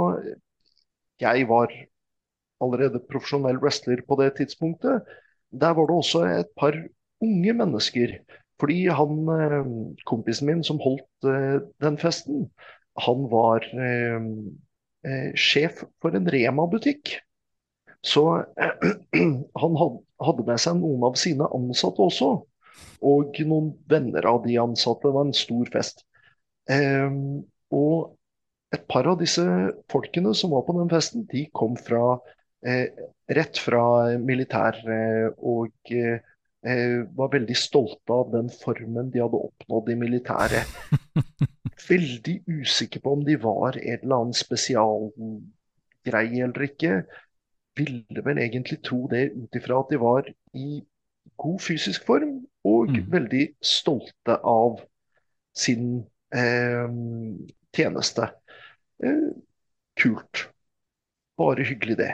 Jeg 1.19 1.47
var 1.49 1.73
allerede 2.63 3.01
profesjonell 3.11 3.57
wrestler 3.59 4.01
på 4.07 4.15
det 4.21 4.35
tidspunktet. 4.37 5.03
Der 5.51 5.73
var 5.75 5.89
det 5.89 5.95
også 5.95 6.23
et 6.29 6.51
par 6.57 6.77
unge 7.21 7.53
mennesker. 7.53 8.19
Fordi 8.59 8.85
han, 8.87 9.19
eh, 9.35 9.73
kompisen 10.05 10.47
min 10.47 10.63
som 10.63 10.79
holdt 10.83 11.27
den 11.81 11.97
festen, 11.97 12.49
han 12.99 13.27
var 13.31 13.63
sjef 15.39 15.85
for 16.03 16.15
en 16.15 16.27
Rema-butikk. 16.27 17.13
Så 18.05 18.23
eh, 18.59 18.85
han 19.63 19.79
hadde 19.81 20.47
med 20.47 20.61
seg 20.61 20.79
noen 20.79 21.07
av 21.09 21.17
sine 21.19 21.47
ansatte 21.55 22.05
også. 22.05 22.31
Og 23.05 23.41
noen 23.47 23.73
venner 23.91 24.27
av 24.29 24.43
de 24.45 24.59
ansatte. 24.61 25.07
Det 25.07 25.15
var 25.15 25.27
en 25.27 25.35
stor 25.35 25.71
fest. 25.73 26.05
Eh, 26.71 27.11
og 27.75 28.15
et 28.75 28.83
par 28.91 29.07
av 29.09 29.17
disse 29.21 29.43
folkene 29.89 30.35
som 30.37 30.53
var 30.53 30.67
på 30.67 30.75
den 30.77 30.91
festen, 30.91 31.25
de 31.31 31.47
kom 31.57 31.77
fra 31.79 32.19
Eh, 32.59 32.91
rett 33.31 33.55
fra 33.63 33.79
militæret 34.19 35.31
og 35.39 35.71
eh, 35.95 36.19
var 37.15 37.29
veldig 37.31 37.55
stolte 37.55 38.11
av 38.11 38.33
den 38.33 38.49
formen 38.51 39.07
de 39.13 39.21
hadde 39.23 39.39
oppnådd 39.47 39.89
i 39.93 39.95
militæret. 40.01 40.67
Veldig 41.89 42.43
usikker 42.51 42.99
på 43.01 43.13
om 43.15 43.23
de 43.23 43.37
var 43.39 43.77
en 43.79 43.95
eller 43.95 44.15
annen 44.17 44.35
spesialgreie 44.35 46.43
eller 46.49 46.61
ikke. 46.67 46.93
Ville 47.79 48.23
vel 48.25 48.41
egentlig 48.43 48.81
tro 48.85 49.05
det 49.11 49.29
ut 49.35 49.55
ifra 49.55 49.81
at 49.81 49.91
de 49.91 49.99
var 50.01 50.29
i 50.57 50.81
god 51.39 51.59
fysisk 51.63 52.05
form 52.07 52.41
og 52.67 52.91
mm. 52.91 53.03
veldig 53.11 53.45
stolte 53.63 54.35
av 54.43 54.81
sin 55.55 56.01
eh, 56.35 56.89
tjeneste. 57.75 58.29
Eh, 59.03 59.29
kult. 59.99 60.49
Bare 61.39 61.63
hyggelig, 61.63 61.97
det. 61.97 62.11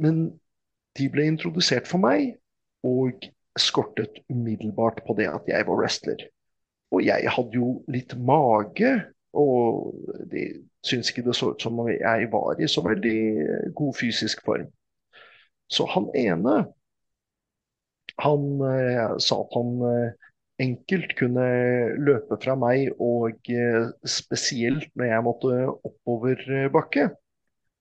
Men 0.00 0.24
de 0.98 1.08
ble 1.12 1.28
introdusert 1.30 1.88
for 1.90 2.02
meg, 2.02 2.34
og 2.86 3.28
skortet 3.60 4.22
umiddelbart 4.30 5.02
på 5.06 5.14
det 5.18 5.28
at 5.30 5.48
jeg 5.50 5.66
var 5.68 5.78
wrestler. 5.78 6.26
Og 6.90 7.04
jeg 7.06 7.30
hadde 7.30 7.54
jo 7.54 7.72
litt 7.92 8.16
mage, 8.18 8.90
og 9.36 9.94
de 10.32 10.48
syntes 10.86 11.12
ikke 11.12 11.28
det 11.28 11.36
så 11.38 11.52
ut 11.52 11.62
som 11.62 11.78
om 11.78 11.90
jeg 11.92 12.30
var 12.32 12.58
i 12.58 12.68
så 12.70 12.82
veldig 12.82 13.20
god 13.78 13.94
fysisk 14.00 14.42
form. 14.44 14.66
Så 15.70 15.86
han 15.90 16.08
ene, 16.18 16.56
han 18.20 18.46
eh, 18.66 19.16
sa 19.22 19.40
at 19.44 19.54
han 19.56 19.76
eh, 19.86 20.28
enkelt 20.60 21.14
kunne 21.18 21.44
løpe 22.02 22.38
fra 22.42 22.56
meg, 22.58 22.90
og 23.00 23.50
eh, 23.52 23.90
spesielt 24.04 24.90
når 24.98 25.12
jeg 25.12 25.26
måtte 25.26 25.60
oppover 25.88 26.42
bakke. 26.74 27.10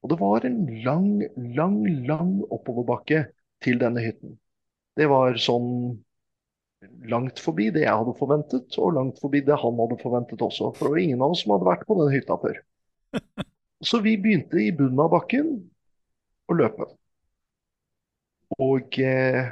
Og 0.03 0.13
det 0.13 0.19
var 0.21 0.45
en 0.47 0.61
lang, 0.85 1.09
lang, 1.57 1.81
lang 2.07 2.37
oppoverbakke 2.47 3.25
til 3.63 3.81
denne 3.81 4.03
hytten. 4.03 4.37
Det 4.95 5.09
var 5.11 5.35
sånn 5.39 5.97
langt 7.11 7.41
forbi 7.43 7.67
det 7.75 7.83
jeg 7.83 7.99
hadde 8.01 8.15
forventet, 8.19 8.77
og 8.79 8.95
langt 8.95 9.19
forbi 9.19 9.41
det 9.43 9.57
han 9.59 9.81
hadde 9.81 9.99
forventet 9.99 10.43
også. 10.45 10.71
For 10.75 10.87
det 10.87 10.93
var 10.93 11.03
ingen 11.03 11.25
av 11.25 11.35
oss 11.35 11.43
som 11.43 11.55
hadde 11.55 11.67
vært 11.67 11.87
på 11.89 11.97
den 11.99 12.13
hytta 12.13 12.39
før. 12.39 12.61
Så 13.89 14.01
vi 14.03 14.15
begynte 14.19 14.59
i 14.59 14.71
bunnen 14.75 14.99
av 15.03 15.11
bakken 15.13 15.51
å 16.49 16.55
løpe. 16.55 16.87
Og 18.57 18.97
eh, 19.03 19.51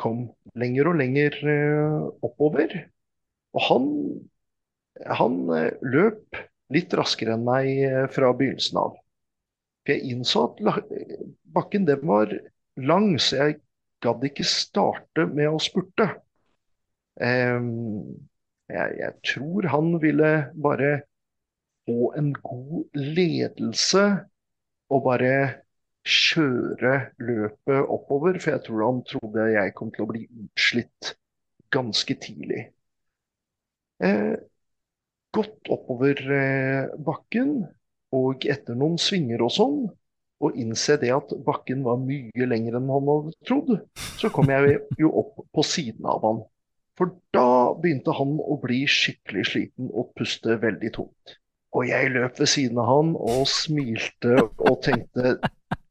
kom 0.00 0.24
lenger 0.58 0.88
og 0.90 0.98
lenger 1.00 1.36
eh, 1.44 1.98
oppover. 2.24 2.76
Og 3.56 3.66
han, 3.66 3.90
han 5.20 5.40
eh, 5.56 5.74
løp 5.84 6.40
litt 6.72 6.94
raskere 6.96 7.34
enn 7.36 7.44
meg 7.44 8.08
fra 8.14 8.30
begynnelsen 8.36 8.78
av. 8.80 8.96
For 9.84 9.96
jeg 9.96 10.14
innså 10.14 10.46
at 10.46 10.82
bakken 11.50 11.88
den 11.88 12.04
var 12.06 12.32
lang, 12.80 13.12
så 13.18 13.40
jeg 13.42 13.60
gadd 14.04 14.24
ikke 14.24 14.46
starte 14.46 15.26
med 15.28 15.50
å 15.50 15.60
spurte. 15.60 16.06
Um, 17.20 18.16
jeg, 18.70 18.92
jeg, 19.00 19.14
tror 19.26 19.66
han 19.72 19.96
ville 20.00 20.30
bare 20.54 20.92
få 21.88 22.12
en 22.16 22.30
god 22.38 23.00
ledelse 23.18 24.04
og 24.90 25.02
bare 25.04 25.34
kjøre 26.06 26.94
løpet 27.22 27.80
oppover. 27.80 28.38
For 28.40 28.54
jeg 28.54 28.64
tror 28.66 28.84
han 28.86 29.02
trodde 29.08 29.48
jeg 29.54 29.74
kom 29.78 29.92
til 29.94 30.06
å 30.06 30.10
bli 30.12 30.26
utslitt 30.44 31.14
ganske 31.70 32.16
tidlig. 32.22 32.66
Eh, 34.02 34.36
godt 35.34 35.70
oppover 35.70 36.20
eh, 36.34 36.92
bakken 37.04 37.60
og 38.16 38.46
etter 38.50 38.78
noen 38.78 38.98
svinger 38.98 39.44
og 39.44 39.52
sånn, 39.54 39.82
og 40.40 40.56
innse 40.58 40.96
det 40.98 41.12
at 41.14 41.34
bakken 41.44 41.84
var 41.84 42.00
mye 42.00 42.46
lengre 42.48 42.80
enn 42.80 42.88
han 42.90 43.10
hadde 43.12 43.34
trodd, 43.46 43.74
så 44.18 44.30
kom 44.32 44.50
jeg 44.50 44.80
jo 44.98 45.12
opp 45.20 45.44
på 45.52 45.64
siden 45.66 46.08
av 46.08 46.24
han. 46.24 46.40
For 46.98 47.12
da 47.36 47.72
begynte 47.80 48.14
han 48.16 48.34
å 48.40 48.56
bli 48.60 48.82
skikkelig 48.90 49.46
sliten 49.52 49.92
og 49.92 50.10
puste 50.16 50.56
veldig 50.60 50.90
tungt. 50.96 51.36
Og 51.76 51.86
jeg 51.86 52.10
løp 52.16 52.40
ved 52.40 52.50
siden 52.50 52.80
av 52.82 52.88
han 52.90 53.12
og 53.14 53.44
smilte 53.48 54.40
og 54.42 54.80
tenkte 54.84 55.36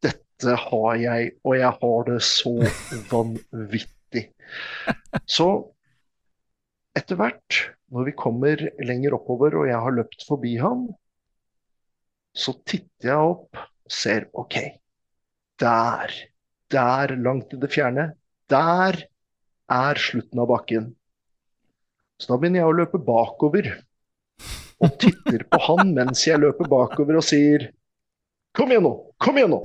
dette 0.04 0.56
har 0.66 1.02
jeg, 1.02 1.34
og 1.44 1.58
jeg 1.60 1.74
har 1.82 2.08
det 2.10 2.20
så 2.26 2.54
vanvittig. 3.12 4.26
Så 5.30 5.50
etter 6.98 7.20
hvert, 7.20 7.60
når 7.94 8.10
vi 8.10 8.16
kommer 8.18 8.66
lenger 8.86 9.18
oppover 9.18 9.62
og 9.62 9.70
jeg 9.70 9.84
har 9.86 9.96
løpt 9.96 10.26
forbi 10.28 10.56
ham, 10.62 10.88
så 12.36 12.54
titter 12.62 13.12
jeg 13.12 13.32
opp 13.34 13.60
og 13.60 13.94
ser 13.94 14.28
OK, 14.38 14.60
der 15.60 16.14
der 16.70 17.16
langt 17.18 17.54
i 17.54 17.60
det 17.60 17.72
fjerne, 17.74 18.12
der 18.50 18.98
er 19.70 20.02
slutten 20.02 20.42
av 20.42 20.50
bakken. 20.52 20.92
Så 22.20 22.34
da 22.34 22.40
begynner 22.40 22.64
jeg 22.64 22.70
å 22.70 22.78
løpe 22.78 23.02
bakover. 23.02 23.70
Og 24.80 24.96
titter 25.02 25.44
på 25.50 25.60
han 25.66 25.94
mens 25.96 26.24
jeg 26.28 26.40
løper 26.40 26.70
bakover 26.72 27.20
og 27.20 27.26
sier 27.26 27.70
Kom 28.60 28.72
igjen 28.72 28.84
nå! 28.84 29.14
Kom 29.18 29.38
igjen 29.38 29.50
nå! 29.50 29.60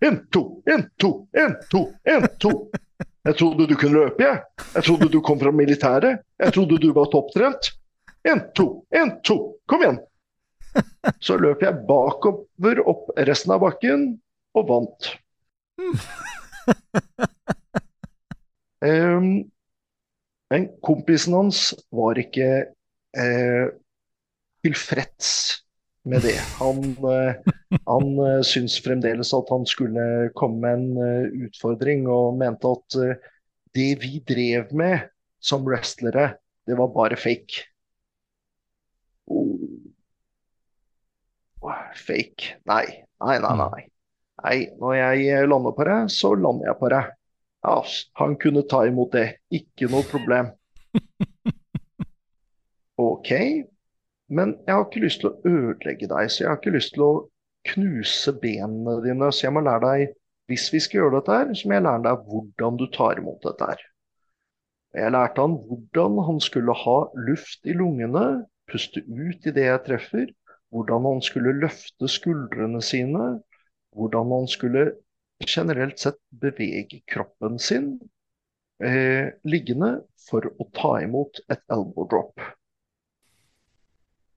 En, 0.00 0.26
to, 0.32 0.62
en, 0.66 0.90
to, 0.96 1.28
en, 1.32 1.56
to, 1.70 1.80
en, 2.04 2.26
to. 2.40 2.52
Jeg 3.28 3.36
trodde 3.36 3.66
du 3.68 3.74
kunne 3.76 3.98
løpe, 3.98 4.24
jeg. 4.24 4.40
Jeg 4.72 4.86
trodde 4.86 5.08
du 5.12 5.18
kom 5.24 5.36
fra 5.40 5.52
militæret. 5.52 6.22
Jeg 6.40 6.54
trodde 6.56 6.78
du 6.80 6.86
var 6.96 7.10
topptrent. 7.12 7.68
En, 8.24 8.40
to, 8.56 8.66
en, 8.96 9.12
to. 9.20 9.36
Kom 9.68 9.84
igjen! 9.84 9.98
Så 11.20 11.36
løp 11.36 11.60
jeg 11.66 11.82
bakover 11.90 12.80
opp 12.88 13.12
resten 13.28 13.52
av 13.52 13.60
bakken 13.66 14.06
og 14.56 14.70
vant. 14.72 15.10
Um, 18.80 19.28
men 20.52 20.70
kompisen 20.84 21.36
hans 21.36 21.66
var 21.92 22.16
ikke 22.20 22.48
uh, 23.16 23.68
tilfreds 24.64 25.34
med 26.04 26.22
det. 26.22 26.38
Han, 26.60 26.80
eh, 27.10 27.34
han 27.86 28.18
eh, 28.26 28.40
syntes 28.46 28.78
fremdeles 28.84 29.32
at 29.36 29.50
han 29.52 29.64
skulle 29.68 30.30
komme 30.38 30.60
med 30.60 30.78
en 30.78 31.04
eh, 31.04 31.46
utfordring, 31.48 32.06
og 32.10 32.38
mente 32.40 32.70
at 32.70 32.98
det 33.74 33.90
vi 34.02 34.20
drev 34.28 34.74
med 34.76 35.08
som 35.44 35.64
wrestlere, 35.66 36.34
det 36.68 36.78
var 36.78 36.92
bare 36.94 37.18
fake. 37.20 37.66
Oh. 39.26 39.58
Fake. 41.96 42.58
Nei, 42.68 42.84
nei, 43.24 43.36
nei. 43.40 43.54
nei. 43.58 43.84
Nei, 44.44 44.56
når 44.76 44.96
jeg 44.98 45.48
lander 45.48 45.72
på 45.76 45.86
det, 45.88 46.00
så 46.12 46.34
lander 46.36 46.68
jeg 46.68 46.80
på 46.80 46.90
det. 46.92 47.04
Ja, 47.64 47.76
han 48.20 48.34
kunne 48.40 48.64
ta 48.68 48.82
imot 48.84 49.14
det. 49.16 49.28
Ikke 49.56 49.88
noe 49.88 50.04
problem. 50.04 50.50
OK, 53.00 53.30
men 54.28 54.54
jeg 54.66 54.74
har 54.74 54.84
ikke 54.86 55.04
lyst 55.04 55.22
til 55.22 55.30
å 55.30 55.38
ødelegge 55.48 56.08
deg, 56.10 56.30
så 56.30 56.44
jeg 56.44 56.50
har 56.50 56.60
ikke 56.60 56.74
lyst 56.74 56.94
til 56.96 57.04
å 57.06 57.14
knuse 57.72 58.32
benene 58.40 58.98
dine. 59.04 59.30
Så 59.32 59.46
jeg 59.46 59.56
må 59.56 59.64
lære 59.64 59.82
deg, 59.84 60.14
hvis 60.50 60.68
vi 60.72 60.80
skal 60.84 61.02
gjøre 61.02 61.18
dette 61.18 61.36
her, 61.40 61.52
så 61.56 61.68
må 61.68 61.76
jeg 61.76 61.86
lære 61.86 62.04
deg 62.06 62.24
hvordan 62.30 62.80
du 62.80 62.86
tar 62.94 63.20
imot 63.20 63.44
dette 63.44 63.68
her. 63.72 63.84
Jeg 64.94 65.10
lærte 65.10 65.42
han 65.42 65.56
hvordan 65.68 66.18
han 66.28 66.40
skulle 66.44 66.74
ha 66.84 66.98
luft 67.28 67.66
i 67.66 67.74
lungene, 67.76 68.24
puste 68.70 69.02
ut 69.08 69.48
idet 69.50 69.66
jeg 69.66 69.84
treffer, 69.88 70.28
hvordan 70.74 71.08
han 71.08 71.22
skulle 71.24 71.56
løfte 71.58 72.08
skuldrene 72.10 72.80
sine, 72.82 73.26
hvordan 73.94 74.32
han 74.34 74.48
skulle 74.50 74.92
generelt 75.44 75.98
sett 76.00 76.18
bevege 76.40 77.02
kroppen 77.10 77.58
sin 77.58 77.96
eh, 78.82 79.34
liggende 79.44 79.96
for 80.28 80.46
å 80.46 80.68
ta 80.74 80.96
imot 81.04 81.42
et 81.50 81.62
elbow 81.74 82.06
drop. 82.10 82.40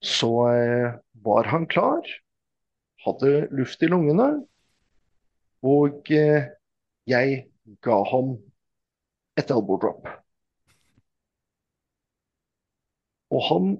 Så 0.03 0.29
eh, 0.51 0.97
var 1.25 1.49
han 1.51 1.65
klar, 1.67 2.05
hadde 3.05 3.47
luft 3.55 3.81
i 3.83 3.89
lungene, 3.89 4.29
og 5.65 6.11
eh, 6.13 6.49
jeg 7.09 7.43
ga 7.81 7.97
ham 8.11 8.35
et 9.37 9.51
elbow 9.53 9.79
drop. 9.81 10.07
Og 13.33 13.43
han 13.51 13.75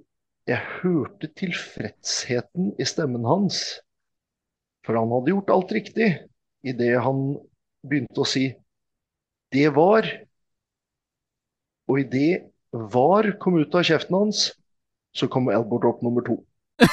Jeg 0.48 0.64
hørte 0.80 1.28
tilfredsheten 1.36 2.70
i 2.80 2.86
stemmen 2.88 3.26
hans. 3.28 3.58
For 4.88 4.96
han 4.96 5.12
hadde 5.12 5.34
gjort 5.34 5.52
alt 5.52 5.74
riktig 5.76 6.08
idet 6.64 6.94
han 7.04 7.34
begynte 7.84 8.24
å 8.24 8.28
si 8.32 8.46
'det 9.52 9.68
var'. 9.76 10.08
Og 11.92 12.00
idet 12.00 12.48
'var' 12.72 13.36
kom 13.44 13.60
ut 13.60 13.76
av 13.76 13.84
kjeften 13.84 14.16
hans, 14.16 14.46
så 15.18 15.28
kommer 15.32 15.58
elbow 15.58 15.80
drop 15.82 16.02
nummer 16.06 16.22
to. 16.26 16.38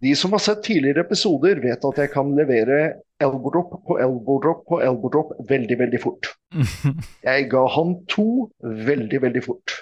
De 0.00 0.16
som 0.16 0.32
har 0.32 0.38
sett 0.40 0.62
tidligere 0.64 1.00
episoder, 1.04 1.60
vet 1.60 1.84
at 1.84 1.98
jeg 2.00 2.10
kan 2.14 2.30
levere 2.36 3.02
elbow 3.20 3.52
drop 3.52 3.74
på 3.84 3.98
elbow 4.00 4.40
drop 4.40 4.64
på 4.68 4.80
elbow 4.80 5.12
drop 5.12 5.34
veldig, 5.50 5.76
veldig 5.82 6.00
fort. 6.00 6.30
Jeg 7.28 7.50
ga 7.52 7.66
han 7.76 8.06
to 8.08 8.48
veldig, 8.64 9.20
veldig 9.26 9.42
fort. 9.44 9.74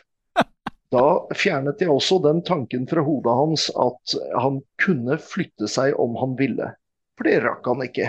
Da 0.88 1.05
fjernet 1.36 1.82
jeg 1.84 1.90
også 1.92 2.16
den 2.24 2.38
tanken 2.49 2.86
fra 2.88 3.03
hodet 3.05 3.34
hans 3.36 3.66
at 3.76 4.14
han 4.40 4.62
kunne 4.80 5.18
flytte 5.20 5.68
seg 5.68 5.92
om 6.01 6.16
han 6.16 6.32
ville. 6.38 6.70
For 7.18 7.28
det 7.28 7.42
rakk 7.44 7.66
han 7.68 7.84
ikke. 7.84 8.07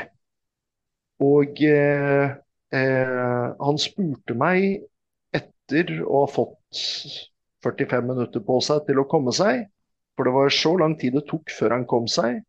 Og 1.27 1.59
eh, 1.67 2.37
eh, 2.71 3.47
han 3.59 3.81
spurte 3.83 4.37
meg 4.39 4.85
etter 5.69 6.01
å 6.03 6.23
ha 6.25 6.29
fått 6.31 6.81
45 7.63 8.07
minutter 8.07 8.43
på 8.45 8.59
seg 8.63 8.85
til 8.87 9.01
å 9.01 9.07
komme 9.09 9.33
seg, 9.35 9.67
for 10.17 10.27
det 10.27 10.33
var 10.35 10.53
så 10.53 10.75
lang 10.79 10.95
tid 10.99 11.15
det 11.15 11.27
tok 11.29 11.51
før 11.53 11.75
han 11.77 11.85
kom 11.89 12.07
seg. 12.11 12.41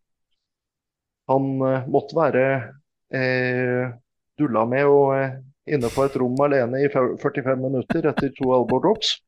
Han 1.31 1.51
eh, 1.63 1.87
måtte 1.91 2.17
være 2.19 2.45
eh, 3.15 3.91
dulla 4.39 4.65
med 4.67 4.87
og 4.91 5.13
eh, 5.19 5.37
inne 5.71 5.91
på 5.93 6.07
et 6.07 6.17
rom 6.19 6.39
alene 6.43 6.81
i 6.83 6.89
45 6.91 7.61
minutter 7.61 8.09
etter 8.11 8.33
to 8.35 8.51
elbow 8.57 8.83
drops. 8.83 9.19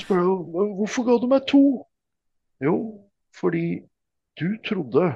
Spør 0.00 0.22
jeg 0.22 0.70
hvorfor 0.78 1.06
ga 1.06 1.18
du 1.20 1.28
meg 1.30 1.44
to? 1.50 1.64
Jo, 2.64 2.76
fordi 3.36 3.84
du 4.40 4.48
trodde 4.64 5.10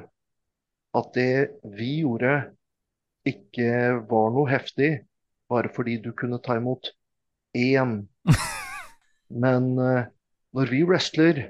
at 0.98 1.10
det 1.14 1.32
vi 1.78 2.00
gjorde 2.02 2.36
ikke 3.28 3.98
var 4.10 4.30
noe 4.34 4.48
heftig, 4.50 4.92
bare 5.48 5.70
fordi 5.74 5.96
du 6.04 6.12
kunne 6.16 6.40
ta 6.44 6.56
imot 6.58 6.90
én. 7.56 8.08
Men 9.44 9.70
eh, 9.78 10.08
når 10.56 10.72
vi 10.72 10.82
wrestler, 10.84 11.42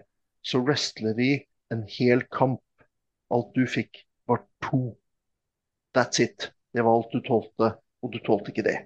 så 0.42 0.60
wrestler 0.62 1.16
vi 1.18 1.32
en 1.72 1.84
hel 1.98 2.24
kamp. 2.32 2.62
Alt 3.30 3.52
du 3.54 3.66
fikk, 3.68 4.04
var 4.28 4.44
to. 4.64 4.96
That's 5.96 6.22
it. 6.22 6.50
Det 6.72 6.84
var 6.84 6.96
alt 6.98 7.12
du 7.12 7.20
tålte, 7.24 7.74
og 8.02 8.12
du 8.12 8.18
tålte 8.24 8.52
ikke 8.52 8.66
det. 8.66 8.78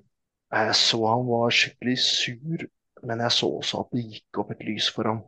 Jeg 0.53 0.75
så 0.77 0.99
han 1.07 1.27
var 1.29 1.55
skikkelig 1.55 1.99
sur, 2.03 2.65
men 3.03 3.23
jeg 3.25 3.33
så 3.33 3.49
også 3.59 3.85
at 3.85 3.95
det 3.97 4.05
gikk 4.05 4.43
opp 4.43 4.51
et 4.53 4.65
lys 4.67 4.89
for 4.93 5.09
ham. 5.09 5.23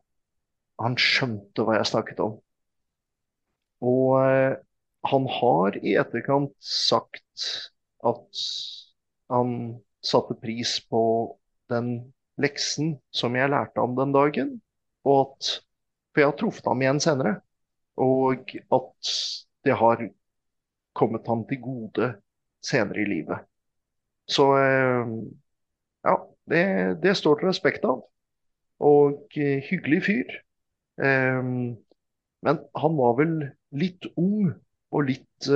Han 0.82 0.97
skjønte 1.01 1.64
hva 1.64 1.78
jeg 1.78 1.91
snakket 1.93 2.20
om. 2.24 2.37
Og 3.85 4.18
eh, 4.20 4.57
han 5.11 5.28
har 5.39 5.78
i 5.82 5.95
etterkant 6.01 6.55
sagt 6.64 7.49
at 8.05 8.45
han 9.33 9.81
satte 10.05 10.37
pris 10.41 10.77
på 10.91 11.03
den 11.72 12.12
leksen 12.41 12.99
som 13.14 13.37
jeg 13.39 13.51
lærte 13.53 13.81
ham 13.81 13.97
den 13.99 14.12
dagen. 14.14 14.59
Og 15.05 15.20
at 15.27 15.55
For 16.14 16.22
jeg 16.22 16.31
har 16.31 16.37
truffet 16.39 16.68
ham 16.70 16.83
igjen 16.83 17.01
senere. 17.03 17.39
Og 17.99 18.53
at 18.72 19.14
det 19.66 19.75
har 19.75 20.03
kommet 20.95 21.27
ham 21.27 21.43
til 21.49 21.59
gode 21.62 22.11
senere 22.62 23.03
i 23.03 23.09
livet. 23.09 23.43
Så 24.31 24.47
eh, 24.57 25.11
ja, 26.07 26.14
det, 26.51 26.64
det 27.03 27.16
står 27.18 27.41
til 27.41 27.51
respekt 27.51 27.85
av. 27.89 28.05
Og 28.79 29.27
eh, 29.35 29.59
hyggelig 29.66 30.05
fyr. 30.07 30.39
Eh, 31.03 31.43
men 32.45 32.62
han 32.79 32.99
var 33.01 33.18
vel 33.18 33.35
litt 33.75 34.07
ung 34.14 34.53
og 34.95 35.09
litt 35.11 35.49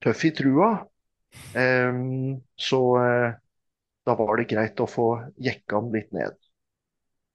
tøff 0.00 0.24
i 0.24 0.32
trua. 0.32 0.70
Så 2.60 2.80
da 4.06 4.14
var 4.18 4.40
det 4.40 4.48
greit 4.50 4.80
å 4.82 4.86
få 4.90 5.06
jekka 5.42 5.78
han 5.78 5.92
litt 5.94 6.10
ned 6.14 6.36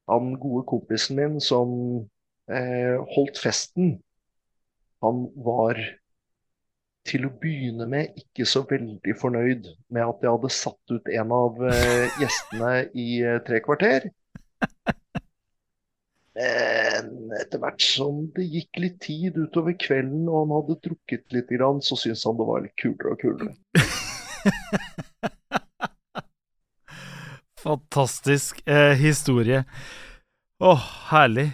han 0.07 0.33
gode 0.39 0.65
kompisen 0.69 1.17
min 1.19 1.37
som 1.41 1.69
eh, 2.51 2.97
holdt 3.15 3.39
festen, 3.41 3.95
han 5.03 5.25
var 5.45 5.79
til 7.05 7.27
å 7.27 7.33
begynne 7.41 7.85
med 7.89 8.17
ikke 8.17 8.47
så 8.49 8.63
veldig 8.69 9.15
fornøyd 9.21 9.67
med 9.93 10.05
at 10.05 10.23
jeg 10.25 10.33
hadde 10.37 10.53
satt 10.53 10.93
ut 10.93 11.11
en 11.19 11.33
av 11.37 11.59
eh, 11.69 12.21
gjestene 12.21 12.71
i 12.97 13.09
eh, 13.21 13.41
tre 13.45 13.61
kvarter. 13.65 14.07
Men 16.35 17.31
etter 17.39 17.61
hvert 17.63 17.79
som 17.79 18.25
det 18.35 18.43
gikk 18.51 18.79
litt 18.83 18.97
tid 19.05 19.37
utover 19.39 19.71
kvelden 19.79 20.27
og 20.27 20.41
han 20.41 20.51
hadde 20.57 20.75
drukket 20.83 21.31
litt, 21.31 21.53
så 21.55 21.95
syntes 21.95 22.25
han 22.27 22.35
det 22.39 22.47
var 22.49 22.65
litt 22.65 22.75
kulere 22.81 23.13
og 23.15 23.19
kulere. 23.23 23.53
Fantastisk 27.65 28.59
eh, 28.67 28.93
historie. 28.99 29.63
Åh, 30.59 30.75
oh, 30.75 30.83
herlig. 31.09 31.51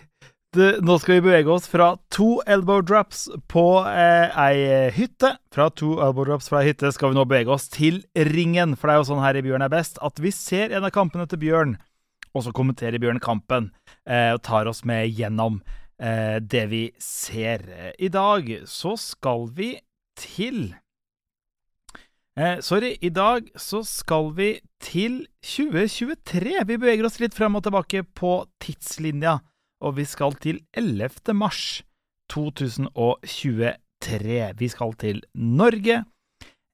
Det, 0.51 0.81
nå 0.83 0.97
skal 0.99 1.15
vi 1.15 1.23
bevege 1.29 1.47
oss 1.53 1.69
fra 1.71 1.93
to 2.11 2.41
elbow 2.43 2.81
drops 2.83 3.29
på 3.47 3.63
eh, 3.87 4.33
ei 4.35 4.89
hytte. 4.91 5.37
Fra 5.55 5.69
to 5.71 5.93
elbow 6.03 6.27
drops 6.27 6.51
fra 6.51 6.59
ei 6.59 6.73
hytte 6.73 6.91
skal 6.91 7.13
vi 7.13 7.15
nå 7.15 7.23
bevege 7.29 7.53
oss 7.55 7.69
til 7.71 8.01
ringen. 8.33 8.75
For 8.75 8.89
det 8.89 8.97
er 8.97 8.99
jo 8.99 9.07
sånn 9.13 9.23
her 9.23 9.39
i 9.39 9.45
Bjørn 9.45 9.63
er 9.63 9.71
best 9.71 10.01
at 10.03 10.19
vi 10.19 10.33
ser 10.35 10.75
en 10.75 10.83
av 10.89 10.91
kampene 10.91 11.29
til 11.31 11.39
Bjørn, 11.45 11.77
og 12.33 12.43
så 12.45 12.51
kommenterer 12.55 12.99
Bjørn 13.01 13.19
kampen 13.23 13.71
eh, 14.07 14.31
og 14.33 14.41
tar 14.45 14.67
oss 14.69 14.85
med 14.87 15.09
gjennom 15.11 15.61
eh, 16.01 16.37
det 16.39 16.69
vi 16.71 16.91
ser. 17.01 17.93
I 17.99 18.09
dag 18.11 18.61
så 18.69 18.95
skal 18.99 19.49
vi 19.57 19.79
til 20.19 20.75
eh, 22.37 22.59
Sorry, 22.63 22.97
i 23.01 23.09
dag 23.09 23.49
så 23.59 23.83
skal 23.87 24.35
vi 24.37 24.59
til 24.83 25.27
2023. 25.45 26.65
Vi 26.67 26.77
beveger 26.77 27.05
oss 27.07 27.19
litt 27.21 27.35
frem 27.37 27.55
og 27.59 27.63
tilbake 27.67 27.99
på 28.17 28.31
tidslinja, 28.63 29.33
og 29.83 29.91
vi 29.99 30.05
skal 30.07 30.33
til 30.39 30.57
11. 30.77 31.33
mars 31.35 31.83
2023. 32.31 34.41
Vi 34.57 34.67
skal 34.71 34.91
til 35.01 35.17
Norge. 35.35 36.03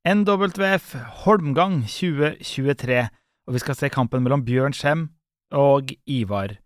NWF 0.08 0.96
Holmgang 1.26 1.84
2023, 1.84 3.10
og 3.48 3.52
vi 3.52 3.60
skal 3.60 3.76
se 3.76 3.90
kampen 3.92 4.24
mellom 4.24 4.46
Bjørn 4.48 4.72
Skjem 4.72 5.17
og 5.56 5.94
Ivar 6.06 6.58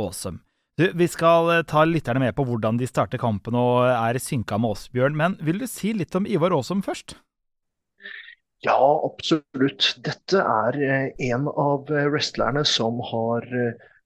Aasum. 0.00 0.42
Du, 0.76 0.90
Vi 0.92 1.06
skal 1.08 1.48
eh, 1.54 1.62
ta 1.64 1.86
lytterne 1.88 2.20
med 2.20 2.34
på 2.36 2.44
hvordan 2.44 2.76
de 2.76 2.88
starter 2.88 3.20
kampen 3.20 3.56
og 3.56 3.86
er 3.88 4.18
synka 4.20 4.58
med 4.60 4.74
oss, 4.76 4.88
Bjørn. 4.92 5.16
Men 5.16 5.38
vil 5.40 5.62
du 5.62 5.66
si 5.70 5.94
litt 5.96 6.14
om 6.18 6.28
Ivar 6.28 6.52
Aasum 6.52 6.82
først? 6.84 7.16
Ja, 8.64 8.76
absolutt. 8.76 9.94
Dette 10.04 10.42
er 10.42 10.76
eh, 10.84 11.06
en 11.30 11.48
av 11.48 11.88
eh, 11.88 12.10
wrestlerne 12.12 12.66
som 12.68 13.00
har 13.08 13.48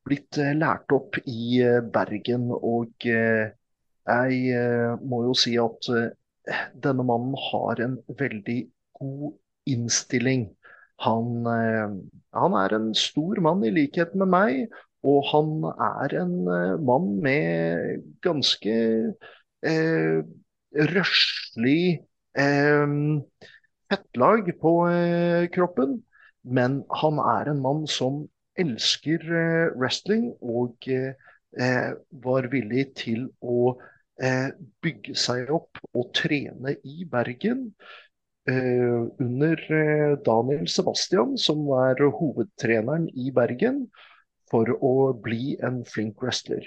blitt 0.06 0.38
lært 0.38 0.94
opp 0.94 1.18
i 1.28 1.58
Bergen. 1.92 2.48
Og 2.54 3.04
jeg 3.04 4.62
må 5.06 5.18
jo 5.26 5.34
si 5.38 5.52
at 5.60 5.90
denne 6.72 7.04
mannen 7.06 7.36
har 7.50 7.82
en 7.84 7.98
veldig 8.18 8.56
god 8.96 9.36
innstilling. 9.70 10.48
Han, 11.01 11.46
han 12.36 12.57
er 12.61 12.76
en 12.76 12.90
stor 12.98 13.40
mann 13.44 13.64
i 13.64 13.72
likhet 13.72 14.14
med 14.20 14.30
meg, 14.32 14.59
og 15.07 15.22
han 15.30 15.53
er 15.70 16.14
en 16.20 16.34
mann 16.84 17.14
med 17.24 18.03
ganske 18.24 18.74
eh, 19.64 20.18
røslig 20.94 21.84
eh, 22.36 22.96
fettlag 23.90 24.53
på 24.61 24.74
eh, 24.90 25.48
kroppen. 25.55 26.01
Men 26.42 26.82
han 27.03 27.20
er 27.20 27.51
en 27.53 27.62
mann 27.64 27.86
som 27.90 28.24
elsker 28.61 29.24
eh, 29.24 29.72
wrestling 29.78 30.30
og 30.40 30.88
eh, 30.88 31.90
var 32.24 32.48
villig 32.53 32.86
til 33.01 33.26
å 33.40 33.74
eh, 34.22 34.53
bygge 34.84 35.16
seg 35.18 35.51
opp 35.53 35.80
og 35.92 36.12
trene 36.16 36.76
i 36.84 37.05
Bergen. 37.11 37.70
Under 38.49 39.61
Daniel 40.24 40.64
Sebastian, 40.72 41.36
som 41.38 41.66
er 41.76 42.01
hovedtreneren 42.16 43.05
i 43.12 43.28
Bergen, 43.36 43.82
for 44.51 44.70
å 44.80 45.12
bli 45.22 45.55
en 45.62 45.82
flink 45.86 46.22
wrestler. 46.24 46.64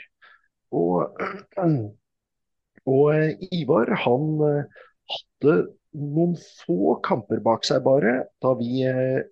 Og, 0.72 1.18
og 2.98 3.50
Ivar, 3.50 3.92
han 4.06 4.30
hadde 4.38 5.58
noen 5.94 6.36
få 6.40 6.98
kamper 7.06 7.42
bak 7.44 7.66
seg 7.68 7.84
bare 7.86 8.16
da 8.42 8.54
vi 8.58 8.84
eh, 8.88 9.26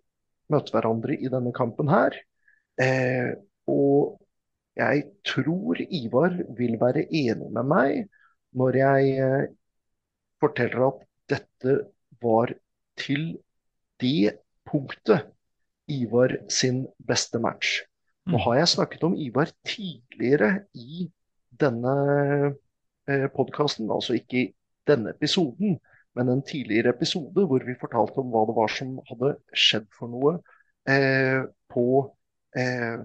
møtte 0.51 0.75
hverandre 0.75 1.17
i 1.17 1.29
denne 1.31 1.53
kampen 1.55 1.89
her. 1.91 2.17
Eh, 2.81 3.33
og 3.71 4.19
jeg 4.77 5.05
tror 5.27 5.81
Ivar 5.81 6.37
vil 6.57 6.77
være 6.81 7.05
enig 7.07 7.49
med 7.51 7.67
meg 7.67 8.03
når 8.57 8.77
jeg 8.81 9.15
eh, 9.25 9.49
forteller 10.41 10.87
at 10.89 11.03
dette 11.31 11.77
var 12.21 12.53
til 12.99 13.37
det 14.01 14.37
punktet 14.65 15.29
Ivar 15.91 16.37
sin 16.49 16.85
beste 17.07 17.39
match. 17.41 17.81
Nå 18.29 18.37
har 18.45 18.61
jeg 18.61 18.73
snakket 18.75 19.03
om 19.03 19.15
Ivar 19.17 19.49
tidligere 19.65 20.63
i 20.77 21.07
denne 21.59 21.93
eh, 23.09 23.27
podkasten, 23.35 23.91
altså 23.91 24.13
ikke 24.13 24.37
i 24.37 24.53
denne 24.87 25.09
episoden, 25.09 25.79
men 26.15 26.29
en 26.29 26.43
tidligere 26.45 26.93
episode 26.95 27.45
hvor 27.47 27.65
vi 27.65 27.75
fortalte 27.79 28.21
om 28.21 28.31
hva 28.31 28.45
det 28.47 28.55
var 28.55 28.71
som 28.71 28.97
hadde 29.09 29.33
skjedd 29.57 29.87
for 29.97 30.11
noe 30.11 30.37
eh, 30.89 31.43
på, 31.71 31.85
eh, 32.57 33.03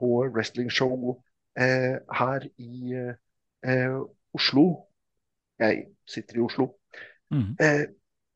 på 0.00 0.10
wrestlingshow 0.34 1.14
eh, 1.58 1.96
her 2.20 2.48
i 2.58 2.94
eh, 2.94 3.98
Oslo. 4.34 4.66
Jeg 5.58 5.86
sitter 6.06 6.38
i 6.38 6.44
Oslo. 6.44 6.70
Mm. 7.32 7.54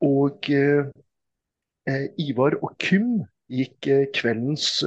Og 0.05 0.51
eh, 0.53 2.07
Ivar 2.21 2.59
og 2.63 2.77
Kym 2.83 3.23
gikk 3.49 3.89
kveldens 4.13 4.83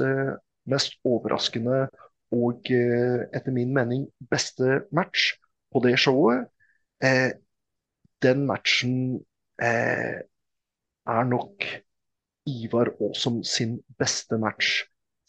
mest 0.70 0.94
overraskende 1.02 1.88
og 2.32 2.68
etter 2.70 3.50
min 3.50 3.72
mening 3.74 4.04
beste 4.30 4.84
match 4.94 5.32
på 5.74 5.82
det 5.82 5.96
showet 5.98 6.46
den 8.22 8.46
matchen 8.46 8.96
eh, 9.62 10.22
er 11.06 11.24
nok 11.26 11.66
Ivar 12.46 12.90
Aasom 13.00 13.42
sin 13.44 13.78
beste 13.98 14.38
match 14.38 14.84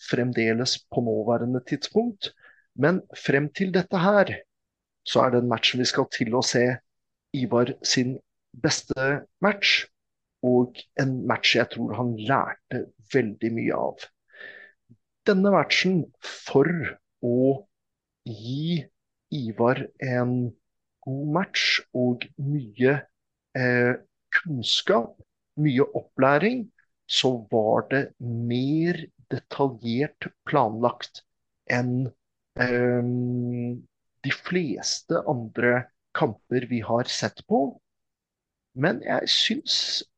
fremdeles 0.10 0.80
på 0.92 1.02
nåværende 1.02 1.62
tidspunkt. 1.68 2.34
Men 2.76 3.02
frem 3.26 3.50
til 3.54 3.74
dette 3.74 3.98
her, 3.98 4.34
så 5.06 5.26
er 5.26 5.30
den 5.36 5.50
matchen 5.50 5.80
vi 5.80 5.90
skal 5.90 6.10
til 6.14 6.34
å 6.36 6.42
se 6.46 6.66
Ivar 7.34 7.74
sin 7.86 8.18
beste 8.54 9.26
match. 9.44 9.86
Og 10.44 10.80
en 11.00 11.14
match 11.28 11.56
jeg 11.56 11.70
tror 11.72 11.94
han 11.96 12.16
lærte 12.20 12.86
veldig 13.14 13.52
mye 13.56 13.78
av. 13.78 14.02
Denne 15.24 15.54
matchen, 15.54 16.02
for 16.20 16.68
å 17.24 17.38
gi 18.28 18.84
Ivar 19.34 19.80
en 20.04 20.34
god 21.06 21.30
match 21.36 21.80
og 21.98 22.28
mye 22.44 22.98
eh, 23.58 23.94
kunnskap, 24.36 25.16
mye 25.64 25.88
opplæring, 25.96 26.68
så 27.08 27.32
var 27.52 27.88
det 27.92 28.04
mer 28.20 29.00
detaljert 29.34 30.30
planlagt 30.48 31.24
enn 31.72 32.12
eh, 32.60 33.02
de 34.24 34.36
fleste 34.44 35.24
andre 35.30 35.86
kamper 36.16 36.68
vi 36.70 36.84
har 36.86 37.10
sett 37.10 37.42
på. 37.50 37.66
Men 38.74 39.04
jeg 39.06 39.30
syns 39.30 39.76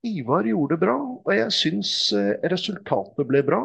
Ivar 0.07 0.47
gjorde 0.47 0.75
det 0.75 0.83
bra, 0.85 0.95
og 0.95 1.31
jeg 1.33 1.51
syns 1.51 1.91
eh, 2.15 2.35
resultatet 2.51 3.27
ble 3.27 3.41
bra. 3.43 3.61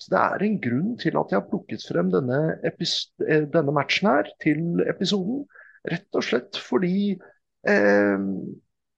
Så 0.00 0.10
Det 0.14 0.20
er 0.20 0.44
en 0.46 0.58
grunn 0.60 0.94
til 0.98 1.18
at 1.20 1.30
jeg 1.30 1.38
har 1.38 1.48
plukket 1.50 1.84
frem 1.86 2.10
denne, 2.10 2.40
eh, 2.64 3.44
denne 3.52 3.74
matchen 3.76 4.08
her 4.08 4.30
til 4.42 4.82
episoden. 4.88 5.44
Rett 5.92 6.18
og 6.18 6.24
slett 6.24 6.58
fordi 6.58 7.12
eh, 7.68 8.26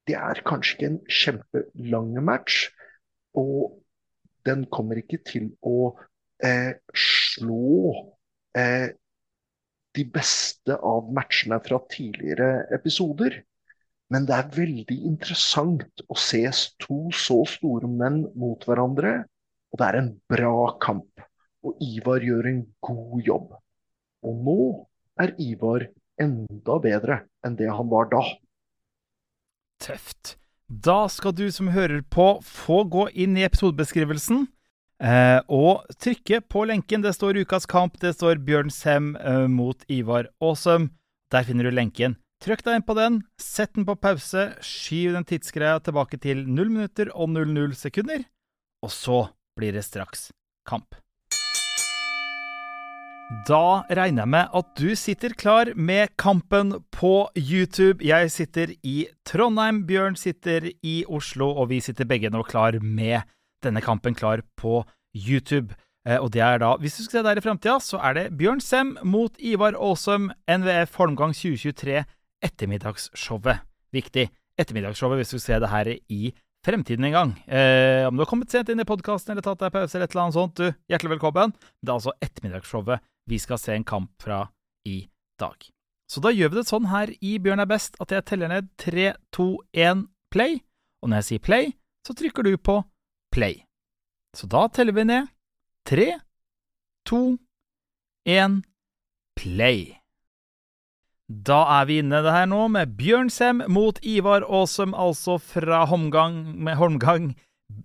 det 0.07 0.17
er 0.21 0.43
kanskje 0.47 0.77
ikke 0.77 0.91
en 0.93 1.01
kjempelang 1.21 2.13
match. 2.25 2.69
Og 3.35 3.81
den 4.47 4.67
kommer 4.71 5.01
ikke 5.01 5.19
til 5.27 5.51
å 5.67 5.97
eh, 6.45 6.77
slå 6.95 7.95
eh, 8.57 8.93
de 9.95 10.05
beste 10.15 10.77
av 10.79 11.11
matchene 11.15 11.59
fra 11.65 11.81
tidligere 11.91 12.69
episoder. 12.75 13.41
Men 14.15 14.29
det 14.29 14.35
er 14.37 14.51
veldig 14.55 14.97
interessant 15.09 16.05
å 16.07 16.15
se 16.15 16.45
to 16.79 17.09
så 17.11 17.41
store 17.51 17.89
menn 17.91 18.21
mot 18.39 18.63
hverandre. 18.63 19.25
Og 19.75 19.81
det 19.81 19.89
er 19.89 19.99
en 19.99 20.11
bra 20.31 20.69
kamp. 20.79 21.25
Og 21.67 21.81
Ivar 21.83 22.23
gjør 22.23 22.47
en 22.53 22.61
god 22.87 23.27
jobb. 23.27 23.49
Og 24.23 24.47
nå 24.47 24.59
er 25.19 25.35
Ivar 25.43 25.89
enda 26.23 26.79
bedre 26.85 27.25
enn 27.43 27.59
det 27.59 27.73
han 27.75 27.91
var 27.91 28.07
da. 28.13 28.23
Tøft. 29.83 30.37
Da 30.69 31.09
skal 31.11 31.35
du 31.35 31.49
som 31.53 31.73
hører 31.75 32.05
på, 32.07 32.39
få 32.41 32.85
gå 32.87 33.09
inn 33.11 33.35
i 33.37 33.45
episodebeskrivelsen 33.45 34.47
eh, 35.03 35.41
og 35.51 35.83
trykke 35.99 36.41
på 36.47 36.65
lenken. 36.71 37.03
Det 37.03 37.17
står 37.19 37.43
Ukas 37.43 37.67
kamp, 37.67 37.99
det 38.01 38.15
står 38.15 38.41
Bjørn 38.47 38.71
Sem 38.73 39.17
eh, 39.19 39.49
mot 39.51 39.83
Ivar 39.91 40.31
Aasum. 40.39 40.93
Der 41.35 41.45
finner 41.45 41.67
du 41.67 41.75
lenken. 41.75 42.15
Trykk 42.45 42.61
deg 42.61 42.75
inn 42.77 42.85
på 42.85 42.93
den, 42.99 43.15
sett 43.41 43.71
den 43.73 43.87
på 43.89 43.95
pause, 43.97 44.51
skyv 44.61 45.15
den 45.15 45.25
tidsgreia 45.25 45.79
tilbake 45.81 46.19
til 46.21 46.43
0 46.45 46.69
minutter 46.69 47.09
og 47.17 47.31
00 47.33 47.73
sekunder, 47.79 48.27
og 48.85 48.91
så 48.93 49.21
blir 49.57 49.73
det 49.73 49.87
straks 49.87 50.27
kamp. 50.69 50.99
Da 53.49 53.87
regner 53.89 54.27
jeg 54.27 54.33
med 54.35 54.53
at 54.61 54.75
du 54.77 54.93
sitter 54.93 55.33
klar 55.33 55.71
med 55.73 56.13
kampen 56.21 56.75
på 56.93 57.31
YouTube. 57.33 58.05
Jeg 58.05 58.29
sitter 58.35 58.75
i 58.85 59.07
Trondheim, 59.25 59.87
Bjørn 59.89 60.19
sitter 60.21 60.69
i 60.85 60.99
Oslo, 61.09 61.49
og 61.49 61.71
vi 61.73 61.81
sitter 61.81 62.05
begge 62.05 62.29
nå 62.29 62.43
klar 62.45 62.77
med 62.83 63.25
denne 63.65 63.81
kampen 63.81 64.13
klar 64.13 64.43
på 64.61 64.83
YouTube. 65.17 65.73
Eh, 66.05 66.21
og 66.21 66.35
det 66.37 66.45
er 66.45 66.61
da, 66.61 66.75
hvis 66.77 66.99
du 67.01 67.07
skal 67.07 67.23
se 67.23 67.25
der 67.31 67.41
i 67.41 67.47
framtida, 67.47 67.79
så 67.81 68.03
er 68.05 68.19
det 68.19 68.27
Bjørn 68.37 68.61
Sem 68.61 68.93
mot 69.01 69.33
Ivar 69.41 69.81
Aasum, 69.81 70.29
NVF 70.45 71.01
Holmgang 71.01 71.33
2023, 71.33 72.05
ettermiddagsshowet. 72.45 73.65
Viktig. 73.95 74.29
Ettermiddagsshowet 74.61 75.21
hvis 75.23 75.35
du 75.35 75.43
ser 75.43 75.63
det 75.63 75.71
her 75.73 75.91
i 75.95 76.35
fremtiden 76.65 77.05
en 77.09 77.17
gang. 77.17 77.33
Eh, 77.49 78.07
om 78.09 78.17
du 78.17 78.25
har 78.25 78.31
kommet 78.31 78.53
sent 78.53 78.71
inn 78.73 78.81
i 78.81 78.89
podkasten 78.89 79.35
eller 79.35 79.45
tatt 79.45 79.61
deg 79.61 79.73
pause 79.75 79.97
eller 79.97 80.09
et 80.09 80.15
eller 80.15 80.25
annet 80.25 80.39
sånt, 80.39 80.61
du, 80.61 80.85
hjertelig 80.91 81.17
velkommen. 81.17 81.55
Det 81.83 81.91
er 81.91 81.99
altså 81.99 82.15
ettermiddagsshowet 82.25 83.05
vi 83.31 83.41
skal 83.41 83.61
se 83.61 83.77
en 83.77 83.87
kamp 83.89 84.11
fra 84.23 84.45
i 84.89 85.05
dag. 85.41 85.57
Så 86.11 86.21
da 86.25 86.33
gjør 86.33 86.53
vi 86.53 86.61
det 86.61 86.69
sånn 86.69 86.91
her 86.93 87.13
i 87.25 87.37
Bjørn 87.43 87.65
er 87.65 87.69
best 87.69 87.97
at 88.03 88.13
jeg 88.13 88.27
teller 88.29 88.53
ned 88.53 88.69
tre, 88.81 89.15
to, 89.35 89.57
én, 89.73 90.07
play. 90.33 90.61
Og 91.03 91.11
når 91.11 91.23
jeg 91.23 91.29
sier 91.31 91.45
play, 91.45 91.73
så 92.05 92.17
trykker 92.17 92.45
du 92.45 92.57
på 92.61 92.79
play. 93.35 93.63
Så 94.37 94.49
da 94.51 94.67
teller 94.69 94.97
vi 94.97 95.07
ned 95.09 95.33
tre, 95.89 96.11
to, 97.09 97.37
én, 98.29 98.61
play. 99.39 99.97
Da 101.43 101.57
er 101.81 101.87
vi 101.89 101.99
inne 101.99 102.21
det 102.23 102.31
her 102.31 102.47
nå 102.47 102.67
med 102.71 102.95
Bjørn 102.99 103.31
mot 103.73 103.99
Ivar 104.07 104.45
Aasum, 104.47 104.93
altså 104.95 105.39
fra 105.43 105.85
Holmgang 105.91 106.55
med 106.63 106.77
Holmgang. 106.79 107.33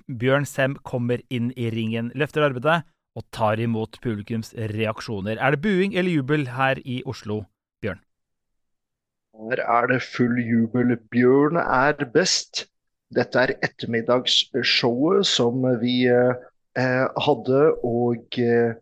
Bjørn 0.06 0.46
kommer 0.84 1.22
inn 1.30 1.52
i 1.58 1.70
ringen, 1.74 2.12
løfter 2.14 2.46
arbeidet 2.46 2.84
og 3.18 3.26
tar 3.34 3.60
imot 3.60 3.98
publikums 4.04 4.54
reaksjoner. 4.54 5.40
Er 5.40 5.56
det 5.56 5.62
buing 5.64 5.96
eller 5.96 6.12
jubel 6.12 6.48
her 6.54 6.78
i 6.86 7.02
Oslo, 7.06 7.44
Bjørn? 7.82 8.04
Her 9.40 9.64
er 9.66 9.88
det 9.88 10.02
full 10.04 10.38
jubel. 10.38 10.98
Bjørn 11.10 11.58
er 11.58 12.06
best. 12.14 12.68
Dette 13.16 13.40
er 13.40 13.56
ettermiddagsshowet 13.66 15.26
som 15.26 15.64
vi 15.82 16.04
eh, 16.06 17.08
hadde, 17.26 17.62
og 17.82 18.38
eh, 18.38 18.76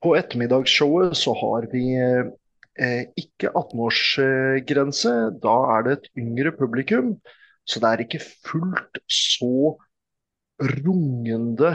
på 0.00 0.14
ettermiddagsshowet 0.20 1.16
så 1.18 1.34
har 1.40 1.66
vi 1.72 1.88
eh, 1.98 2.30
ikke 2.78 3.50
18-årsgrense. 3.50 5.12
Da 5.42 5.56
er 5.76 5.86
det 5.86 5.92
et 5.98 6.10
yngre 6.22 6.52
publikum. 6.56 7.14
Så 7.66 7.80
det 7.82 7.88
er 7.90 8.02
ikke 8.04 8.22
fullt 8.46 9.00
så 9.10 9.76
rungende 10.60 11.72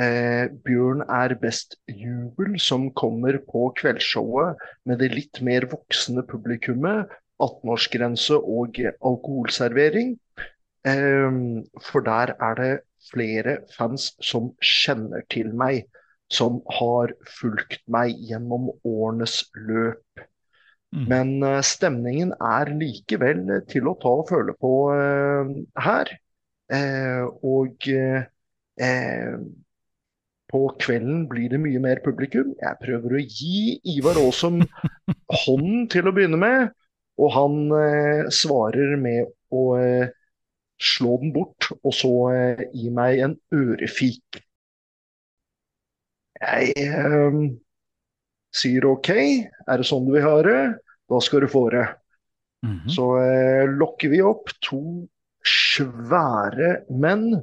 eh, 0.00 0.48
Bjørn 0.64 1.04
er 1.04 1.34
best-jubel 1.42 2.58
som 2.62 2.88
kommer 2.94 3.38
på 3.50 3.68
kveldsshowet 3.78 4.62
med 4.88 5.02
det 5.02 5.12
litt 5.14 5.42
mer 5.44 5.68
voksne 5.70 6.24
publikummet. 6.28 7.10
18-årsgrense 7.38 8.34
og 8.34 8.80
alkoholservering. 8.82 10.16
Eh, 10.86 11.38
for 11.90 12.06
der 12.06 12.34
er 12.38 12.58
det 12.58 12.72
flere 13.12 13.60
fans 13.76 14.10
som 14.24 14.52
kjenner 14.62 15.22
til 15.30 15.52
meg 15.54 15.84
som 16.32 16.60
har 16.78 17.14
fulgt 17.40 17.80
meg 17.90 18.16
gjennom 18.28 18.68
årenes 18.86 19.42
løp. 19.56 20.24
Mm. 20.94 21.04
Men 21.08 21.30
uh, 21.44 21.60
stemningen 21.64 22.32
er 22.40 22.72
likevel 22.72 23.44
til 23.68 23.88
å 23.90 23.96
ta 24.00 24.12
og 24.22 24.28
føle 24.30 24.54
på 24.60 24.72
uh, 24.92 25.52
her. 25.84 26.12
Uh, 26.68 27.24
og 27.48 27.88
på 30.48 30.60
kvelden 30.80 31.24
blir 31.28 31.48
det 31.52 31.60
mye 31.60 31.80
mer 31.82 32.00
publikum. 32.04 32.52
Jeg 32.60 32.80
prøver 32.80 33.16
å 33.16 33.22
gi 33.24 33.78
Ivar 33.96 34.20
Aasum 34.20 34.60
hånden 35.42 35.88
til 35.92 36.08
å 36.08 36.12
begynne 36.14 36.38
med, 36.40 36.70
og 37.18 37.32
han 37.34 37.56
svarer 38.30 38.94
med 39.02 39.32
å 39.50 39.64
slå 40.78 41.16
den 41.24 41.34
bort, 41.34 41.72
og 41.82 41.96
så 41.96 42.12
gi 42.70 42.92
meg 42.94 43.24
en 43.26 43.34
ørefik. 43.50 44.38
Jeg 46.38 46.72
eh, 46.78 47.38
sier 48.54 48.86
OK, 48.88 49.10
er 49.10 49.80
det 49.80 49.86
sånn 49.86 50.06
du 50.06 50.14
vil 50.14 50.26
ha 50.26 50.36
det, 50.46 50.60
da 51.10 51.20
skal 51.24 51.44
du 51.44 51.48
få 51.50 51.68
det. 51.74 51.86
Mm 52.66 52.74
-hmm. 52.74 52.90
Så 52.90 53.04
eh, 53.22 53.64
lokker 53.70 54.08
vi 54.08 54.22
opp 54.22 54.50
to 54.62 55.08
svære 55.46 56.84
menn, 56.90 57.42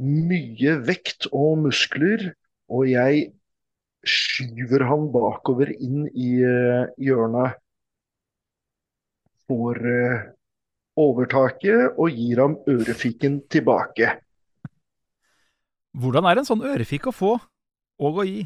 mye 0.00 0.78
vekt 0.82 1.28
og 1.32 1.58
muskler, 1.68 2.34
og 2.68 2.88
jeg 2.88 3.32
skyver 4.04 4.84
han 4.88 5.08
bakover 5.12 5.70
inn 5.72 6.08
i 6.12 6.42
uh, 6.44 6.90
hjørnet. 7.00 7.56
Får 9.48 9.80
uh, 9.80 10.26
overtaket 11.00 11.96
og 12.00 12.10
gir 12.12 12.42
ham 12.42 12.58
ørefiken 12.68 13.42
tilbake. 13.48 14.10
Hvordan 15.94 16.26
er 16.26 16.40
en 16.40 16.48
sånn 16.48 16.64
ørefik 16.66 17.06
å 17.06 17.14
få? 17.14 17.36
Og 18.02 18.20
å 18.22 18.26
gi. 18.28 18.44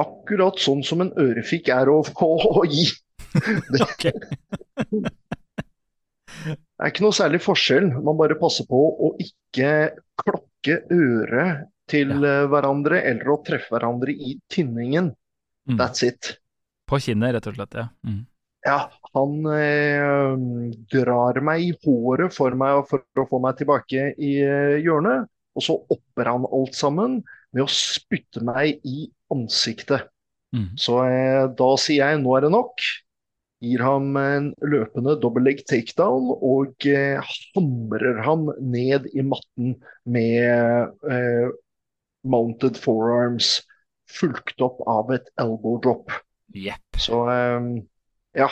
Akkurat 0.00 0.58
sånn 0.60 0.82
som 0.84 1.02
en 1.04 1.12
ørefik 1.20 1.70
er 1.72 1.88
å 1.88 2.02
få 2.06 2.34
å 2.60 2.64
gi. 2.68 2.88
Det, 3.36 3.84
det 4.00 4.12
er 6.80 6.92
ikke 6.92 7.04
noe 7.04 7.16
særlig 7.16 7.40
forskjell. 7.44 7.90
Man 8.04 8.16
bare 8.16 8.36
passer 8.40 8.64
på 8.68 8.78
å 8.78 9.10
ikke 9.20 9.90
klokke 10.22 10.78
øret 10.92 11.66
til 11.90 12.12
ja. 12.14 12.42
Eh, 12.42 12.46
hverandre 12.50 13.02
eller 13.10 13.34
å 13.34 13.40
treffe 13.46 13.74
hverandre 13.74 14.14
i 14.14 14.36
tinningen. 14.52 15.12
Mm. 15.68 15.76
That's 15.80 16.06
it. 16.06 16.36
På 16.88 17.00
kinnet, 17.02 17.34
rett 17.36 17.48
og 17.50 17.58
slett. 17.58 17.76
Ja. 17.76 17.88
Mm. 18.06 18.24
Ja, 18.66 18.78
han 19.14 19.46
eh, 19.54 20.32
drar 20.90 21.38
meg 21.44 21.62
i 21.62 21.72
håret 21.84 22.34
for 22.34 22.56
meg 22.58 22.82
for 22.90 23.22
å 23.22 23.26
få 23.30 23.40
meg 23.42 23.60
tilbake 23.60 24.10
i 24.16 24.32
eh, 24.42 24.76
hjørnet. 24.82 25.30
Og 25.56 25.64
så 25.64 25.76
opper 25.92 26.28
han 26.28 26.48
alt 26.52 26.74
sammen 26.76 27.20
med 27.56 27.64
å 27.64 27.72
spytte 27.72 28.44
meg 28.44 28.84
i 28.86 29.08
ansiktet. 29.32 30.10
Mm. 30.54 30.70
Så 30.80 31.00
eh, 31.08 31.48
da 31.58 31.72
sier 31.80 32.12
jeg 32.12 32.22
nå 32.22 32.36
er 32.36 32.46
det 32.46 32.52
nok. 32.54 32.84
Gir 33.64 33.80
ham 33.80 34.10
en 34.20 34.50
løpende 34.60 35.16
dobbeltlegg 35.22 35.62
takedown 35.68 36.28
og 36.34 36.86
eh, 36.90 37.16
hamrer 37.56 38.20
ham 38.26 38.50
ned 38.60 39.08
i 39.16 39.24
matten 39.24 39.78
med 40.04 41.08
eh, 41.08 41.48
mounted 42.28 42.76
forearms, 42.76 43.62
fulgt 44.10 44.60
opp 44.62 44.82
av 44.90 45.10
et 45.16 45.32
elbow 45.40 45.80
drop. 45.82 46.12
Yep. 46.52 47.00
Så 47.00 47.24
eh, 47.32 47.72
ja. 48.36 48.50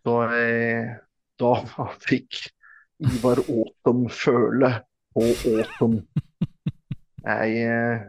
Så 0.00 0.16
eh, 0.38 0.96
da 1.40 1.52
fikk 2.06 2.44
Ivar 3.00 3.42
Autumn 3.48 4.06
føle 4.12 4.74
på 5.10 5.26
Autumn. 5.56 6.02
Jeg 7.20 7.56
eh, 7.68 8.04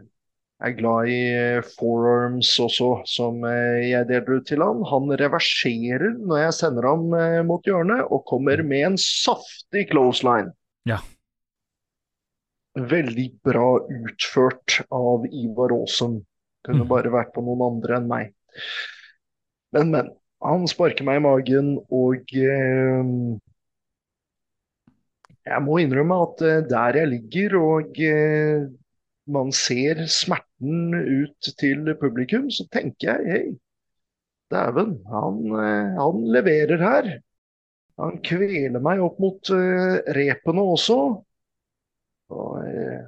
er 0.62 0.74
glad 0.78 1.10
i 1.12 1.18
eh, 1.36 1.66
forearms 1.76 2.52
også, 2.62 2.90
som 3.08 3.42
eh, 3.48 3.90
jeg 3.90 4.08
deler 4.08 4.38
ut 4.38 4.46
til 4.48 4.64
han. 4.64 4.80
Han 4.88 5.12
reverserer 5.20 6.16
når 6.16 6.46
jeg 6.46 6.56
sender 6.60 6.88
ham 6.88 7.04
mot 7.48 7.66
hjørnet, 7.68 8.06
og 8.08 8.24
kommer 8.30 8.64
med 8.64 8.92
en 8.92 8.98
saftig 9.00 9.88
close 9.92 10.24
line. 10.26 10.54
Ja. 10.88 11.02
Veldig 12.72 13.28
bra 13.44 13.68
utført 13.84 14.80
av 14.88 15.28
Ivar 15.28 15.74
Aasen. 15.76 16.22
Kunne 16.64 16.86
mm. 16.86 16.90
bare 16.90 17.12
vært 17.12 17.34
på 17.34 17.44
noen 17.44 17.66
andre 17.68 18.00
enn 18.00 18.10
meg. 18.10 18.34
Men, 19.76 19.94
men. 19.94 20.12
Han 20.42 20.64
sparker 20.66 21.06
meg 21.06 21.20
i 21.20 21.22
magen, 21.22 21.66
og 21.94 22.32
eh, 22.34 23.10
jeg 25.46 25.62
må 25.62 25.76
innrømme 25.78 26.16
at 26.24 26.42
der 26.66 26.98
jeg 26.98 27.10
ligger 27.12 27.54
og 27.60 28.00
eh, 28.02 28.64
man 29.30 29.52
ser 29.54 30.06
smerten 30.10 30.94
ut 30.94 31.52
til 31.58 31.92
publikum, 32.00 32.48
så 32.50 32.66
tenker 32.72 33.12
jeg 33.12 33.28
hei, 33.30 33.44
dæven, 34.52 34.96
han, 35.08 35.38
eh, 35.62 35.98
han, 35.98 36.24
leverer 36.34 36.82
her. 36.82 37.10
Han 38.02 38.18
kveler 38.24 38.80
meg 38.82 39.02
opp 39.04 39.18
mot 39.22 39.50
uh, 39.52 39.98
repene 40.16 40.64
også. 40.74 40.98
Og, 42.32 42.54
uh, 42.56 43.02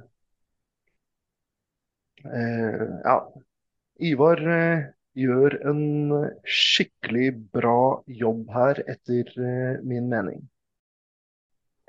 uh, 2.29 2.83
ja, 3.03 3.17
Ivar 4.05 4.43
gjør 5.17 5.57
en 5.71 5.83
skikkelig 6.45 7.31
bra 7.55 8.03
jobb 8.07 8.51
her, 8.55 8.83
etter 8.91 9.31
min 9.87 10.09
mening. 10.11 10.43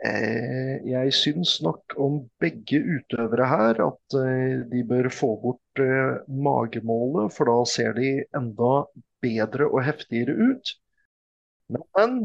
Eh, 0.05 0.83
jeg 0.85 1.13
syns 1.17 1.55
nok 1.65 1.95
om 2.05 2.19
begge 2.43 2.83
utøvere 2.85 3.47
her 3.49 3.79
at 3.81 4.17
eh, 4.21 4.59
de 4.69 4.83
bør 4.85 5.09
få 5.09 5.31
bort 5.41 5.81
eh, 5.81 6.19
magemålet, 6.29 7.33
for 7.33 7.49
da 7.49 7.57
ser 7.71 7.97
de 7.97 8.11
enda 8.37 8.73
bedre 9.25 9.71
og 9.71 9.81
heftigere 9.87 10.37
ut. 10.37 10.75
Men 11.73 12.19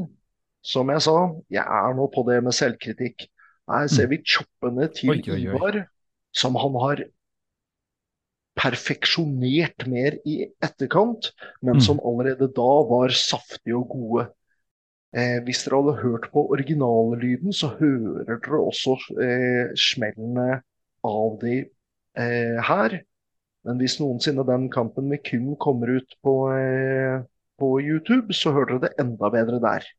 som 0.62 0.92
jeg 0.92 1.06
sa, 1.08 1.16
jeg 1.50 1.64
er 1.64 1.96
nå 1.98 2.10
på 2.12 2.26
det 2.28 2.42
med 2.44 2.58
selvkritikk. 2.58 3.26
Her 3.72 3.88
ser 3.88 4.12
vi 4.12 4.20
choppene 4.20 4.90
til 4.92 5.16
oi, 5.16 5.22
oi, 5.24 5.32
oi. 5.32 5.42
Ivar, 5.48 5.80
som 6.36 6.60
han 6.60 6.76
har 6.84 7.06
perfeksjonert 8.60 9.88
mer 9.90 10.20
i 10.28 10.42
etterkant, 10.60 11.32
men 11.64 11.80
mm. 11.80 11.84
som 11.88 12.04
allerede 12.04 12.52
da 12.52 12.72
var 12.90 13.16
saftige 13.16 13.80
og 13.80 13.88
gode. 13.96 14.28
Eh, 15.12 15.42
hvis 15.44 15.66
dere 15.66 15.82
hadde 15.82 16.00
hørt 16.00 16.30
på 16.32 16.46
originallyden, 16.56 17.52
så 17.52 17.74
hører 17.76 18.38
dere 18.40 18.60
også 18.64 18.96
eh, 19.20 19.74
smellene 19.76 20.62
av 21.08 21.34
de 21.42 21.58
eh, 22.16 22.60
her. 22.64 22.96
Men 23.68 23.82
hvis 23.82 23.98
noensinne 24.00 24.46
den 24.48 24.70
kampen 24.74 25.10
med 25.12 25.24
Kim 25.28 25.52
kommer 25.60 25.92
ut 26.00 26.16
på, 26.24 26.36
eh, 26.56 27.26
på 27.60 27.74
YouTube, 27.84 28.32
så 28.34 28.56
hører 28.56 28.78
dere 28.78 28.88
det 28.88 29.04
enda 29.04 29.34
bedre 29.34 29.60
der. 29.64 29.92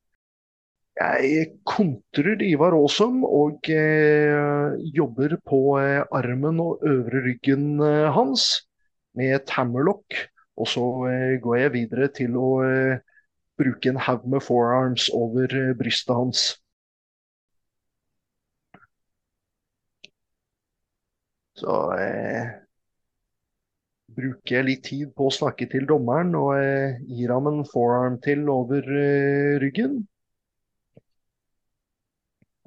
Jeg 0.96 1.46
kontrer 1.68 2.40
Ivar 2.44 2.74
Aasum 2.76 3.22
og 3.24 3.68
eh, 3.72 4.72
jobber 4.96 5.36
på 5.44 5.62
eh, 5.80 6.02
armen 6.12 6.60
og 6.60 6.84
øvre 6.88 7.22
ryggen 7.28 7.80
hans 8.12 8.66
med 9.16 9.36
et 9.36 9.50
hammerlock 9.56 10.16
Og 10.56 10.68
så 10.68 10.82
går 11.42 11.56
jeg 11.56 11.72
videre 11.72 12.08
til 12.12 12.36
å 12.36 12.50
eh, 12.66 13.00
bruke 13.60 13.92
en 13.92 14.00
haug 14.06 14.26
med 14.28 14.42
forearms 14.44 15.08
over 15.14 15.54
eh, 15.58 15.74
brystet 15.78 16.14
hans. 16.16 16.44
Så 21.54 21.74
eh, 21.98 22.46
bruker 24.16 24.56
jeg 24.58 24.66
litt 24.68 24.84
tid 24.88 25.12
på 25.16 25.28
å 25.28 25.34
snakke 25.34 25.68
til 25.72 25.86
dommeren 25.88 26.34
og 26.38 26.54
eh, 26.58 26.98
gir 27.08 27.32
ham 27.34 27.48
en 27.50 27.62
forearm 27.68 28.18
til 28.24 28.48
over 28.52 28.88
eh, 29.02 29.60
ryggen. 29.62 30.00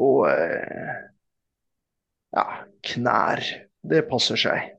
Og 0.06 0.26
eh, 0.30 0.96
ja, 2.36 2.46
knær. 2.92 3.44
Det 3.86 4.02
passer 4.10 4.40
seg. 4.42 4.72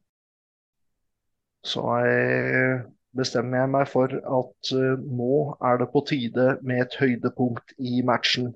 Så 1.67 1.83
eh, 2.07 2.83
bestemmer 3.17 3.62
jeg 3.62 3.73
meg 3.75 3.89
for 3.91 4.12
at 4.41 4.73
eh, 4.77 5.05
nå 5.21 5.39
er 5.64 5.81
det 5.83 5.91
på 5.93 6.03
tide 6.09 6.49
med 6.67 6.87
et 6.87 6.99
høydepunkt 7.01 7.77
i 7.79 8.03
matchen. 8.07 8.53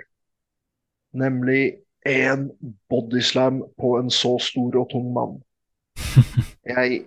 Nemlig 1.17 1.81
en 2.07 2.49
bodyslam 2.89 3.63
på 3.81 3.97
en 3.99 4.11
så 4.15 4.37
stor 4.43 4.77
og 4.83 4.91
tung 4.93 5.11
mann. 5.17 5.41
Jeg, 6.71 7.01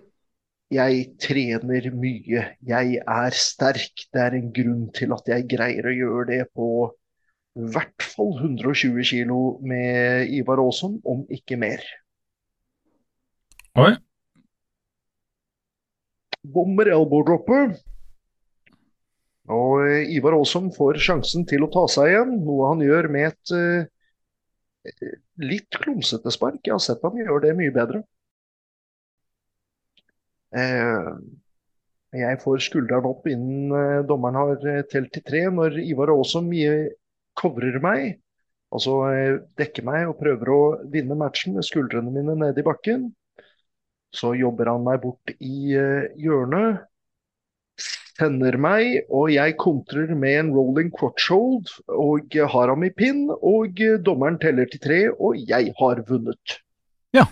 jeg 0.74 1.04
trener 1.22 1.86
mye. 1.96 2.42
Jeg 2.68 2.98
er 3.00 3.36
sterk. 3.38 4.04
Det 4.12 4.22
er 4.22 4.36
en 4.36 4.50
grunn 4.52 4.88
til 4.92 5.14
at 5.16 5.30
jeg 5.30 5.46
greier 5.54 5.88
å 5.88 5.94
gjøre 5.94 6.26
det 6.32 6.40
på 6.58 6.68
i 7.54 7.68
hvert 7.70 8.04
fall 8.04 8.34
120 8.42 9.06
kilo 9.06 9.40
med 9.62 10.34
Ivar 10.34 10.60
Aasen, 10.64 10.98
om 11.06 11.22
ikke 11.32 11.60
mer. 11.62 11.86
Oi. 13.78 13.94
Bomber 16.44 16.92
elbow-droppet. 16.92 17.80
Og 19.52 19.84
eh, 19.84 20.14
Ivar 20.16 20.38
Aasom 20.38 20.70
får 20.76 21.02
sjansen 21.04 21.44
til 21.48 21.66
å 21.66 21.72
ta 21.72 21.84
seg 21.92 22.14
igjen, 22.14 22.38
noe 22.46 22.72
han 22.72 22.84
gjør 22.84 23.10
med 23.12 23.32
et 23.32 23.54
uh, 23.56 25.14
litt 25.44 25.80
klumsete 25.84 26.32
spark. 26.32 26.62
Jeg 26.64 26.76
har 26.76 26.84
sett 26.84 27.04
ham 27.04 27.20
gjøre 27.20 27.42
det 27.48 27.56
mye 27.60 27.74
bedre. 27.76 28.04
Uh, 30.54 31.20
jeg 32.14 32.40
får 32.44 32.62
skulderen 32.62 33.10
opp 33.10 33.28
innen 33.28 33.74
uh, 33.74 34.04
dommeren 34.08 34.40
har 34.40 34.84
telt 34.92 35.12
til 35.16 35.26
tre, 35.28 35.48
når 35.52 35.80
Ivar 35.84 36.14
Aasom 36.14 36.52
covrer 37.40 37.80
meg, 37.84 38.20
altså 38.72 39.00
dekker 39.58 39.84
meg 39.86 40.06
og 40.08 40.20
prøver 40.22 40.52
å 40.54 40.62
vinne 40.94 41.18
matchen 41.18 41.58
med 41.58 41.66
skuldrene 41.66 42.14
mine 42.14 42.38
nede 42.38 42.62
i 42.62 42.68
bakken. 42.68 43.10
Så 44.14 44.36
jobber 44.38 44.70
han 44.70 44.84
meg 44.86 45.02
bort 45.04 45.34
i 45.42 45.74
uh, 45.74 46.10
hjørnet, 46.22 46.84
sender 48.14 48.60
meg, 48.62 49.08
og 49.10 49.32
jeg 49.34 49.56
kontrer 49.62 50.12
med 50.14 50.38
en 50.38 50.52
rolling 50.54 50.92
crotch 50.94 51.32
hold 51.34 51.72
og 51.90 52.36
har 52.54 52.70
ham 52.70 52.86
i 52.86 52.92
pinn. 52.94 53.26
Og 53.34 53.82
dommeren 54.06 54.38
teller 54.42 54.70
til 54.70 54.84
tre, 54.84 55.00
og 55.18 55.40
jeg 55.50 55.74
har 55.80 56.04
vunnet. 56.10 56.60
Ja. 57.18 57.26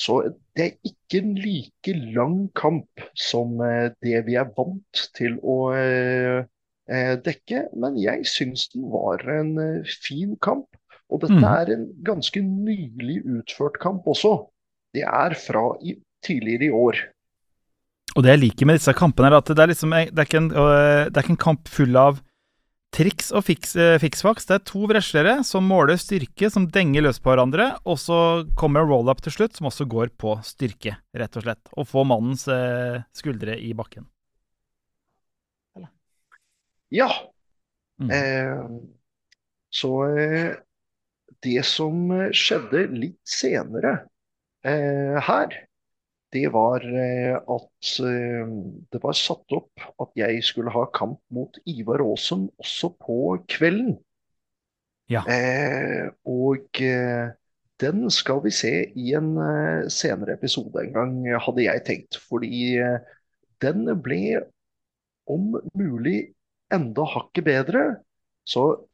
Så 0.00 0.22
det 0.56 0.64
er 0.64 0.90
ikke 0.90 1.20
en 1.20 1.36
like 1.38 1.94
lang 2.16 2.40
kamp 2.58 3.04
som 3.14 3.60
uh, 3.62 3.92
det 4.02 4.24
vi 4.26 4.38
er 4.40 4.50
vant 4.58 5.06
til 5.18 5.38
å 5.42 5.60
dekke, 6.90 7.60
men 7.78 7.94
jeg 8.02 8.24
syns 8.26 8.64
den 8.72 8.88
var 8.90 9.22
en 9.30 9.52
fin 9.86 10.32
kamp. 10.42 10.79
Og 11.10 11.20
dette 11.20 11.34
Mm. 11.36 11.44
er 11.44 11.72
en 11.74 11.86
ganske 12.06 12.40
nylig 12.40 13.24
utført 13.26 13.78
kamp 13.82 14.06
også. 14.06 14.46
Det 14.94 15.02
er 15.02 15.34
fra 15.34 15.76
i, 15.82 15.96
tidligere 16.22 16.68
i 16.68 16.70
år. 16.70 16.96
Og 18.16 18.22
det 18.22 18.30
jeg 18.30 18.40
liker 18.40 18.66
med 18.66 18.78
disse 18.78 18.92
kampene, 18.94 19.28
er 19.30 19.36
at 19.38 19.46
det 19.46 19.58
er, 19.58 19.66
liksom, 19.70 19.90
det 19.90 20.18
er, 20.18 20.26
ikke, 20.26 20.36
en, 20.38 20.50
øh, 20.50 21.04
det 21.10 21.16
er 21.16 21.22
ikke 21.22 21.36
en 21.36 21.46
kamp 21.46 21.68
full 21.68 21.96
av 21.96 22.20
triks 22.92 23.30
og 23.30 23.44
fiks, 23.46 23.76
øh, 23.76 23.98
fiksfaks. 24.02 24.46
Det 24.46 24.54
er 24.54 24.64
to 24.66 24.80
wreslere 24.86 25.44
som 25.44 25.62
måler 25.62 25.94
styrke, 25.94 26.50
som 26.50 26.66
denger 26.66 27.02
løs 27.02 27.20
på 27.22 27.30
hverandre, 27.30 27.78
og 27.86 27.98
så 27.98 28.46
kommer 28.56 28.82
en 28.82 28.90
roll-up 28.90 29.22
til 29.22 29.30
slutt, 29.32 29.54
som 29.56 29.66
også 29.70 29.86
går 29.86 30.10
på 30.18 30.34
styrke, 30.42 30.96
rett 31.14 31.36
og 31.36 31.42
slett. 31.46 31.62
Og 31.78 31.86
får 31.86 32.06
mannens 32.06 32.48
skuldre 33.14 33.54
i 33.58 33.72
bakken. 33.74 34.06
Ja. 36.90 37.06
Mm. 38.00 38.10
Eh, 38.10 38.80
så 39.70 39.90
eh, 40.18 40.56
det 41.44 41.64
som 41.68 42.10
eh, 42.14 42.30
skjedde 42.36 42.86
litt 42.92 43.20
senere 43.28 43.96
eh, 44.66 45.18
her, 45.26 45.56
det 46.30 46.46
var 46.54 46.84
eh, 46.86 47.34
at 47.34 47.90
eh, 48.06 48.52
det 48.92 49.00
var 49.02 49.16
satt 49.18 49.56
opp 49.56 49.86
at 50.02 50.12
jeg 50.18 50.44
skulle 50.46 50.72
ha 50.74 50.84
kamp 50.94 51.18
mot 51.34 51.58
Ivar 51.68 52.02
Aasen 52.04 52.46
også 52.60 52.92
på 53.02 53.18
kvelden. 53.50 53.96
Ja. 55.10 55.24
Eh, 55.26 56.06
og 56.30 56.78
den 57.82 58.04
skal 58.14 58.44
vi 58.44 58.52
se 58.54 58.72
i 58.94 59.10
en 59.18 59.32
senere 59.90 60.36
episode 60.36 60.84
en 60.84 60.92
gang, 60.94 61.14
hadde 61.42 61.64
jeg 61.64 61.82
tenkt. 61.88 62.18
Fordi 62.28 62.76
den 63.64 63.88
ble 64.04 64.44
om 65.26 65.56
mulig 65.74 66.36
enda 66.70 67.08
hakket 67.08 67.48
bedre. 67.48 67.84
Så 68.46 68.84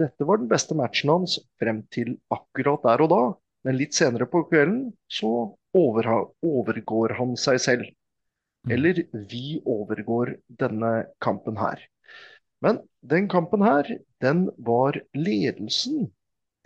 dette 0.00 0.26
var 0.26 0.40
den 0.40 0.50
beste 0.50 0.76
matchen 0.78 1.12
hans 1.12 1.38
frem 1.60 1.84
til 1.94 2.16
akkurat 2.34 2.82
der 2.86 3.04
og 3.04 3.10
da. 3.12 3.22
Men 3.64 3.78
litt 3.78 3.96
senere 3.96 4.26
på 4.28 4.42
kvelden 4.50 4.90
så 5.08 5.30
overgår 5.74 7.14
han 7.18 7.36
seg 7.40 7.60
selv. 7.62 7.86
Mm. 8.64 8.74
Eller 8.76 9.00
vi 9.30 9.60
overgår 9.64 10.34
denne 10.60 10.92
kampen 11.24 11.58
her. 11.60 11.80
Men 12.64 12.80
den 13.04 13.28
kampen 13.28 13.64
her, 13.64 13.88
den 14.24 14.46
var 14.56 14.98
ledelsen 15.16 16.08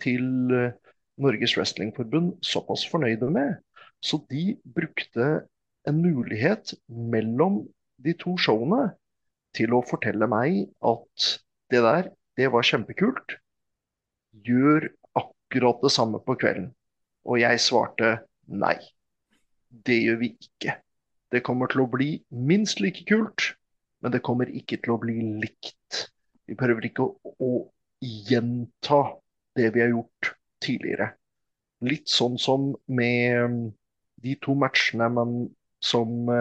til 0.03 0.53
eh, 0.55 0.75
Norges 1.19 1.57
Wrestlingforbund 1.57 2.37
såpass 2.45 2.85
fornøyde 2.87 3.27
med, 3.35 3.57
så 3.99 4.21
de 4.31 4.53
brukte 4.63 5.27
en 5.87 5.99
mulighet 5.99 6.71
mellom 6.87 7.65
de 7.99 8.13
to 8.15 8.37
showene 8.39 8.93
til 9.57 9.75
å 9.75 9.83
fortelle 9.83 10.29
meg 10.31 10.69
at 10.85 11.29
det 11.73 11.83
der, 11.83 12.07
det 12.39 12.47
var 12.53 12.63
kjempekult. 12.63 13.35
Gjør 14.47 14.87
akkurat 15.19 15.81
det 15.83 15.91
samme 15.91 16.21
på 16.23 16.37
kvelden. 16.39 16.69
Og 17.27 17.41
jeg 17.41 17.59
svarte 17.61 18.19
nei. 18.47 18.77
Det 19.69 19.97
gjør 19.99 20.21
vi 20.23 20.31
ikke. 20.39 20.77
Det 21.29 21.43
kommer 21.45 21.69
til 21.69 21.83
å 21.83 21.89
bli 21.91 22.13
minst 22.31 22.79
like 22.81 23.03
kult, 23.09 23.51
men 24.01 24.13
det 24.15 24.23
kommer 24.25 24.49
ikke 24.49 24.79
til 24.81 24.95
å 24.95 25.01
bli 25.01 25.19
likt. 25.43 26.05
Vi 26.49 26.57
prøver 26.57 26.87
ikke 26.87 27.05
å, 27.05 27.33
å 27.37 27.51
gjenta 28.01 29.01
det 29.59 29.69
vi 29.75 29.83
har 29.83 29.91
gjort 29.91 30.31
tidligere. 30.63 31.11
Litt 31.85 32.09
sånn 32.11 32.39
som 32.41 32.71
med 32.87 33.43
um, 33.43 33.59
de 34.23 34.33
to 34.41 34.55
matchene 34.57 35.11
men, 35.13 35.35
som 35.83 36.31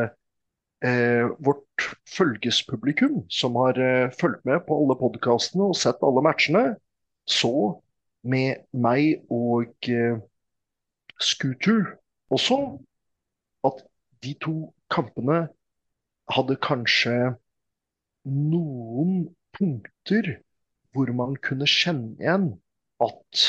eh, 0.85 1.29
vårt 1.43 1.89
følgespublikum, 2.09 3.25
som 3.31 3.57
har 3.61 3.79
eh, 3.83 4.11
fulgt 4.21 4.45
med 4.49 4.65
på 4.67 4.79
alle 4.79 4.97
podkastene 5.01 5.71
og 5.71 5.79
sett 5.79 6.03
alle 6.07 6.23
matchene, 6.25 6.65
så 7.29 7.53
med 8.29 8.65
meg 8.73 9.25
og 9.33 9.91
eh, 9.91 10.19
Scooter 11.19 11.97
også 12.31 12.59
at 13.67 13.83
de 14.23 14.35
to 14.43 14.57
kampene 14.93 15.49
hadde 16.31 16.59
kanskje 16.63 17.17
noen 18.29 19.29
punkter 19.57 20.37
hvor 20.95 21.11
man 21.17 21.35
kunne 21.43 21.67
kjenne 21.69 22.15
igjen 22.21 22.49
at 23.03 23.45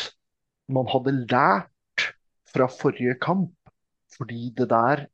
man 0.70 0.90
hadde 0.90 1.16
lært 1.22 2.06
fra 2.50 2.68
forrige 2.72 3.16
kamp. 3.22 3.54
Fordi 4.10 4.50
det 4.58 4.70
der 4.72 5.06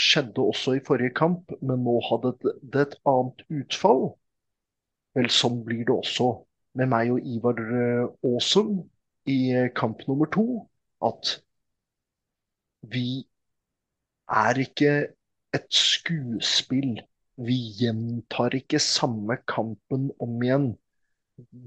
skjedde 0.00 0.42
også 0.42 0.76
i 0.78 0.84
forrige 0.86 1.14
kamp, 1.16 1.52
men 1.60 1.84
nå 1.86 1.98
hadde 2.08 2.34
det 2.42 2.86
et 2.86 2.96
annet 3.08 3.44
utfall. 3.60 4.06
Vel, 5.18 5.28
sånn 5.34 5.60
blir 5.66 5.84
det 5.88 5.94
også 5.96 6.30
med 6.78 6.90
meg 6.90 7.12
og 7.14 7.26
Ivar 7.26 7.58
eh, 7.58 8.04
Aasen 8.30 8.74
i 9.30 9.38
eh, 9.56 9.70
kamp 9.76 10.04
nummer 10.08 10.30
to. 10.30 10.46
At 11.02 11.40
vi 12.92 13.24
er 14.30 14.60
ikke 14.62 14.92
et 15.56 15.66
skuespill. 15.74 17.00
Vi 17.40 17.58
gjentar 17.80 18.54
ikke 18.56 18.78
samme 18.82 19.40
kampen 19.48 20.10
om 20.20 20.40
igjen. 20.44 20.70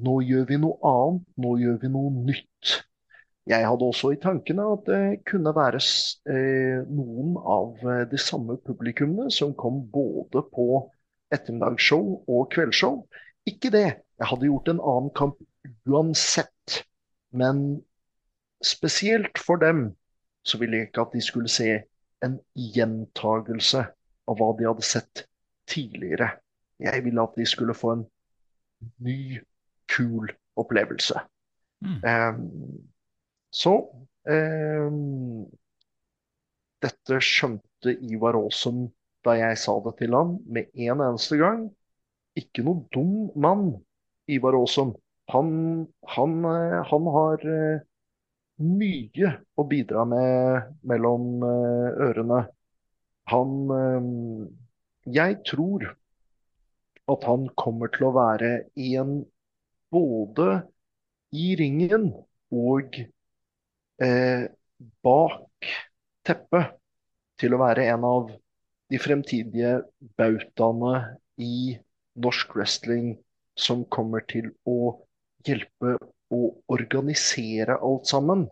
Nå 0.05 0.19
gjør 0.21 0.47
vi 0.51 0.59
noe 0.61 0.77
annet, 0.86 1.27
nå 1.41 1.55
gjør 1.63 1.79
vi 1.81 1.91
noe 1.95 2.11
nytt. 2.29 2.73
Jeg 3.49 3.67
hadde 3.67 3.87
også 3.87 4.13
i 4.13 4.19
tankene 4.23 4.65
at 4.71 4.85
det 4.87 5.23
kunne 5.27 5.51
være 5.55 5.81
eh, 6.31 6.83
noen 6.87 7.33
av 7.37 7.81
eh, 7.83 8.03
de 8.07 8.19
samme 8.21 8.55
publikummene 8.63 9.31
som 9.35 9.51
kom 9.59 9.81
både 9.91 10.45
på 10.55 10.67
ettermiddagsshow 11.33 12.21
og 12.23 12.45
kveldsshow. 12.53 13.01
Ikke 13.49 13.71
det. 13.73 13.89
Jeg 14.19 14.29
hadde 14.29 14.47
gjort 14.47 14.71
en 14.71 14.79
annen 14.79 15.11
kamp 15.17 15.41
uansett. 15.89 16.83
Men 17.35 17.81
spesielt 18.63 19.41
for 19.41 19.59
dem 19.59 19.89
så 20.47 20.59
ville 20.61 20.79
jeg 20.79 20.91
ikke 20.91 21.03
at 21.03 21.15
de 21.17 21.23
skulle 21.23 21.51
se 21.51 21.67
en 22.23 22.39
gjentagelse 22.55 23.83
av 24.27 24.39
hva 24.39 24.53
de 24.55 24.69
hadde 24.69 24.87
sett 24.87 25.25
tidligere. 25.67 26.29
Jeg 26.79 27.03
ville 27.03 27.23
at 27.23 27.35
de 27.35 27.47
skulle 27.47 27.75
få 27.75 27.97
en 27.97 28.05
ny, 29.03 29.41
kul 29.91 30.31
opplevelse. 30.59 31.19
Mm. 31.83 31.99
Um, 32.07 32.92
så 33.54 33.76
eh, 34.30 34.89
Dette 36.84 37.20
skjønte 37.24 37.93
Ivar 38.12 38.36
Aasen 38.39 38.88
da 39.24 39.38
jeg 39.39 39.60
sa 39.62 39.78
det 39.86 39.93
til 40.01 40.16
ham 40.18 40.36
med 40.51 40.68
en 40.74 40.99
eneste 41.06 41.38
gang. 41.39 41.68
Ikke 42.36 42.66
noe 42.66 42.84
dum 42.91 43.30
mann, 43.39 43.70
Ivar 44.28 44.58
Aasen. 44.58 44.91
Han, 45.32 45.88
han, 46.16 46.34
eh, 46.49 46.80
han 46.89 47.08
har 47.16 47.45
eh, 47.47 47.84
mye 48.64 49.32
å 49.56 49.66
bidra 49.70 50.04
med 50.10 50.74
mellom 50.91 51.45
eh, 51.47 52.04
ørene. 52.10 52.41
Han 53.32 53.51
Jeg 55.08 55.38
tror 55.47 55.86
at 57.14 57.24
han 57.28 57.45
kommer 57.60 57.91
til 57.93 58.10
å 58.10 58.16
være 58.18 58.49
en 58.76 59.14
både 59.95 60.47
i 61.32 61.54
ringen 61.60 62.10
og 62.51 62.99
eh, 64.01 64.45
bak 65.03 65.69
teppet 66.25 66.77
til 67.39 67.55
å 67.55 67.61
være 67.61 67.87
en 67.93 68.07
av 68.07 68.31
de 68.91 68.99
fremtidige 69.01 69.79
bautaene 70.19 71.17
i 71.41 71.75
norsk 72.23 72.53
wrestling 72.57 73.15
som 73.57 73.83
kommer 73.93 74.25
til 74.29 74.51
å 74.69 74.95
hjelpe 75.45 75.97
å 76.33 76.41
organisere 76.71 77.77
alt 77.85 78.09
sammen, 78.09 78.47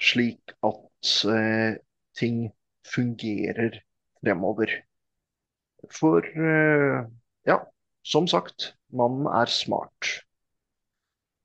slik 0.00 0.54
at 0.66 1.12
eh, 1.30 1.78
ting 2.18 2.48
fungerer 2.86 3.80
fremover. 4.20 4.72
For 5.90 6.24
eh, 6.24 7.04
ja, 7.48 7.58
som 8.06 8.28
sagt, 8.30 8.72
mannen 8.92 9.28
er 9.30 9.50
smart. 9.52 10.10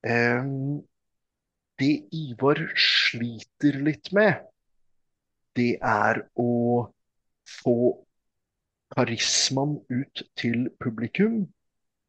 Eh, 0.05 0.41
det 1.81 2.07
Ivar 2.15 2.61
sliter 2.79 3.79
litt 3.83 4.11
med, 4.15 4.43
det 5.55 5.75
er 5.83 6.21
å 6.39 6.87
få 7.61 7.77
karismaen 8.95 9.77
ut 9.91 10.23
til 10.39 10.69
publikum 10.83 11.43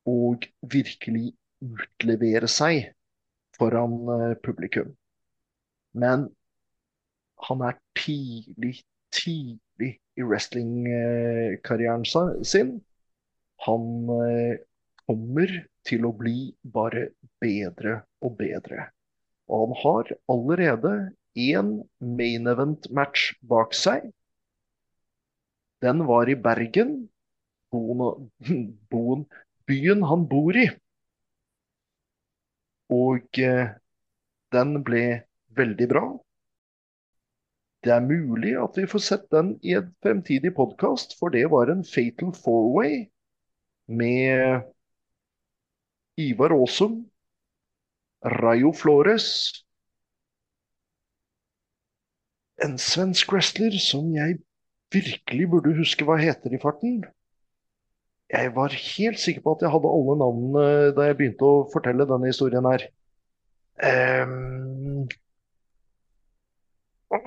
og 0.06 0.46
virkelig 0.74 1.32
utlevere 1.64 2.48
seg 2.50 2.92
foran 3.56 3.96
eh, 4.12 4.34
publikum. 4.44 4.92
Men 5.96 6.28
han 7.48 7.62
er 7.66 7.78
tidlig, 7.98 8.82
tidlig 9.14 9.96
i 10.16 10.26
wrestlingkarrieren 10.26 12.04
sin. 12.44 12.76
Han 13.66 13.88
eh, 14.20 14.58
kommer 15.06 15.56
til 15.86 16.06
å 16.06 16.12
bli 16.16 16.50
bare 16.62 17.10
bedre 17.42 18.00
og 18.24 18.36
bedre. 18.38 18.90
Og 19.48 19.62
han 19.62 19.76
har 19.82 20.12
allerede 20.32 20.92
én 21.36 21.68
main 22.00 22.46
event-match 22.50 23.34
bak 23.40 23.74
seg. 23.76 24.10
Den 25.84 26.06
var 26.08 26.28
i 26.28 26.34
Bergen, 26.34 27.08
byen 29.68 30.02
han 30.10 30.28
bor 30.30 30.56
i. 30.56 30.68
Og 32.96 33.40
eh, 33.42 33.74
den 34.54 34.78
ble 34.86 35.04
veldig 35.58 35.88
bra. 35.90 36.04
Det 37.84 37.92
er 37.94 38.02
mulig 38.02 38.54
at 38.58 38.78
vi 38.78 38.86
får 38.90 39.02
sett 39.04 39.26
den 39.30 39.52
i 39.62 39.76
en 39.78 39.92
fremtidig 40.02 40.54
podkast, 40.56 41.14
for 41.18 41.30
det 41.34 41.44
var 41.52 41.70
en 41.70 41.84
Fatal 41.86 42.32
Four-Way 42.34 43.04
med 43.86 44.64
Ivar 46.18 46.54
Aasum, 46.56 47.04
Rayo 48.26 48.72
Flores 48.72 49.26
En 52.64 52.78
svensk 52.80 53.32
wrestler 53.32 53.74
som 53.78 54.14
jeg 54.14 54.38
virkelig 54.92 55.50
burde 55.50 55.74
huske 55.76 56.04
hva 56.08 56.16
heter 56.16 56.54
i 56.56 56.60
farten. 56.62 57.02
Jeg 58.32 58.54
var 58.56 58.72
helt 58.72 59.20
sikker 59.20 59.42
på 59.44 59.52
at 59.54 59.62
jeg 59.62 59.70
hadde 59.70 59.90
alle 59.96 60.14
navnene 60.22 60.62
da 60.96 61.06
jeg 61.06 61.18
begynte 61.18 61.46
å 61.46 61.66
fortelle 61.72 62.08
denne 62.08 62.30
historien 62.32 62.66
her. 62.66 62.86
Um... 63.84 65.04
Ja, 67.12 67.20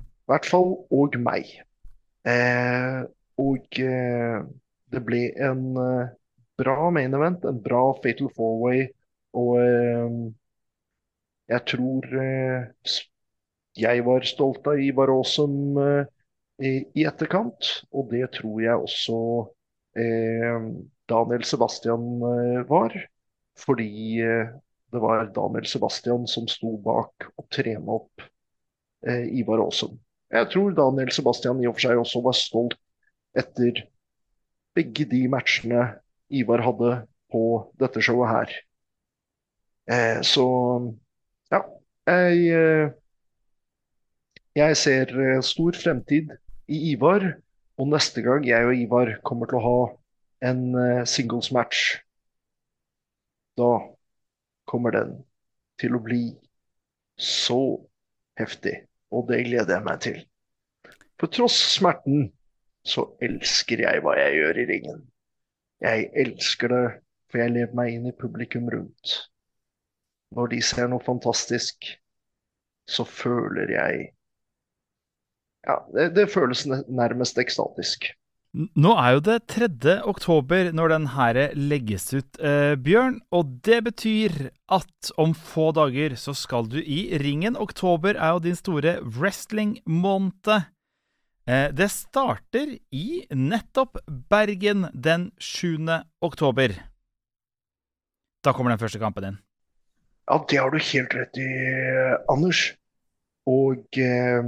I 0.00 0.32
hvert 0.32 0.50
fall 0.50 0.74
og 0.98 1.16
meg. 1.22 1.54
Uh, 2.26 3.06
og 3.40 3.80
uh, 3.80 4.42
det 4.92 5.04
ble 5.06 5.22
en 5.48 5.64
uh, 5.78 6.10
bra 6.60 6.90
main 6.94 7.14
event, 7.16 7.44
en 7.44 7.60
bra 7.62 7.82
Fatal 8.02 8.30
Four-Way. 8.36 8.88
Og 9.34 9.58
jeg 11.50 11.62
tror 11.66 12.06
jeg 13.74 14.04
var 14.06 14.28
stolt 14.28 14.68
av 14.70 14.78
Ivar 14.78 15.10
Aasen 15.10 15.56
i 16.62 17.06
etterkant. 17.08 17.70
Og 17.90 18.12
det 18.12 18.28
tror 18.38 18.62
jeg 18.62 18.86
også 18.86 19.18
eh, 19.98 20.68
Daniel 21.10 21.44
Sebastian 21.44 22.22
eh, 22.22 22.62
var. 22.68 22.94
Fordi 23.58 24.20
eh, 24.22 24.54
det 24.92 25.02
var 25.02 25.26
Daniel 25.34 25.66
Sebastian 25.66 26.26
som 26.30 26.48
sto 26.50 26.76
bak 26.82 27.28
og 27.36 27.48
trena 27.52 27.98
opp 27.98 28.24
eh, 29.06 29.26
Ivar 29.40 29.62
Aasen. 29.66 29.98
Jeg 30.34 30.50
tror 30.52 30.74
Daniel 30.74 31.12
Sebastian 31.14 31.60
i 31.62 31.68
og 31.68 31.76
for 31.76 31.86
seg 31.86 32.00
også 32.00 32.22
var 32.24 32.38
stolt 32.38 32.78
etter 33.38 33.84
begge 34.74 35.06
de 35.10 35.24
matchene 35.30 35.84
Ivar 36.30 36.62
hadde 36.64 36.92
på 37.32 37.42
dette 37.80 38.02
showet 38.04 38.30
her. 38.30 38.54
Eh, 39.90 40.20
så 40.24 40.46
ja, 41.52 41.60
jeg, 42.08 42.46
eh, 42.54 42.94
jeg 44.56 44.76
ser 44.80 45.14
stor 45.44 45.76
fremtid 45.76 46.32
i 46.68 46.92
Ivar. 46.92 47.34
Og 47.76 47.90
neste 47.90 48.22
gang 48.22 48.44
jeg 48.46 48.66
og 48.68 48.76
Ivar 48.78 49.16
kommer 49.26 49.50
til 49.50 49.58
å 49.58 49.64
ha 49.64 49.78
en 50.46 50.60
uh, 50.76 51.04
singles 51.08 51.50
match, 51.52 51.96
da 53.58 53.70
kommer 54.68 54.94
den 54.94 55.16
til 55.80 55.96
å 55.96 56.02
bli 56.04 56.22
så 57.18 57.80
heftig. 58.38 58.84
Og 59.14 59.28
det 59.30 59.44
gleder 59.48 59.76
jeg 59.76 59.86
meg 59.86 60.00
til. 60.04 60.20
For 61.20 61.30
tross 61.30 61.56
smerten 61.76 62.28
så 62.84 63.06
elsker 63.24 63.84
jeg 63.86 64.02
hva 64.04 64.16
jeg 64.18 64.40
gjør 64.40 64.60
i 64.60 64.68
ringen. 64.70 65.02
Jeg 65.84 66.08
elsker 66.24 66.72
det, 66.72 66.84
for 67.28 67.42
jeg 67.42 67.52
lever 67.52 67.76
meg 67.76 67.92
inn 67.92 68.08
i 68.08 68.16
publikum 68.16 68.70
rundt. 68.72 69.14
Når 70.34 70.50
de 70.54 70.60
ser 70.64 70.88
noe 70.90 71.04
fantastisk, 71.04 71.90
så 72.88 73.04
føler 73.08 73.72
jeg 73.76 74.10
ja, 75.64 75.78
det, 75.94 76.10
det 76.16 76.28
føles 76.32 76.66
nærmest 76.68 77.38
ekstatisk. 77.40 78.10
Nå 78.54 78.92
er 79.00 79.16
jo 79.16 79.22
det 79.26 79.36
3. 79.50 79.68
oktober 80.06 80.68
når 80.76 80.92
den 80.92 81.06
her 81.10 81.38
legges 81.58 82.06
ut, 82.14 82.36
eh, 82.38 82.76
Bjørn. 82.78 83.16
Og 83.34 83.56
det 83.66 83.80
betyr 83.88 84.36
at 84.70 85.10
om 85.18 85.32
få 85.34 85.72
dager 85.74 86.14
så 86.20 86.36
skal 86.38 86.68
du 86.70 86.78
i 86.78 87.18
ringen. 87.18 87.58
Oktober 87.58 88.14
er 88.14 88.36
jo 88.36 88.44
din 88.44 88.58
store 88.58 89.00
wrestling-måned. 89.02 90.70
Eh, 91.44 91.68
det 91.76 91.90
starter 91.92 92.70
i 92.96 93.24
nettopp 93.28 93.98
Bergen 94.30 94.86
den 94.94 95.28
7. 95.36 95.76
oktober. 96.24 96.72
Da 98.44 98.52
kommer 98.52 98.72
den 98.72 98.80
første 98.80 99.00
kampen 99.00 99.26
din. 99.26 99.36
Ja, 100.24 100.38
det 100.48 100.56
har 100.56 100.72
du 100.72 100.80
helt 100.80 101.12
rett 101.12 101.36
i, 101.36 101.50
Anders. 102.32 102.62
Og 103.44 104.00
eh, 104.00 104.40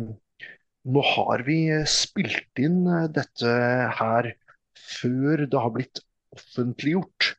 nå 0.88 1.02
har 1.12 1.44
vi 1.44 1.60
spilt 1.84 2.64
inn 2.64 2.86
eh, 2.88 3.08
dette 3.12 3.52
her 4.00 4.32
før 4.80 5.44
det 5.44 5.60
har 5.60 5.72
blitt 5.74 6.00
offentliggjort 6.32 7.34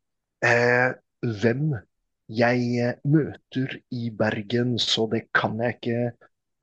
eh, 0.45 0.93
hvem 1.41 1.71
jeg 2.29 2.65
eh, 2.83 2.97
møter 3.09 3.79
i 3.89 4.11
Bergen, 4.13 4.77
så 4.77 5.07
det 5.09 5.27
kan 5.33 5.57
jeg 5.63 5.79
ikke 5.79 6.01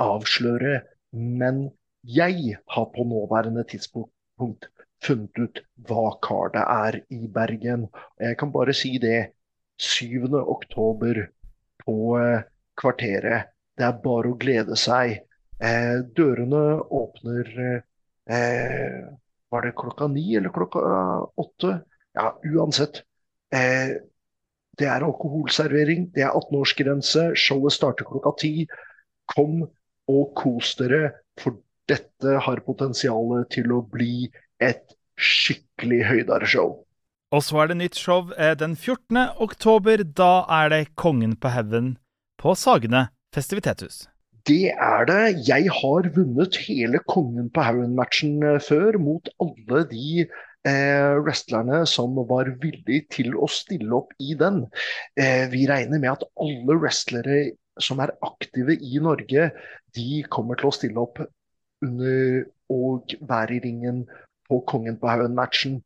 avsløre. 0.04 0.84
Men 1.10 1.66
jeg 2.04 2.56
har 2.68 2.84
på 2.84 3.04
nåværende 3.04 3.64
tidspunkt 3.68 4.68
funnet 5.04 5.38
ut 5.38 5.60
hva 5.88 6.14
kartet 6.22 6.64
er 6.64 7.00
i 7.12 7.26
Bergen. 7.28 7.88
Jeg 8.20 8.38
kan 8.38 8.52
bare 8.52 8.74
si 8.76 8.98
det. 8.98 9.32
7. 9.80 10.30
oktober 10.30 11.26
på 11.82 11.94
eh, 12.20 12.44
Kvarteret. 12.78 13.50
Det 13.74 13.86
er 13.88 13.96
bare 14.04 14.30
å 14.30 14.38
glede 14.38 14.76
seg. 14.78 15.16
Eh, 15.58 15.96
dørene 16.14 16.62
åpner 16.94 17.50
eh, 18.30 19.00
Var 19.50 19.66
det 19.66 19.74
klokka 19.78 20.06
ni 20.10 20.36
eller 20.36 20.54
klokka 20.54 20.80
åtte? 21.42 21.80
Ja, 22.14 22.30
uansett. 22.54 23.02
Eh, 23.54 23.98
det 24.78 24.86
er 24.90 25.06
alkoholservering, 25.06 26.08
det 26.14 26.24
er 26.26 26.34
18-årsgrense, 26.34 27.28
showet 27.38 27.74
starter 27.74 28.06
klokka 28.08 28.32
ti. 28.42 28.66
Kom 29.30 29.62
og 30.10 30.24
kos 30.38 30.74
dere, 30.78 31.12
for 31.38 31.58
dette 31.90 32.38
har 32.46 32.64
potensial 32.66 33.44
til 33.52 33.72
å 33.74 33.82
bli 33.92 34.30
et 34.62 34.96
skikkelig 35.20 36.02
høydereshow. 36.08 36.80
Og 37.34 37.42
så 37.42 37.60
er 37.62 37.70
det 37.70 37.80
nytt 37.80 37.98
show 37.98 38.30
eh, 38.38 38.54
den 38.58 38.76
14. 38.76 39.18
oktober. 39.42 40.04
Da 40.06 40.46
er 40.62 40.70
det 40.70 40.82
Kongen 41.00 41.34
på 41.36 41.50
haugen 41.50 41.96
på 42.38 42.54
Sagene 42.58 43.08
festivitetshus. 43.34 44.04
Det 44.46 44.70
er 44.70 45.06
det. 45.08 45.48
Jeg 45.48 45.70
har 45.72 46.10
vunnet 46.14 46.58
hele 46.66 47.00
Kongen 47.10 47.48
på 47.50 47.64
haugen-matchen 47.64 48.42
eh, 48.44 48.60
før 48.62 48.98
mot 49.02 49.30
alle 49.42 49.84
de 49.90 50.26
eh, 50.26 51.14
wrestlerne 51.24 51.82
som 51.90 52.14
var 52.28 52.52
villige 52.62 53.06
til 53.16 53.34
å 53.34 53.48
stille 53.50 53.90
opp 53.96 54.12
i 54.20 54.36
den. 54.38 54.66
Eh, 55.18 55.46
vi 55.52 55.64
regner 55.70 55.98
med 55.98 56.12
at 56.12 56.26
alle 56.36 56.76
wrestlere 56.76 57.56
som 57.82 57.98
er 58.04 58.14
aktive 58.22 58.76
i 58.76 59.00
Norge, 59.02 59.48
de 59.96 60.22
kommer 60.30 60.60
til 60.60 60.70
å 60.70 60.76
stille 60.76 61.02
opp 61.02 61.24
under 61.82 62.44
og 62.72 63.14
være 63.28 63.56
i 63.56 63.62
ringen 63.64 64.04
på 64.48 64.60
Kongen 64.68 64.98
på 65.00 65.08
haugen-matchen. 65.08 65.80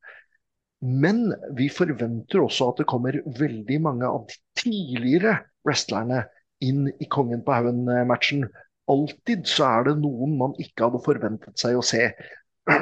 Men 0.80 1.32
vi 1.58 1.68
forventer 1.74 2.42
også 2.44 2.70
at 2.70 2.82
det 2.82 2.88
kommer 2.90 3.18
veldig 3.38 3.80
mange 3.82 4.06
av 4.06 4.26
de 4.30 4.36
tidligere 4.60 5.38
wrestlerne 5.66 6.24
inn 6.64 6.86
i 6.88 7.08
Kongen 7.10 7.42
på 7.46 7.54
haugen-matchen. 7.54 8.46
Alltid 8.88 9.46
så 9.50 9.66
er 9.68 9.88
det 9.88 9.98
noen 10.02 10.36
man 10.40 10.54
ikke 10.62 10.86
hadde 10.86 11.04
forventet 11.04 11.60
seg 11.60 11.78
å 11.78 11.86
se. 11.86 12.10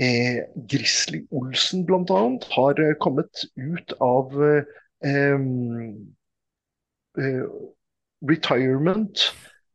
Eh, 0.00 0.38
Grizzly 0.72 1.18
Olsen 1.36 1.82
bl.a. 1.84 2.20
har 2.54 2.78
eh, 2.80 2.94
kommet 2.96 3.42
ut 3.60 3.92
av 4.00 4.32
eh, 4.40 4.64
eh, 7.20 7.42
retirement 8.24 9.26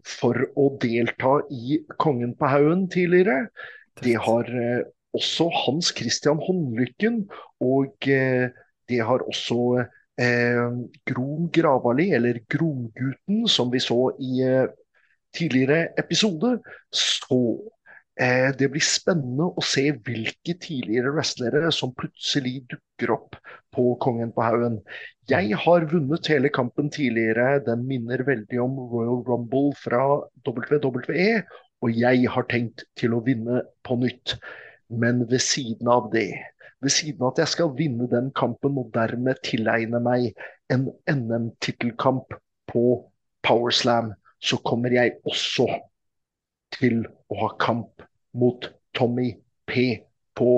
for 0.07 0.47
å 0.57 0.69
delta 0.81 1.37
i 1.53 1.81
Kongen 1.99 2.33
på 2.37 2.49
haugen 2.51 2.87
tidligere. 2.91 3.47
Det 4.01 4.15
har 4.23 4.49
eh, 4.49 4.87
også 5.17 5.49
Hans 5.65 5.91
Christian 5.97 6.41
Håndlykken, 6.43 7.25
og 7.63 8.09
eh, 8.09 8.49
det 8.87 9.03
har 9.03 9.25
også 9.27 9.85
Grom 10.17 11.43
Gravali, 11.53 12.07
eller 12.17 12.39
Gromgutten, 12.49 13.43
som 13.45 13.69
vi 13.69 13.77
så 13.77 13.99
i 14.17 14.39
tidligere 15.37 15.91
episode. 16.01 16.55
Så 16.89 17.37
Eh, 17.37 17.76
det 18.17 18.67
blir 18.73 18.81
spennende 18.81 19.45
å 19.45 19.61
se 19.61 19.91
hvilke 19.93 20.55
tidligere 20.57 21.11
wrestlere 21.13 21.69
som 21.75 21.91
plutselig 21.93 22.63
dukker 22.71 23.13
opp 23.13 23.37
på 23.75 23.91
Kongen 24.01 24.31
på 24.33 24.41
haugen. 24.41 24.79
Jeg 25.29 25.53
har 25.61 25.85
vunnet 25.91 26.29
hele 26.31 26.49
kampen 26.49 26.89
tidligere. 26.89 27.59
Den 27.65 27.85
minner 27.85 28.23
veldig 28.25 28.61
om 28.63 28.77
Royal 28.89 29.21
Rumble 29.27 29.75
fra 29.77 30.03
WWE. 30.47 31.43
Og 31.85 31.93
jeg 31.93 32.25
har 32.33 32.47
tenkt 32.49 32.87
til 32.97 33.13
å 33.13 33.21
vinne 33.25 33.61
på 33.85 33.99
nytt. 34.01 34.37
Men 34.89 35.25
ved 35.29 35.43
siden 35.43 35.89
av 35.91 36.09
det, 36.13 36.31
ved 36.81 36.93
siden 36.95 37.21
av 37.21 37.35
at 37.35 37.43
jeg 37.43 37.53
skal 37.53 37.75
vinne 37.77 38.07
den 38.09 38.31
kampen 38.37 38.79
og 38.81 38.89
dermed 38.95 39.43
tilegne 39.45 40.01
meg 40.01 40.31
en 40.73 40.87
NM-tittelkamp 41.11 42.33
på 42.71 42.85
Powerslam, 43.45 44.15
så 44.41 44.57
kommer 44.65 44.93
jeg 44.93 45.19
også 45.27 45.67
til 46.75 47.03
å 47.31 47.39
ha 47.41 47.51
kamp 47.61 48.03
mot 48.37 48.67
Tommy 48.97 49.33
P 49.69 49.85
på 50.37 50.51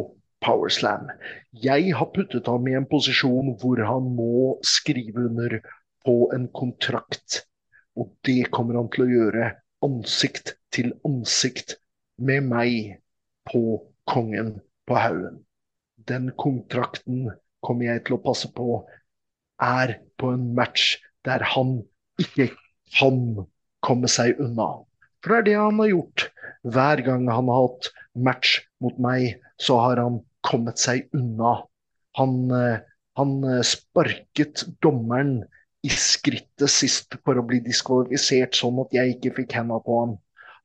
Powerslam. 0.43 1.10
Jeg 1.51 1.93
har 1.99 2.12
puttet 2.16 2.47
ham 2.47 2.68
i 2.70 2.76
en 2.78 2.88
posisjon 2.89 3.53
hvor 3.62 3.82
han 3.84 4.07
må 4.16 4.57
skrive 4.66 5.28
under 5.28 5.60
på 6.05 6.30
en 6.36 6.47
kontrakt. 6.55 7.43
Og 7.99 8.12
det 8.26 8.51
kommer 8.55 8.80
han 8.80 8.89
til 8.93 9.05
å 9.05 9.12
gjøre 9.12 9.51
ansikt 9.86 10.55
til 10.76 10.93
ansikt 11.07 11.78
med 12.20 12.47
meg 12.51 12.99
på 13.49 13.82
Kongen 14.10 14.55
på 14.89 14.95
haugen. 14.97 15.43
Den 16.10 16.32
kontrakten 16.39 17.28
kommer 17.62 17.91
jeg 17.91 18.07
til 18.07 18.16
å 18.16 18.24
passe 18.24 18.49
på 18.55 18.80
er 19.62 19.99
på 20.18 20.32
en 20.34 20.47
match 20.57 20.95
der 21.28 21.43
han 21.53 21.82
ikke 22.22 22.49
kan 22.97 23.20
komme 23.86 24.10
seg 24.10 24.39
unna. 24.41 24.70
For 25.24 25.34
det 25.34 25.40
er 25.40 25.48
det 25.50 25.58
han 25.60 25.82
har 25.84 25.92
gjort. 25.92 26.28
Hver 26.64 27.04
gang 27.06 27.28
han 27.32 27.52
har 27.52 27.66
hatt 27.66 27.90
match 28.16 28.60
mot 28.84 28.98
meg, 29.02 29.40
så 29.60 29.78
har 29.84 30.02
han 30.02 30.22
kommet 30.48 30.80
seg 30.82 31.08
unna. 31.16 31.58
Han, 32.20 32.36
eh, 32.56 32.82
han 33.20 33.36
eh, 33.48 33.64
sparket 33.68 34.66
dommeren 34.84 35.42
i 35.86 35.92
skrittet 35.94 36.72
sist 36.72 37.16
for 37.24 37.40
å 37.40 37.46
bli 37.48 37.62
diskvalifisert, 37.64 38.58
sånn 38.58 38.82
at 38.84 38.96
jeg 38.96 39.16
ikke 39.16 39.36
fikk 39.42 39.56
henda 39.60 39.80
på 39.84 40.00
ham. 40.02 40.18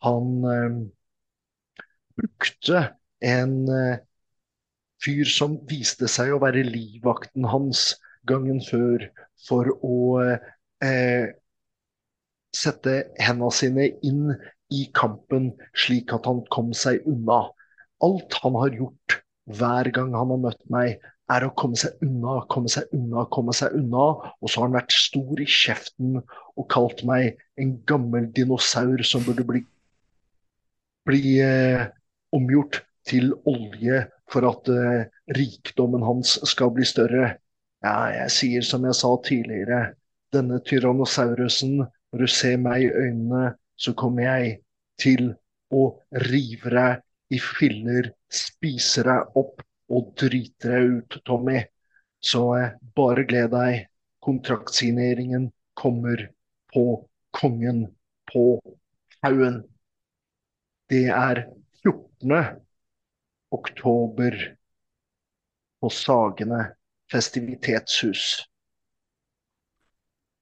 Han 0.07 0.31
øh, 0.51 0.81
brukte 2.19 2.83
en 3.25 3.55
øh, 3.71 4.03
fyr 5.05 5.31
som 5.31 5.59
viste 5.71 6.09
seg 6.11 6.35
å 6.35 6.43
være 6.43 6.67
livvakten 6.67 7.47
hans 7.51 7.93
gangen 8.29 8.61
før, 8.65 9.07
for 9.47 9.71
å 9.85 9.97
eh, 10.83 11.31
sette 12.55 13.01
hendene 13.21 13.53
sine 13.55 13.89
inn 14.07 14.31
i 14.75 14.87
kampen, 14.97 15.53
slik 15.77 16.15
at 16.15 16.29
han 16.29 16.43
kom 16.55 16.73
seg 16.77 17.05
unna. 17.11 17.45
Alt 18.05 18.39
han 18.43 18.57
har 18.59 18.75
gjort 18.75 19.19
hver 19.59 19.91
gang 19.95 20.15
han 20.17 20.33
har 20.33 20.41
møtt 20.47 20.63
meg, 20.73 21.03
er 21.33 21.47
å 21.47 21.53
komme 21.57 21.79
seg 21.81 22.01
unna, 22.05 22.41
komme 22.53 22.71
seg 22.73 22.91
unna, 22.97 23.25
komme 23.33 23.55
seg 23.57 23.77
unna. 23.77 24.07
Og 24.41 24.49
så 24.49 24.61
har 24.61 24.69
han 24.69 24.77
vært 24.77 24.97
stor 24.97 25.41
i 25.41 25.49
kjeften 25.49 26.19
og 26.21 26.67
kalt 26.73 27.05
meg 27.09 27.39
en 27.61 27.77
gammel 27.89 28.29
dinosaur 28.37 29.01
som 29.07 29.25
burde 29.25 29.47
bli, 29.49 29.63
bli 31.09 31.39
eh, 31.45 31.87
omgjort 32.35 32.83
til 33.09 33.33
olje 33.49 34.05
for 34.33 34.47
at 34.49 34.69
eh, 34.73 35.09
rikdommen 35.37 36.05
hans 36.05 36.39
skal 36.49 36.73
bli 36.77 36.87
større. 36.89 37.35
Ja, 37.85 37.97
jeg 38.13 38.33
sier 38.33 38.65
som 38.65 38.85
jeg 38.89 38.97
sa 38.97 39.11
tidligere, 39.25 39.95
denne 40.33 40.61
tyrannosaurusen 40.67 41.85
når 42.15 42.29
du 42.29 42.31
ser 42.31 42.61
meg 42.62 42.85
i 42.85 42.91
øynene, 42.95 43.57
så 43.75 43.91
kommer 43.99 44.23
jeg 44.23 44.51
til 45.03 45.33
å 45.75 45.81
rive 46.23 46.71
deg 46.71 47.35
i 47.35 47.41
filler, 47.43 48.12
spise 48.31 49.03
deg 49.03 49.35
opp 49.41 49.65
og 49.91 50.12
drite 50.23 50.71
deg 50.71 50.93
ut, 51.01 51.17
Tommy. 51.27 51.65
Så 52.23 52.45
eh, 52.55 52.77
bare 52.95 53.27
gled 53.27 53.51
deg. 53.51 53.89
Kontraktsigneringen 54.23 55.51
kommer 55.75 56.23
på 56.71 56.87
Kongen 57.35 57.89
på 58.31 58.47
haugen. 59.27 59.65
Det 60.87 61.09
er 61.11 61.49
14. 61.83 62.63
oktober 63.59 64.38
på 65.83 65.91
Sagene 65.91 66.68
festivitetshus. 67.11 68.45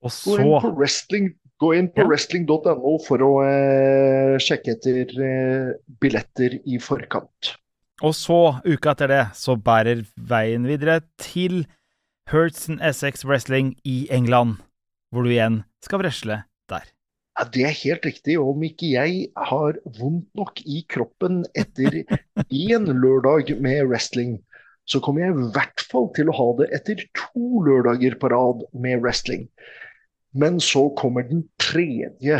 Og 0.04 0.12
så 0.12 0.36
Gå 0.36 0.42
inn 0.42 0.58
på 0.66 0.76
wrestling 0.76 1.32
Gå 1.62 1.72
inn 1.78 1.88
på 1.94 2.02
Ja. 2.02 2.08
wrestling.no 2.10 2.94
for 3.06 3.22
å 3.22 3.32
eh, 3.46 4.36
sjekke 4.42 4.74
etter 4.76 5.12
eh, 5.22 5.74
billetter 6.02 6.58
i 6.66 6.80
forkant. 6.82 7.52
Og 8.02 8.16
så, 8.18 8.38
uka 8.66 8.96
etter 8.96 9.12
det, 9.12 9.22
så 9.38 9.54
bærer 9.54 10.02
veien 10.18 10.66
videre 10.66 11.00
til 11.22 11.62
Hertzen 12.32 12.80
Essex 12.82 13.22
Wrestling 13.28 13.76
i 13.86 14.08
England, 14.10 14.56
hvor 15.12 15.22
du 15.26 15.30
igjen 15.30 15.62
skal 15.84 16.02
wrestle 16.02 16.40
der. 16.72 16.88
Ja, 17.38 17.46
det 17.48 17.62
er 17.68 17.76
helt 17.78 18.04
riktig. 18.04 18.34
Om 18.42 18.64
ikke 18.66 18.90
jeg 18.92 19.28
har 19.36 19.78
vondt 20.00 20.26
nok 20.36 20.60
i 20.66 20.82
kroppen 20.90 21.44
etter 21.58 22.02
én 22.66 22.90
lørdag 22.90 23.54
med 23.62 23.86
wrestling, 23.86 24.40
så 24.84 24.98
kommer 25.00 25.22
jeg 25.28 25.36
i 25.36 25.46
hvert 25.54 25.86
fall 25.92 26.10
til 26.16 26.28
å 26.32 26.36
ha 26.36 26.48
det 26.58 26.68
etter 26.74 27.04
to 27.14 27.62
lørdager 27.64 28.18
på 28.18 28.32
rad 28.34 28.66
med 28.74 28.98
wrestling. 29.04 29.46
Men 30.32 30.60
så 30.60 30.88
kommer 30.96 31.26
den 31.28 31.44
tredje 31.60 32.38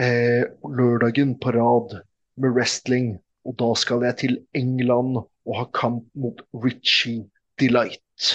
eh, 0.00 0.44
lørdagen 0.62 1.38
på 1.40 1.52
rad 1.56 1.96
med 2.36 2.54
wrestling, 2.56 3.16
og 3.48 3.56
da 3.60 3.72
skal 3.78 4.04
jeg 4.04 4.18
til 4.22 4.38
England 4.54 5.22
og 5.48 5.56
ha 5.56 5.64
kamp 5.74 6.04
mot 6.14 6.42
Richie 6.64 7.24
Delight. 7.60 8.34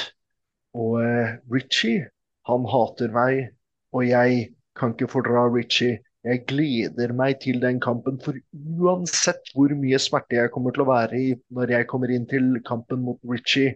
Og 0.74 0.98
eh, 1.04 1.38
Richie, 1.54 2.08
han 2.50 2.66
hater 2.70 3.14
meg, 3.14 3.54
og 3.94 4.08
jeg 4.08 4.50
kan 4.80 4.96
ikke 4.96 5.12
fordra 5.14 5.46
Richie. 5.54 6.02
Jeg 6.24 6.46
gleder 6.48 7.12
meg 7.14 7.42
til 7.44 7.60
den 7.62 7.82
kampen, 7.84 8.18
for 8.24 8.38
uansett 8.80 9.52
hvor 9.54 9.74
mye 9.78 10.00
smerte 10.00 10.40
jeg 10.40 10.52
kommer 10.56 10.74
til 10.74 10.86
å 10.86 10.90
være 10.90 11.20
i 11.20 11.34
når 11.54 11.76
jeg 11.76 11.90
kommer 11.92 12.14
inn 12.16 12.26
til 12.32 12.56
kampen 12.66 13.04
mot 13.06 13.20
Richie, 13.30 13.76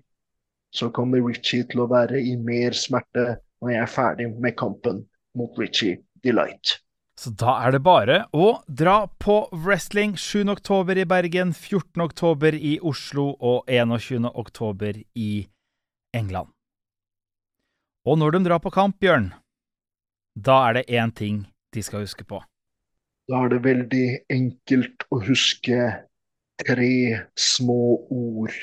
så 0.73 0.89
kommer 0.95 1.21
Richie 1.27 1.67
til 1.67 1.83
å 1.83 1.89
være 1.91 2.21
i 2.23 2.33
mer 2.39 2.75
smerte 2.75 3.35
når 3.61 3.73
jeg 3.73 3.81
er 3.81 3.93
ferdig 3.93 4.27
med 4.41 4.57
kampen 4.57 5.05
mot 5.37 5.57
Richie 5.59 6.01
Delight. 6.23 6.79
Så 7.17 7.31
da 7.33 7.55
er 7.65 7.73
det 7.73 7.81
bare 7.81 8.19
å 8.29 8.59
dra 8.69 9.07
på 9.17 9.39
wrestling 9.49 10.13
7. 10.21 10.45
oktober 10.53 10.99
i 11.01 11.05
Bergen, 11.09 11.53
14. 11.53 12.03
oktober 12.03 12.53
i 12.53 12.75
Oslo 12.85 13.31
og 13.41 13.65
21. 13.65 14.29
oktober 14.37 14.99
i 15.17 15.47
England. 16.13 16.51
Og 18.05 18.19
når 18.21 18.37
de 18.37 18.43
drar 18.45 18.61
på 18.61 18.71
kamp, 18.71 18.99
Bjørn, 19.01 19.31
da 20.37 20.59
er 20.67 20.77
det 20.77 20.85
én 20.93 21.11
ting 21.11 21.41
de 21.73 21.81
skal 21.83 22.05
huske 22.05 22.23
på. 22.23 22.43
Da 23.27 23.41
er 23.43 23.49
det 23.51 23.63
veldig 23.65 24.05
enkelt 24.31 25.03
å 25.11 25.19
huske 25.25 25.87
tre 26.61 26.93
små 27.35 27.97
ord. 28.13 28.53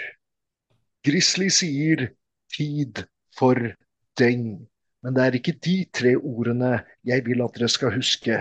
Grizzly 1.05 1.51
sier 1.51 2.07
'tid 2.55 3.03
for 3.37 3.75
deng'. 4.17 4.65
Men 5.05 5.17
det 5.17 5.25
er 5.25 5.37
ikke 5.37 5.59
de 5.65 5.77
tre 5.93 6.15
ordene 6.17 6.79
jeg 7.05 7.27
vil 7.27 7.43
at 7.45 7.57
dere 7.59 7.69
skal 7.69 7.93
huske. 7.93 8.39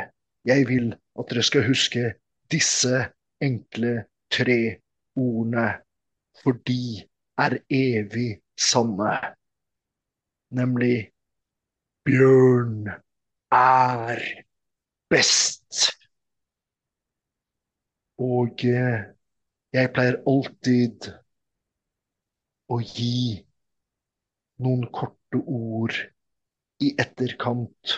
Jeg 0.47 0.67
vil 0.69 0.93
at 1.19 1.31
dere 1.31 1.43
skal 1.43 1.65
huske 1.67 2.03
disse 2.51 3.01
enkle 3.43 4.05
tre 4.31 4.79
ordene, 5.19 5.65
for 6.39 6.55
de 6.67 7.03
er 7.37 7.57
evig 7.67 8.39
sanne. 8.55 9.17
Nemlig 10.55 11.11
Bjørn 12.07 12.87
er 13.51 14.23
best. 15.11 15.91
Og 18.23 18.63
eh, 18.63 19.03
jeg 19.75 19.91
pleier 19.91 20.21
alltid 20.29 21.11
å 22.71 22.79
gi 22.79 23.43
noen 24.63 24.87
korte 24.95 25.43
ord 25.43 25.97
i 26.83 26.93
etterkant 27.01 27.97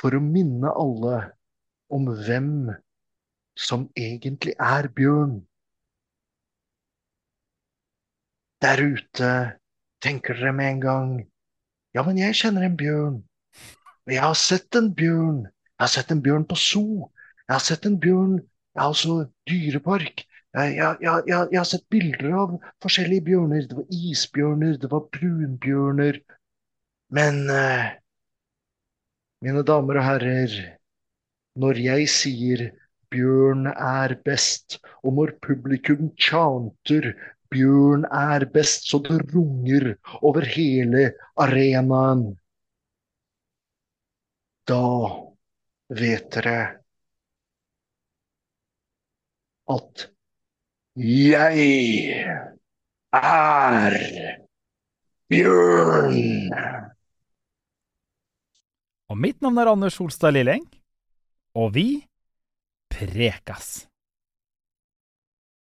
for 0.00 0.16
å 0.16 0.22
minne 0.22 0.72
alle 0.74 1.18
om 1.94 2.08
hvem 2.08 2.72
som 3.54 3.86
egentlig 3.96 4.54
er 4.58 4.88
bjørn. 4.96 5.38
Der 8.64 8.80
ute 8.80 9.30
tenker 10.04 10.36
dere 10.38 10.52
med 10.56 10.72
en 10.72 10.82
gang 10.88 11.14
Ja, 11.94 12.02
men 12.02 12.16
jeg 12.18 12.34
kjenner 12.34 12.64
en 12.66 12.74
bjørn. 12.74 13.20
Jeg 14.10 14.18
har 14.18 14.34
sett 14.34 14.74
en 14.74 14.88
bjørn. 14.98 15.44
Jeg 15.46 15.82
har 15.84 15.92
sett 15.92 16.10
en 16.10 16.22
bjørn 16.24 16.46
på 16.50 16.56
zoo. 16.58 17.10
Jeg 17.46 17.54
har 17.54 17.62
sett 17.62 17.86
en 17.86 18.00
bjørn 18.02 18.40
Jeg 18.40 18.80
har 18.82 18.90
også 18.90 19.28
dyrepark. 19.46 20.24
Jeg, 20.54 20.74
jeg, 20.74 20.96
jeg, 21.02 21.22
jeg, 21.28 21.58
har 21.58 21.68
sett 21.68 21.84
bilder 21.90 22.34
av 22.38 22.56
forskjellige 22.82 23.26
bjørner. 23.28 23.68
Det 23.70 23.78
var 23.78 23.94
isbjørner, 23.94 24.74
det 24.82 24.90
var 24.90 25.06
brunbjørner. 25.14 26.18
Men 27.14 27.40
uh, 27.46 27.94
mine 29.44 29.62
damer 29.66 30.00
og 30.00 30.06
herrer, 30.06 30.54
når 31.60 31.80
jeg 31.84 32.08
sier 32.10 32.64
bjørn 33.12 33.68
er 33.72 34.16
best, 34.26 34.78
og 35.04 35.18
når 35.18 35.34
publikum 35.44 36.08
chanter 36.18 37.12
bjørn 37.52 38.06
er 38.08 38.46
best, 38.54 38.88
så 38.88 39.02
det 39.04 39.20
runger 39.34 39.92
over 40.22 40.48
hele 40.54 41.10
arenaen, 41.44 42.24
da 44.64 44.80
vet 46.00 46.30
dere 46.32 46.58
at 49.74 50.06
jeg 50.96 51.68
er 53.12 53.98
bjørn. 55.28 56.83
Og 59.12 59.18
mitt 59.20 59.42
navn 59.44 59.58
er 59.60 59.70
Anders 59.72 59.98
Solstad 59.98 60.32
Lilleng, 60.32 60.64
og 61.54 61.74
vi 61.76 61.88
prekas. 62.92 63.84